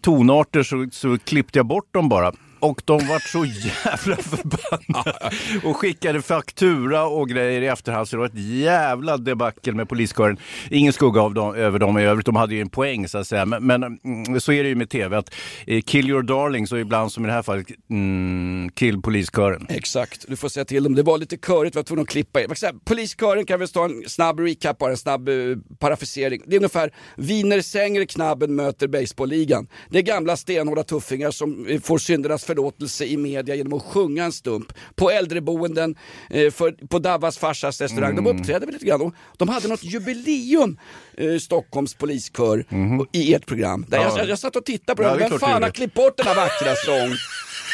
tonarter 0.00 0.62
så, 0.62 0.88
så 0.92 1.18
klippte 1.18 1.58
jag 1.58 1.66
bort 1.66 1.94
dem 1.94 2.08
bara. 2.08 2.32
Och 2.62 2.82
de 2.84 3.06
var 3.06 3.18
så 3.18 3.44
jävla 3.44 4.16
förbannade 4.16 5.30
och 5.64 5.76
skickade 5.76 6.22
faktura 6.22 7.04
och 7.06 7.28
grejer 7.28 7.62
i 7.62 7.66
efterhand. 7.66 8.08
Så 8.08 8.16
det 8.16 8.20
var 8.20 8.26
ett 8.26 8.60
jävla 8.60 9.16
debacle 9.16 9.72
med 9.72 9.88
poliskören. 9.88 10.36
Ingen 10.70 10.92
skugga 10.92 11.20
av 11.20 11.34
dem, 11.34 11.54
över 11.54 11.78
dem 11.78 11.98
i 11.98 12.02
övrigt. 12.02 12.26
De 12.26 12.36
hade 12.36 12.54
ju 12.54 12.60
en 12.60 12.68
poäng 12.68 13.08
så 13.08 13.18
att 13.18 13.26
säga. 13.26 13.46
Men, 13.46 13.66
men 13.66 13.82
mm, 13.82 14.40
så 14.40 14.52
är 14.52 14.62
det 14.62 14.68
ju 14.68 14.74
med 14.74 14.90
tv. 14.90 15.16
Att, 15.16 15.34
eh, 15.66 15.80
kill 15.80 16.10
your 16.10 16.22
darlings 16.22 16.72
och 16.72 16.80
ibland 16.80 17.12
som 17.12 17.24
i 17.24 17.26
det 17.26 17.32
här 17.32 17.42
fallet 17.42 17.66
mm, 17.90 18.70
kill 18.74 19.02
poliskören. 19.02 19.66
Exakt, 19.68 20.24
du 20.28 20.36
får 20.36 20.48
säga 20.48 20.64
till 20.64 20.84
dem. 20.84 20.94
Det 20.94 21.02
var 21.02 21.18
lite 21.18 21.36
körigt, 21.36 21.76
vi 21.76 21.78
var 21.78 21.84
tvungna 21.84 22.02
att 22.02 22.08
klippa 22.08 22.40
i. 22.40 22.46
Poliskören 22.84 23.46
kan 23.46 23.60
vi 23.60 23.68
ta 23.68 23.84
en 23.84 24.04
snabb 24.06 24.40
recap 24.40 24.78
bara, 24.78 24.90
en 24.90 24.96
snabb 24.96 25.28
eh, 25.28 25.34
uh, 25.34 25.58
parafrasering. 25.78 26.42
Det 26.46 26.56
är 26.56 26.58
ungefär 26.58 26.92
Wiener 27.16 27.60
Sänger 27.60 28.04
Knabben 28.04 28.54
möter 28.54 28.88
baseballligan. 28.88 29.68
Det 29.90 29.98
är 29.98 30.02
gamla 30.02 30.36
stenhårda 30.36 30.82
tuffingar 30.82 31.30
som 31.30 31.66
eh, 31.66 31.80
får 31.80 31.98
syndernas 31.98 32.44
förlåtelse 32.54 33.04
i 33.04 33.16
media 33.16 33.54
genom 33.54 33.72
att 33.72 33.82
sjunga 33.82 34.24
en 34.24 34.32
stump 34.32 34.72
på 34.94 35.10
äldreboenden, 35.10 35.94
eh, 36.30 36.50
för, 36.50 36.72
på 36.88 36.98
Davas 36.98 37.38
farsas 37.38 37.80
restaurang. 37.80 38.10
Mm. 38.10 38.24
De 38.24 38.38
uppträdde 38.38 38.66
väl 38.66 38.72
lite 38.74 38.86
grann 38.86 39.02
och 39.02 39.14
de 39.36 39.48
hade 39.48 39.68
något 39.68 39.84
jubileum, 39.84 40.78
eh, 41.16 41.38
Stockholms 41.38 41.94
poliskör, 41.94 42.64
i 43.12 43.34
ert 43.34 43.46
program. 43.46 43.86
Där. 43.88 43.98
Ja. 43.98 44.18
jag, 44.18 44.28
jag 44.28 44.38
satt 44.38 44.56
och 44.56 44.64
tittade 44.64 44.96
på 44.96 45.02
Ja, 45.02 45.12
det, 45.12 45.18
det 45.18 45.24
är 45.24 45.30
vem 45.30 45.38
fan 45.38 45.62
har 45.62 45.70
klippt 45.70 45.94
bort 45.94 46.16
den 46.16 46.26
här 46.26 46.34
vackra 46.34 46.74
sång? 46.74 47.16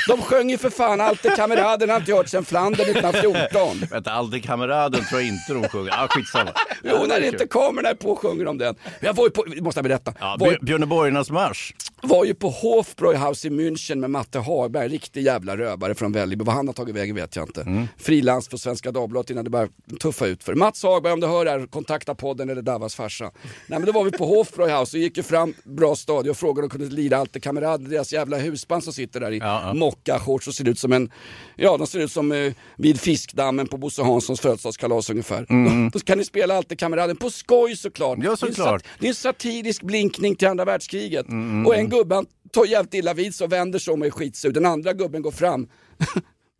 De 0.09 0.22
sjöng 0.22 0.51
ju 0.51 0.59
för 0.59 0.70
fan 0.70 1.01
Alte 1.01 1.31
kameraden 1.37 1.91
har 1.91 1.97
inte 1.97 2.12
hört 2.12 2.29
sen 2.29 2.45
Flandern 2.45 2.91
1914. 2.91 3.87
Vänta, 3.91 4.11
Aldrig 4.12 4.45
kameraden 4.45 5.05
tror 5.05 5.20
jag 5.20 5.29
inte 5.29 5.55
de 5.55 5.68
sjunger. 5.68 5.93
Ah, 5.93 6.09
skitsamma. 6.09 6.51
Jo, 6.85 7.05
när 7.09 7.20
inte 7.20 7.47
kamerorna 7.47 7.89
är 7.89 7.95
på 7.95 8.16
sjunger 8.16 8.45
de 8.45 8.59
den. 8.59 8.74
Jag 9.01 9.14
var 9.14 9.24
ju 9.24 9.31
på, 9.31 9.45
måste 9.61 9.79
jag 9.79 9.85
berätta, 9.85 10.14
Ja, 10.20 10.37
var, 10.39 10.59
Björneborgarnas 10.62 11.31
marsch. 11.31 11.74
var 12.03 12.24
ju 12.24 12.35
på 12.35 12.49
Hofbräuhaus 12.51 13.45
i 13.45 13.51
München 13.51 13.95
med 13.95 14.11
Matte 14.11 14.39
Hagberg, 14.69 14.89
riktig 14.89 15.23
jävla 15.23 15.57
röbare 15.57 15.95
från 15.95 16.12
Vällingby. 16.12 16.45
Vad 16.45 16.55
han 16.55 16.66
har 16.66 16.75
tagit 16.75 16.95
vägen 16.97 17.16
vet 17.16 17.37
jag 17.37 17.49
inte. 17.49 17.61
Mm. 17.62 17.87
Frilans 17.97 18.49
för 18.49 18.57
Svenska 18.57 18.93
Dagbladet 18.93 19.31
innan 19.31 19.45
det 19.45 19.51
började 19.51 19.73
tuffa 20.01 20.27
ut 20.27 20.45
för. 20.45 20.55
Mats 20.55 20.83
Hagberg 20.83 21.12
om 21.12 21.21
du 21.21 21.27
hör 21.27 21.45
det 21.45 21.51
här, 21.51 21.66
kontakta 21.66 22.14
podden 22.14 22.51
eller 22.51 22.62
Davas 22.62 22.95
farsa. 22.95 23.25
Nej 23.66 23.79
men 23.79 23.85
då 23.87 23.93
var 23.93 24.05
vi 24.05 24.11
på 24.11 24.27
Hofbräuhaus 24.27 24.95
och 24.95 25.01
gick 25.01 25.16
ju 25.16 25.23
fram 25.23 25.55
bra 25.64 25.97
stadie 25.97 26.31
och 26.31 26.37
frågade 26.37 26.62
om 26.62 26.69
de 26.69 26.79
kunde 26.79 26.95
lira 26.97 27.16
Alte 27.16 27.41
kameraden, 27.41 27.89
deras 27.91 28.12
jävla 28.12 28.39
husband 28.39 28.85
som 28.85 28.93
sitter 28.93 29.21
där 29.21 29.33
i 29.33 29.39
Ja, 29.39 29.62
ja. 29.66 29.75
mocka-shorts 29.75 30.49
och 30.49 30.55
ser 30.55 30.69
ut 30.69 30.79
som 30.79 30.93
en, 30.93 31.11
ja 31.57 31.77
de 31.77 31.87
ser 31.87 31.99
ut 32.01 32.12
som 32.12 32.33
eh, 32.33 32.53
vid 32.77 33.01
fiskdammen 33.01 33.66
på 33.66 33.77
Bosse 33.77 34.03
Hanssons 34.03 34.41
födelsedagskalas 34.41 35.11
ungefär. 35.11 35.47
Då, 35.49 35.91
då 35.99 36.05
kan 36.05 36.19
ni 36.19 36.25
spela 36.25 36.57
Alte 36.57 36.77
kameraden 36.77 37.16
på 37.16 37.31
skoj 37.31 37.77
såklart. 37.77 38.16
Mm. 38.19 38.25
Ja, 38.27 38.37
Det 38.41 38.47
är 38.47 38.49
en 38.49 38.55
såklart. 38.55 38.85
det 39.01 39.07
är 39.07 39.09
en 39.09 39.14
satirisk 39.14 39.83
blinkning 39.83 40.37
till 40.37 40.49
andra 40.49 40.64
världskriget. 40.64 41.27
Och 41.66 41.77
en 41.77 41.89
gubbe 41.89 42.14
han 42.14 42.27
tar 42.53 42.64
jävligt 42.64 42.94
illa 42.94 43.14
vid 43.14 43.34
sig 43.34 43.44
och 43.44 43.53
vänder 43.53 43.78
sig 43.78 43.94
om 43.94 44.01
och 44.01 44.07
är 44.07 44.11
skitsur. 44.11 44.53
Den 44.53 44.66
andra 44.66 44.92
gubben 44.92 45.22
går 45.22 45.30
fram. 45.32 45.68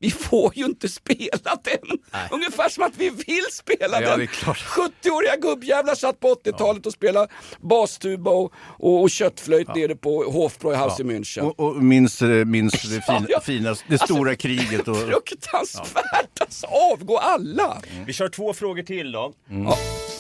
Vi 0.01 0.11
får 0.11 0.53
ju 0.57 0.65
inte 0.65 0.89
spela 0.89 1.57
den! 1.65 1.99
Ungefär 2.31 2.69
som 2.69 2.83
att 2.85 2.93
vi 2.97 3.11
vill 3.11 3.45
spela 3.53 4.03
Ja, 4.03 4.11
den! 4.11 4.19
det 4.19 4.25
är 4.25 4.27
klart. 4.27 4.59
70-åriga 4.59 5.37
gubbjävlar 5.37 5.95
satt 5.95 6.21
på 6.21 6.35
80-talet 6.35 6.87
och 6.87 6.93
spelade 6.93 7.29
bastuba 7.61 8.31
och, 8.31 8.53
och, 8.79 9.01
och 9.03 9.11
köttflöjt 9.11 9.75
nere 9.75 9.97
på 9.97 10.23
Hofbräuhaus 10.25 11.01
i 11.01 11.03
München. 11.03 11.41
Och, 11.41 11.61
och 11.61 11.83
minns, 11.83 12.23
eh, 12.23 12.45
minns 12.45 12.73
det, 12.73 12.89
fin, 12.89 13.01
Ja, 13.07 13.25
ja. 13.29 13.41
fina, 13.41 13.75
det 13.89 13.99
stora 13.99 14.37
kriget. 14.37 14.89
Och, 14.89 14.97
Fruktansvärt 14.97 16.41
alltså! 16.41 16.67
Avgå 16.67 17.19
alla! 17.19 17.83
Vi 18.07 18.13
kör 18.13 18.29
två 18.29 18.53
frågor 18.55 18.83
till 18.83 19.13
då. 19.13 19.33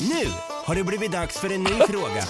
Nu 0.01 0.27
har 0.65 0.75
det 0.75 0.85
blivit 0.85 1.13
dags 1.13 1.39
för 1.39 1.51
en 1.55 1.63
ny 1.65 1.71
fråga. 1.89 2.25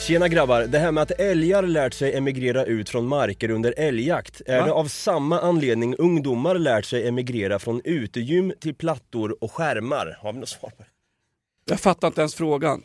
Tjena 0.00 0.28
grabbar, 0.28 0.62
det 0.62 0.78
här 0.78 0.92
med 0.92 1.02
att 1.02 1.10
älgar 1.10 1.62
lärt 1.62 1.94
sig 1.94 2.16
emigrera 2.16 2.64
ut 2.64 2.88
från 2.88 3.06
marker 3.06 3.50
under 3.50 3.74
älgjakt, 3.76 4.42
är 4.46 4.60
Va? 4.60 4.66
det 4.66 4.72
av 4.72 4.84
samma 4.84 5.40
anledning 5.40 5.96
ungdomar 5.96 6.54
lärt 6.54 6.84
sig 6.84 7.08
emigrera 7.08 7.58
från 7.58 7.80
utegym 7.84 8.52
till 8.60 8.74
plattor 8.74 9.36
och 9.40 9.52
skärmar? 9.52 10.18
Har 10.20 10.32
vi 10.32 10.38
något 10.38 10.48
svar 10.48 10.70
på 10.70 10.82
det? 10.82 10.95
Jag 11.70 11.80
fattar 11.80 12.08
inte 12.08 12.20
ens 12.20 12.34
frågan. 12.34 12.82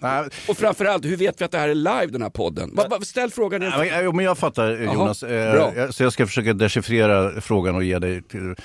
Och 0.47 0.57
framförallt, 0.57 1.05
hur 1.05 1.17
vet 1.17 1.41
vi 1.41 1.45
att 1.45 1.51
det 1.51 1.57
här 1.57 1.69
är 1.69 1.75
live 1.75 2.07
den 2.07 2.21
här 2.21 2.29
podden? 2.29 2.71
Va, 2.75 2.87
va, 2.89 2.99
ställ 3.01 3.31
frågan 3.31 3.61
igen. 3.61 3.87
Ja, 4.03 4.11
men, 4.11 4.25
jag 4.25 4.37
fattar 4.37 4.93
Jonas, 4.93 5.23
eh, 5.23 5.89
så 5.89 6.03
jag 6.03 6.13
ska 6.13 6.27
försöka 6.27 6.53
dechiffrera 6.53 7.41
frågan 7.41 7.75
och 7.75 7.83
ge 7.83 7.99
dig 7.99 8.21
till... 8.21 8.55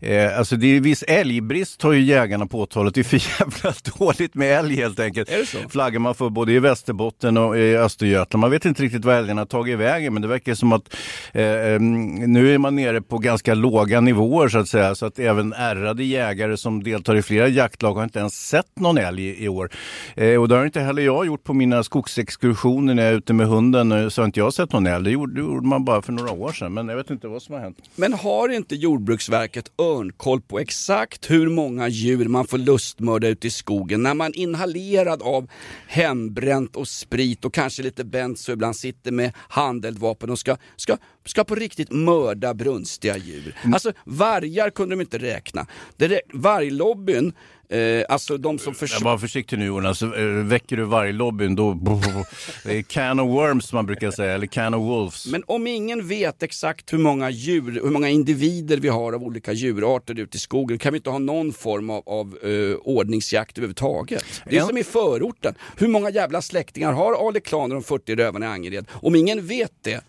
Eh, 0.00 0.38
alltså 0.38 0.56
det 0.56 0.76
är 0.76 0.80
viss 0.80 1.02
älgbrist 1.02 1.82
har 1.82 1.92
ju 1.92 2.02
jägarna 2.02 2.46
påtalat. 2.46 2.94
Det 2.94 3.00
är 3.00 3.04
för 3.04 3.40
jävla 3.40 3.74
dåligt 3.98 4.34
med 4.34 4.58
älg 4.58 4.76
helt 4.76 5.00
enkelt. 5.00 5.30
Är 5.30 5.38
det 5.38 5.46
så? 5.46 5.58
Flaggar 5.68 5.98
man 5.98 6.14
för 6.14 6.30
både 6.30 6.52
i 6.52 6.58
Västerbotten 6.58 7.36
och 7.36 7.58
i 7.58 7.76
Östergötland. 7.76 8.40
Man 8.40 8.50
vet 8.50 8.64
inte 8.64 8.82
riktigt 8.82 9.04
vad 9.04 9.16
älgarna 9.16 9.40
har 9.40 9.46
tagit 9.46 9.78
vägen 9.78 10.12
men 10.12 10.22
det 10.22 10.28
verkar 10.28 10.54
som 10.54 10.72
att 10.72 10.96
eh, 11.32 11.44
eh, 11.44 11.80
nu 11.80 12.54
är 12.54 12.58
man 12.58 12.76
nere 12.76 13.00
på 13.00 13.18
ganska 13.18 13.54
låga 13.54 14.00
nivåer 14.00 14.48
så 14.48 14.58
att 14.58 14.68
säga. 14.68 14.94
Så 14.94 15.06
att 15.06 15.18
även 15.18 15.52
ärrade 15.52 16.04
jägare 16.04 16.56
som 16.56 16.82
deltar 16.82 17.14
i 17.14 17.22
flera 17.22 17.48
jaktlag 17.48 17.94
har 17.94 18.04
inte 18.04 18.18
ens 18.18 18.48
sett 18.48 18.78
någon 18.80 18.98
älg 18.98 19.22
i, 19.22 19.44
i 19.44 19.48
år. 19.66 20.22
Eh, 20.22 20.40
och 20.40 20.48
det 20.48 20.56
har 20.56 20.64
inte 20.64 20.80
heller 20.80 21.02
jag 21.02 21.26
gjort 21.26 21.44
på 21.44 21.54
mina 21.54 21.82
skogsexkursioner 21.82 22.94
när 22.94 23.02
jag 23.02 23.12
är 23.12 23.16
ute 23.16 23.32
med 23.32 23.46
hunden. 23.46 23.92
Eh, 23.92 24.08
så 24.08 24.22
har 24.22 24.26
inte 24.26 24.40
jag 24.40 24.54
sett 24.54 24.72
någon 24.72 24.86
älg. 24.86 25.04
Det 25.04 25.10
gjorde, 25.10 25.34
det 25.34 25.40
gjorde 25.40 25.66
man 25.66 25.84
bara 25.84 26.02
för 26.02 26.12
några 26.12 26.32
år 26.32 26.52
sedan. 26.52 26.74
Men 26.74 26.88
jag 26.88 26.96
vet 26.96 27.10
inte 27.10 27.28
vad 27.28 27.42
som 27.42 27.54
har 27.54 27.62
hänt. 27.62 27.78
Men 27.96 28.12
har 28.12 28.48
inte 28.48 28.74
Jordbruksverket 28.76 29.72
örnkoll 29.78 30.40
på 30.40 30.58
exakt 30.58 31.30
hur 31.30 31.48
många 31.48 31.88
djur 31.88 32.28
man 32.28 32.46
får 32.46 32.58
lustmörda 32.58 33.28
ute 33.28 33.46
i 33.46 33.50
skogen 33.50 34.02
när 34.02 34.14
man 34.14 34.32
inhalerad 34.34 35.22
av 35.22 35.48
hembränt 35.86 36.76
och 36.76 36.88
sprit 36.88 37.44
och 37.44 37.54
kanske 37.54 37.82
lite 37.82 38.04
benzo 38.04 38.52
ibland 38.52 38.76
sitter 38.76 39.12
med 39.12 39.32
handeldvapen 39.36 40.30
och 40.30 40.38
ska, 40.38 40.56
ska, 40.76 40.96
ska 41.26 41.44
på 41.44 41.54
riktigt 41.54 41.92
mörda 41.92 42.54
brunstiga 42.54 43.16
djur. 43.16 43.56
Alltså 43.72 43.92
vargar 44.04 44.70
kunde 44.70 44.94
de 44.94 45.00
inte 45.00 45.18
räkna. 45.18 45.66
Det, 45.96 46.08
rä- 46.08 46.20
varglobbyn, 46.32 47.32
eh, 47.68 47.78
alltså 48.08 48.36
de 48.36 48.58
som 48.58 48.70
Jag 48.70 48.76
försvarar 48.78 49.04
var 49.12 49.18
försiktig 49.18 49.58
nu 49.58 49.66
Jonas. 49.66 50.02
Eh, 50.02 50.08
Väcker 50.44 50.76
du 50.76 50.84
varglobbyn 50.84 51.54
då... 51.56 51.74
Det 52.64 52.78
är 52.78 52.82
can 52.82 53.20
of 53.20 53.28
worms 53.28 53.72
man 53.72 53.86
brukar 53.86 54.10
säga. 54.10 54.32
Eller 54.32 54.46
can 54.46 54.74
of 54.74 54.80
wolves. 54.88 55.26
Men 55.26 55.42
om 55.46 55.66
ingen 55.66 56.08
vet 56.08 56.42
exakt 56.42 56.92
hur 56.92 56.98
många 56.98 57.30
djur, 57.30 57.80
hur 57.82 57.90
många 57.90 58.08
individer 58.08 58.76
vi 58.76 58.88
har 58.88 59.12
av 59.12 59.22
olika 59.22 59.52
djurarter 59.52 60.18
ute 60.20 60.36
i 60.36 60.40
skogen 60.40 60.78
kan 60.78 60.92
vi 60.92 60.96
inte 60.96 61.10
ha 61.10 61.18
någon 61.18 61.52
form 61.52 61.90
av, 61.90 62.02
av 62.06 62.38
eh, 62.42 62.76
ordningsjakt 62.76 63.58
överhuvudtaget. 63.58 64.24
Det 64.44 64.56
är 64.56 64.60
Ja. 64.60 64.66
som 64.66 64.78
i 64.78 64.84
förorten. 64.84 65.54
Hur 65.76 65.88
många 65.88 66.10
jävla 66.10 66.42
släktingar 66.42 66.92
har 66.92 67.28
Ale 67.28 67.40
Klan 67.40 67.62
och 67.62 67.68
de 67.76 67.82
40 67.82 68.14
rövarna 68.16 68.46
i 68.46 68.48
Angered? 68.48 68.86
Om 68.92 69.14
ingen 69.14 69.46
vet 69.46 69.72
det, 69.82 70.00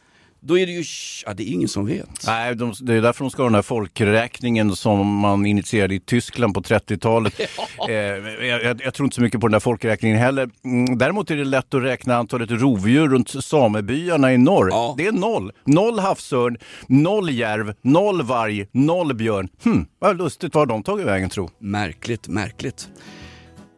då 0.48 0.58
är 0.58 0.66
det 0.66 0.72
ju, 0.72 0.84
ja, 1.26 1.34
det 1.34 1.44
är 1.44 1.54
ingen 1.54 1.70
som 1.70 1.86
vet. 1.86 2.10
Nej, 2.28 2.56
de, 2.56 2.74
det 2.82 2.94
är 2.94 3.02
därför 3.02 3.24
de 3.24 3.32
ska 3.32 3.42
ha 3.42 3.48
den 3.48 3.56
här 3.56 3.62
folkräkningen 3.62 4.76
som 4.76 5.16
man 5.16 5.46
initierade 5.46 5.96
i 5.96 6.00
Tyskland 6.00 6.54
på 6.54 6.62
30-talet. 6.62 7.42
Eh, 7.90 7.94
jag, 7.94 8.82
jag, 8.84 8.94
tror 8.94 9.06
inte 9.06 9.16
så 9.16 9.22
mycket 9.22 9.42
på 9.42 9.48
den 9.48 9.52
där 9.52 9.60
folkräkningen 9.60 10.18
heller. 10.18 10.50
Mm, 10.66 10.98
däremot 10.98 11.32
är 11.32 11.36
det 11.36 11.44
lätt 11.44 11.74
att 11.74 11.84
räkna 11.84 12.16
antalet 12.16 12.52
rovdjur 12.52 13.08
runt 13.08 13.30
samebyarna 13.44 14.34
i 14.34 14.38
norr. 14.38 14.98
Det 14.98 15.08
är 15.08 15.12
noll. 15.12 15.52
Noll 15.66 16.00
havsörn, 16.00 16.58
noll 16.88 17.30
järv, 17.30 17.74
noll 17.82 18.22
varg, 18.22 18.68
noll 18.72 19.14
björn. 19.14 19.50
Hm, 19.64 19.86
vad 20.00 20.18
lustigt. 20.18 20.56
Var 20.56 20.62
har 20.62 20.66
de 20.66 20.84
tagit 20.84 21.06
vägen 21.06 21.30
tro? 21.30 21.50
Märkligt, 21.60 22.28
märkligt. 22.28 22.90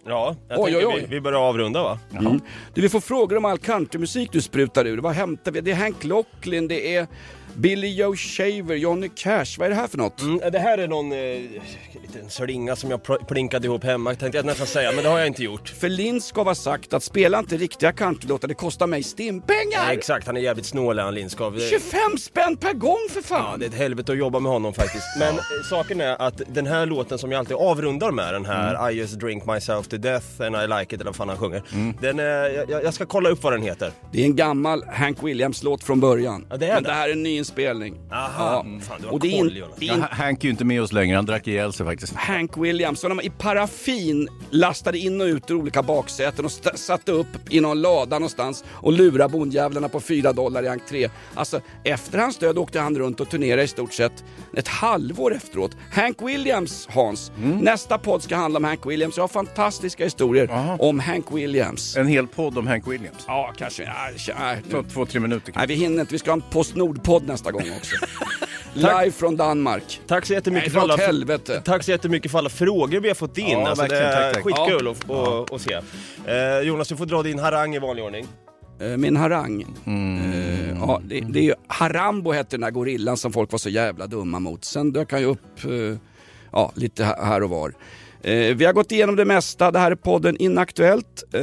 Ja, 0.06 0.36
jag 0.50 0.60
Oj, 0.60 0.72
tänker 0.72 0.88
oj, 0.88 0.94
oj. 0.96 1.06
Vi, 1.10 1.16
vi 1.16 1.22
börjar 1.22 1.40
avrunda 1.40 1.84
va? 1.84 2.00
Mm. 2.20 2.40
Du, 2.74 2.82
vi 2.82 2.90
får 2.90 3.00
frågor 3.00 3.38
om 3.38 3.46
all 3.46 3.58
countrymusik 3.58 4.32
du 4.32 4.42
sprutar 4.42 4.86
ur. 4.86 4.98
Vad 4.98 5.14
hämtar 5.14 5.52
vi? 5.52 5.62
Det 5.62 5.72
är 5.72 5.76
Hank 5.76 6.04
Locklin, 6.04 6.68
det 6.68 6.96
är 6.96 7.08
Billy 7.60 7.88
Joe 7.96 8.16
Shaver, 8.16 8.76
Johnny 8.76 9.10
Cash. 9.16 9.46
Vad 9.58 9.66
är 9.66 9.70
det 9.70 9.76
här 9.76 9.88
för 9.88 9.98
något? 9.98 10.22
Mm, 10.22 10.52
det 10.52 10.60
här 10.60 10.78
är 10.78 10.88
någon 10.88 11.12
eh, 11.12 11.18
liten 12.02 12.30
slinga 12.30 12.76
som 12.76 12.90
jag 12.92 13.02
pl- 13.02 13.26
plinkade 13.26 13.68
ihop 13.68 13.84
hemma 13.84 14.16
tänkte 14.16 14.38
jag 14.38 14.46
nästan 14.46 14.68
säga, 14.68 14.92
men 14.92 15.04
det 15.04 15.10
har 15.10 15.18
jag 15.18 15.28
inte 15.28 15.44
gjort. 15.44 15.70
För 15.70 15.90
Lindskov 15.90 16.48
har 16.48 16.54
sagt 16.54 16.94
att 16.94 17.04
spela 17.04 17.40
inte 17.40 17.58
riktiga 17.58 17.92
countrylåtar, 17.92 18.48
det 18.48 18.54
kostar 18.54 18.88
mig 18.88 19.04
stimpengar! 19.04 19.86
Nej, 19.88 19.98
exakt, 19.98 20.28
han 20.28 20.38
är 20.38 20.42
jävligt 20.42 20.66
snål 20.66 21.00
han 21.00 21.16
Lindskov. 21.16 21.54
Det- 21.56 21.70
25 21.70 22.00
spänn 22.20 22.58
per 22.58 22.74
gång 22.74 22.98
för 23.10 23.22
fan! 23.22 23.46
Ja, 23.52 23.58
det 23.58 23.66
är 23.66 23.70
ett 23.70 23.76
helvete 23.76 24.12
att 24.12 24.18
jobba 24.18 24.40
med 24.40 24.52
honom 24.52 24.74
faktiskt. 24.74 25.06
Men 25.20 25.36
eh, 25.36 25.42
saken 25.70 26.02
är 26.02 26.22
att 26.22 26.42
den 26.48 26.68
här 26.68 26.86
låten 26.86 27.18
som 27.18 27.32
jag 27.32 27.40
alltid 27.40 27.56
avrundar 27.58 28.12
med, 28.12 28.34
den 28.34 28.46
här 28.46 28.76
Mm. 28.76 28.90
I 28.90 29.00
just 29.00 29.20
drink 29.20 29.46
myself 29.46 29.88
to 29.88 29.98
death 29.98 30.26
and 30.42 30.56
I 30.56 30.68
like 30.80 30.84
it, 30.96 31.02
eller 31.02 31.06
vad 31.06 31.16
fan 31.16 31.30
han 31.30 31.38
sjunger. 31.38 31.64
Den 32.02 32.20
är, 32.20 32.70
jag, 32.70 32.84
jag 32.84 32.94
ska 32.94 33.06
kolla 33.06 33.30
upp 33.30 33.44
vad 33.44 33.54
den 33.54 33.62
heter. 33.62 33.92
Det 34.12 34.22
är 34.22 34.26
en 34.26 34.36
gammal 34.36 34.84
Hank 34.88 35.24
Williams-låt 35.24 35.84
från 35.84 36.00
början. 36.00 36.46
Ja, 36.50 36.58
det 36.58 36.66
är 36.68 36.74
Men 36.74 36.84
det. 36.84 36.90
det 36.90 36.96
här 36.96 37.10
är 37.10 37.14
en 37.14 37.24
nyinspelning. 37.58 37.96
Aha, 38.12 38.66
fan 38.82 38.98
du 39.02 39.06
har 39.08 39.14
Och 39.14 39.20
det 39.20 39.28
är 39.34 39.38
koll 39.38 39.52
in- 39.52 39.58
Jonas. 39.58 39.82
är 39.82 39.86
Ja, 39.86 39.94
in- 39.94 40.02
Hank 40.12 40.40
är 40.44 40.46
ju 40.46 40.52
inte 40.52 40.66
med 40.66 40.82
oss 40.82 40.92
längre. 40.92 41.16
Han 41.16 41.26
drack 41.26 41.48
ihjäl 41.48 41.74
sig 41.74 41.86
faktiskt. 41.86 42.14
Hank 42.16 42.58
Williams, 42.58 43.00
som 43.00 43.10
de 43.18 43.22
i 43.26 43.30
paraffin 43.30 44.28
lastade 44.50 44.98
in 44.98 45.22
och 45.22 45.26
ut 45.26 45.52
ur 45.52 45.56
olika 45.56 45.84
baksäten 45.84 46.46
och 46.46 46.52
st- 46.52 46.78
satte 46.78 47.12
upp 47.12 47.28
i 47.50 47.60
någon 47.62 47.82
lada 47.82 48.16
någonstans 48.20 48.64
och 48.70 48.94
lurade 48.94 49.32
bondjävlarna 49.32 49.90
på 49.90 50.00
4 50.00 50.34
dollar 50.34 50.64
i 50.64 50.68
entré. 50.68 51.10
Alltså, 51.36 51.62
efter 51.84 52.18
hans 52.20 52.38
död 52.38 52.58
åkte 52.58 52.80
han 52.80 52.96
runt 52.98 53.20
och 53.20 53.30
turnerade 53.30 53.64
i 53.64 53.68
stort 53.68 53.94
sett 53.94 54.24
ett 54.58 54.68
halvår 54.68 55.36
efteråt. 55.36 55.72
Hank 55.92 56.18
Williams, 56.22 56.88
Hans. 56.92 57.32
Nästa 57.62 57.98
podd 57.98 58.24
ska 58.24 58.36
handla 58.36 58.58
om 58.58 58.64
Hank 58.64 58.86
Williams. 58.86 59.18
Jag 59.18 59.24
har 59.24 59.28
fantastiska 59.28 60.04
historier 60.04 60.76
om 60.80 61.00
Hank 61.00 61.26
Williams. 61.32 61.98
En 61.98 62.08
hel 62.08 62.28
podd 62.28 62.58
om 62.58 62.68
Hank 62.68 62.88
Williams. 62.88 63.24
Ja, 63.28 63.54
kanske. 63.58 63.84
Ja, 63.84 63.94
tja, 64.18 64.34
nej, 64.40 64.62
Ta 64.72 64.84
två, 64.84 65.06
tre 65.06 65.20
minuter. 65.20 65.54
Nej, 65.56 65.68
vi 65.68 65.74
hinner 65.74 66.02
inte. 66.02 66.14
Vi 66.14 66.20
ska 66.20 66.30
ha 66.32 66.36
en 66.36 66.44
Postnord-podd 66.52 67.24
nästa 67.40 67.52
gång 67.52 67.78
också. 67.78 67.96
Live 68.74 69.12
från 69.12 69.36
Danmark. 69.38 70.02
Tack 70.08 70.26
så 70.26 70.34
jättemycket 70.34 70.74
Nej, 70.74 70.74
för 70.74 70.80
alla, 70.80 70.96
helvete. 70.98 71.62
tack 71.66 71.84
så 71.84 71.92
jättemycket 71.92 72.32
för 72.32 72.38
alla 72.38 72.50
frågor 72.50 73.00
vi 73.00 73.08
har 73.08 73.16
fått 73.16 73.38
in. 73.38 73.50
Ja, 73.50 73.68
alltså, 73.70 73.86
det 73.86 73.98
är 74.00 74.34
Tack, 74.34 74.34
tack. 74.34 74.44
skitkul 74.44 74.88
att, 74.88 75.10
att, 75.10 75.54
att 75.54 75.62
se. 75.62 75.74
Eh, 76.26 76.60
Jonas, 76.68 76.88
du 76.88 76.96
får 76.96 77.06
dra 77.06 77.24
din 77.24 77.40
harang 77.40 77.76
i 77.76 77.80
vanlig 77.80 78.06
ordning. 78.06 78.28
Eh, 78.82 78.88
Min 78.88 79.16
harang. 79.18 79.62
Eh, 79.62 80.78
ja, 80.80 81.02
det, 81.04 81.20
det 81.20 81.40
är 81.40 81.44
ju, 81.44 81.54
Harambo 81.68 82.32
hette 82.32 82.50
den 82.58 82.62
där 82.62 82.72
gorillan 82.72 83.18
som 83.18 83.34
folk 83.34 83.52
var 83.52 83.60
så 83.60 83.70
jävla 83.70 84.08
dumma 84.08 84.40
mot. 84.40 84.66
Sen 84.66 84.92
dök 84.94 85.12
han 85.12 85.22
ju 85.22 85.26
upp 85.28 85.64
eh, 85.66 85.98
ja, 86.52 86.72
lite 86.76 87.04
här 87.04 87.44
och 87.44 87.50
var. 87.50 87.74
Eh, 88.24 88.56
vi 88.56 88.66
har 88.66 88.74
gått 88.74 88.92
igenom 88.92 89.16
det 89.16 89.26
mesta. 89.26 89.72
Det 89.72 89.80
här 89.80 89.92
är 89.92 89.96
podden 89.96 90.38
Inaktuellt. 90.38 91.24
Eh, 91.34 91.40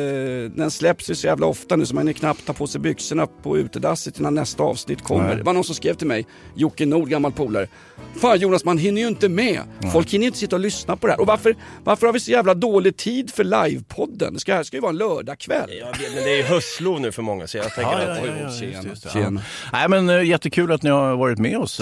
den 0.57 0.71
släpps 0.71 1.11
ju 1.11 1.15
så 1.15 1.27
jävla 1.27 1.47
ofta 1.47 1.77
nu 1.77 1.87
så 1.87 1.95
man 1.95 2.03
hinner 2.07 2.13
knappt 2.19 2.47
ta 2.47 2.53
på 2.53 2.67
sig 2.67 2.81
byxorna 2.81 3.27
på 3.27 3.59
utedasset 3.59 4.19
innan 4.19 4.35
nästa 4.35 4.63
avsnitt 4.63 5.03
kommer. 5.03 5.27
Nej. 5.29 5.37
Det 5.37 5.43
var 5.43 5.53
någon 5.53 5.65
som 5.65 5.75
skrev 5.75 5.95
till 5.95 6.07
mig, 6.07 6.27
Jocke 6.55 6.87
Nord, 6.87 7.09
gammal 7.09 7.33
polare. 7.33 7.69
Fan 8.21 8.39
Jonas, 8.39 8.65
man 8.65 8.79
hinner 8.79 9.01
ju 9.03 9.09
inte 9.09 9.29
med. 9.29 9.61
Folk 9.93 10.11
hinner 10.11 10.23
ju 10.23 10.27
inte 10.27 10.39
sitta 10.39 10.57
och 10.57 10.61
lyssna 10.61 10.97
på 10.97 11.07
det 11.07 11.13
här. 11.13 11.21
Och 11.21 11.27
varför, 11.27 11.57
varför 11.85 12.07
har 12.07 12.13
vi 12.13 12.21
så 12.21 12.31
jävla 12.31 12.55
dålig 12.55 12.97
tid 12.97 13.31
för 13.31 13.45
livepodden? 13.45 14.35
Det 14.35 14.41
ska, 14.41 14.59
det 14.59 14.65
ska 14.65 14.77
ju 14.77 14.81
vara 14.81 14.91
en 14.91 14.97
lördagkväll. 14.99 15.71
Jag 15.81 15.87
vet, 15.87 16.15
men 16.15 16.25
det 16.25 16.31
är 16.33 16.37
ju 16.37 16.43
höstlov 16.43 17.01
nu 17.01 17.13
för 17.13 17.23
många 17.23 17.47
så 17.47 17.57
jag 17.57 17.75
tänker 17.75 17.83
Ja, 17.83 17.99
att... 17.99 18.19
ja, 18.19 18.27
ja, 18.27 18.33
ja, 18.41 18.45
just 18.45 18.61
det, 18.83 18.89
just. 18.89 19.15
Ja. 19.15 19.31
Nej, 19.73 19.89
men 19.89 20.09
eh, 20.09 20.23
jättekul 20.23 20.73
att 20.73 20.83
ni 20.83 20.91
har 20.91 21.17
varit 21.17 21.39
med 21.39 21.59
oss. 21.59 21.81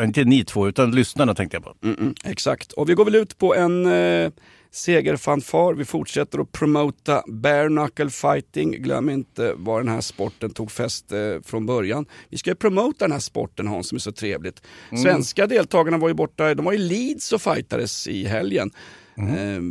Inte 0.00 0.24
ni 0.24 0.44
två, 0.44 0.68
utan 0.68 0.90
lyssnarna 0.90 1.34
tänkte 1.34 1.56
jag 1.56 1.64
på. 1.64 1.74
Mm, 1.82 1.96
mm, 2.00 2.14
exakt. 2.24 2.72
Och 2.72 2.88
vi 2.88 2.94
går 2.94 3.04
väl 3.04 3.14
ut 3.14 3.38
på 3.38 3.54
en 3.54 3.86
eh, 3.86 4.30
segerfanfar. 4.70 5.74
Vi 5.74 5.84
fortsätter 5.84 6.38
att 6.38 6.52
promota 6.52 7.22
bare 7.28 7.68
knuckle 7.68 8.10
fighting. 8.10 8.70
Glöm 8.70 9.10
inte 9.10 9.52
var 9.56 9.80
den 9.80 9.88
här 9.88 10.00
sporten 10.00 10.50
tog 10.50 10.70
fäste 10.70 11.18
eh, 11.18 11.42
från 11.42 11.66
början. 11.66 12.06
Vi 12.28 12.38
ska 12.38 12.50
ju 12.50 12.54
promota 12.54 13.04
den 13.04 13.12
här 13.12 13.18
sporten 13.18 13.66
Hans, 13.66 13.88
som 13.88 13.96
är 13.96 14.00
så 14.00 14.12
trevligt. 14.12 14.62
Mm. 14.90 15.02
Svenska 15.02 15.46
deltagarna 15.46 15.98
var 15.98 16.08
ju 16.08 16.14
borta, 16.14 16.54
de 16.54 16.64
var 16.64 16.72
i 16.72 16.78
Leeds 16.78 17.32
och 17.32 17.42
fightades 17.42 18.08
i 18.08 18.24
helgen. 18.24 18.70
Eh, 19.28 19.62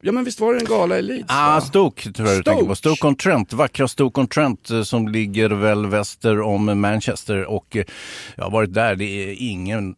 ja 0.00 0.12
men 0.12 0.24
visst 0.24 0.40
var 0.40 0.54
det 0.54 0.60
en 0.60 0.66
gala 0.66 0.98
i 0.98 1.02
Leeds? 1.02 1.30
Mm. 1.30 1.42
Ah? 1.42 1.60
Stoke 1.60 2.12
tror 2.12 2.28
jag 2.28 2.38
du 2.38 2.42
tänker 2.42 2.66
på. 2.66 2.74
Stoke. 2.74 2.96
Stoke-on-Trent, 2.96 3.52
vackra 3.52 3.88
Stoke-on-Trent 3.88 4.70
eh, 4.70 4.82
som 4.82 5.08
ligger 5.08 5.50
väl 5.50 5.86
väster 5.86 6.40
om 6.40 6.80
Manchester 6.80 7.44
och 7.44 7.76
eh, 7.76 7.84
jag 8.36 8.44
har 8.44 8.50
varit 8.50 8.74
där, 8.74 8.96
det 8.96 9.04
är 9.04 9.36
ingen, 9.38 9.94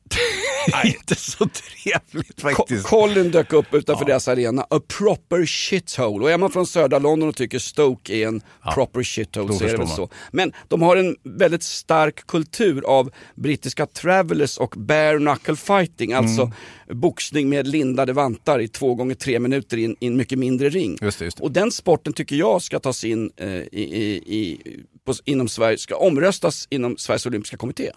inte 0.84 1.14
så 1.14 1.48
trevligt 1.48 2.40
faktiskt. 2.40 2.86
Co- 2.86 2.88
Colin 3.00 3.30
dök 3.30 3.52
upp 3.52 3.74
utanför 3.74 4.04
deras 4.04 4.28
arena, 4.28 4.66
a 4.70 4.80
proper 4.98 5.46
shithole. 5.46 6.24
Och 6.24 6.30
är 6.30 6.38
man 6.38 6.50
från 6.50 6.66
södra 6.66 6.98
London 6.98 7.28
och 7.28 7.36
tycker 7.36 7.58
Stoke 7.58 8.14
är 8.16 8.26
en 8.28 8.40
proper 8.74 9.02
shithole 9.02 9.52
så 9.54 9.64
är 9.64 9.68
det 9.68 9.76
väl 9.76 9.88
så. 9.88 10.08
Men 10.32 10.52
de 10.68 10.82
har 10.82 10.96
en 10.96 11.16
väldigt 11.24 11.62
stark 11.62 12.26
kultur 12.26 12.82
av 12.86 13.10
brittiska 13.34 13.86
travelers 13.86 14.58
och 14.58 14.74
bare 14.76 15.18
knuckle 15.18 15.56
fighting, 15.56 16.12
alltså 16.12 16.42
Mm. 16.88 17.00
boxning 17.00 17.48
med 17.48 17.66
lindade 17.68 18.12
vantar 18.12 18.58
i 18.60 18.68
två 18.68 18.94
gånger 18.94 19.14
tre 19.14 19.38
minuter 19.38 19.76
i 19.78 19.96
en 20.00 20.16
mycket 20.16 20.38
mindre 20.38 20.68
ring. 20.68 20.98
Just 21.02 21.18
det, 21.18 21.24
just 21.24 21.36
det. 21.36 21.42
Och 21.44 21.52
den 21.52 21.72
sporten 21.72 22.12
tycker 22.12 22.36
jag 22.36 22.62
ska 22.62 22.78
tas 22.80 23.04
in 23.04 23.30
eh, 23.36 23.48
i, 23.48 23.62
i, 23.72 24.14
i, 24.36 24.58
på, 25.06 25.14
inom 25.24 25.48
Sverige, 25.48 25.78
ska 25.78 25.96
omröstas 25.96 26.66
inom 26.70 26.96
Sveriges 26.96 27.26
olympiska 27.26 27.56
kommitté. 27.56 27.90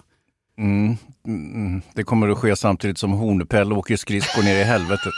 Mm, 0.62 0.98
mm, 1.28 1.82
det 1.94 2.04
kommer 2.04 2.30
att 2.30 2.38
ske 2.38 2.56
samtidigt 2.56 2.98
som 2.98 3.12
Hornepelle 3.12 3.76
åker 3.76 3.96
skridskor 3.98 4.44
ner 4.44 4.56
i 4.56 4.64
helvetet. 4.64 5.14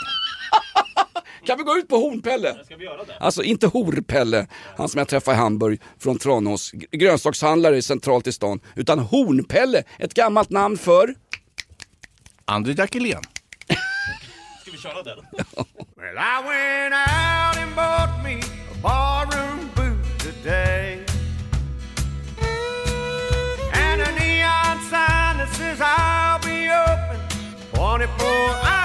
Kan 1.46 1.58
vi 1.58 1.64
gå 1.64 1.78
ut 1.78 1.88
på 1.88 1.96
Hornpelle? 1.96 2.66
Ska 2.66 2.76
vi 2.76 2.86
göra 2.86 3.04
det? 3.04 3.18
Alltså 3.20 3.44
inte 3.44 3.68
Horpelle, 3.68 4.48
han 4.78 4.90
som 4.90 4.98
jag 4.98 5.08
träffade 5.08 5.38
i 5.38 5.40
Hamburg 5.40 5.82
från 6.00 6.18
Tranås, 6.18 6.72
grönsakshandlare 6.72 7.82
centralt 7.82 8.28
i 8.28 8.32
stan. 8.32 8.60
Utan 8.76 9.00
Hornpelle, 9.00 9.84
ett 10.00 10.14
gammalt 10.14 10.50
namn 10.50 10.78
för... 10.78 11.16
André 12.46 12.74
Jackelén. 12.74 13.22
Ska 14.62 14.72
vi 14.72 14.78
köra 14.78 15.04
den? 15.04 15.18
Well, 15.96 16.18
I 16.18 16.42
went 16.48 16.94
out 16.94 17.58
and 17.58 17.76
bought 17.76 18.24
me 18.24 18.40
a 18.72 18.76
barroom 18.82 19.70
boot 19.76 20.20
today. 20.20 21.03
24 27.94 28.26
hours 28.26 28.64
a 28.64 28.74
day. 28.74 28.83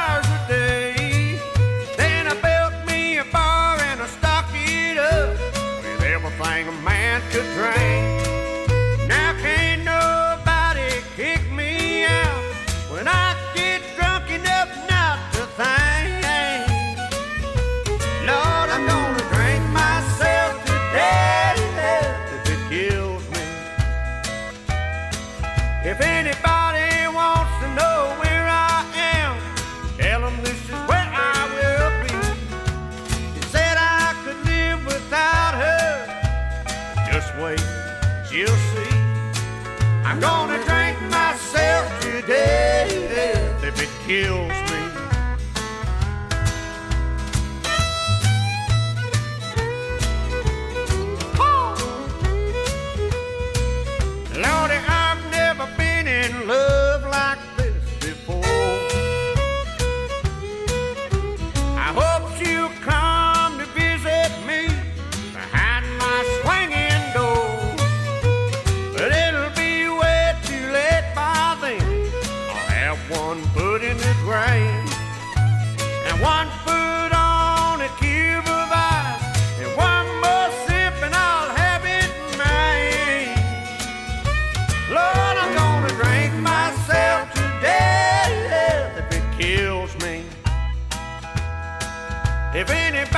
If 92.59 92.71
anybody 92.71 93.18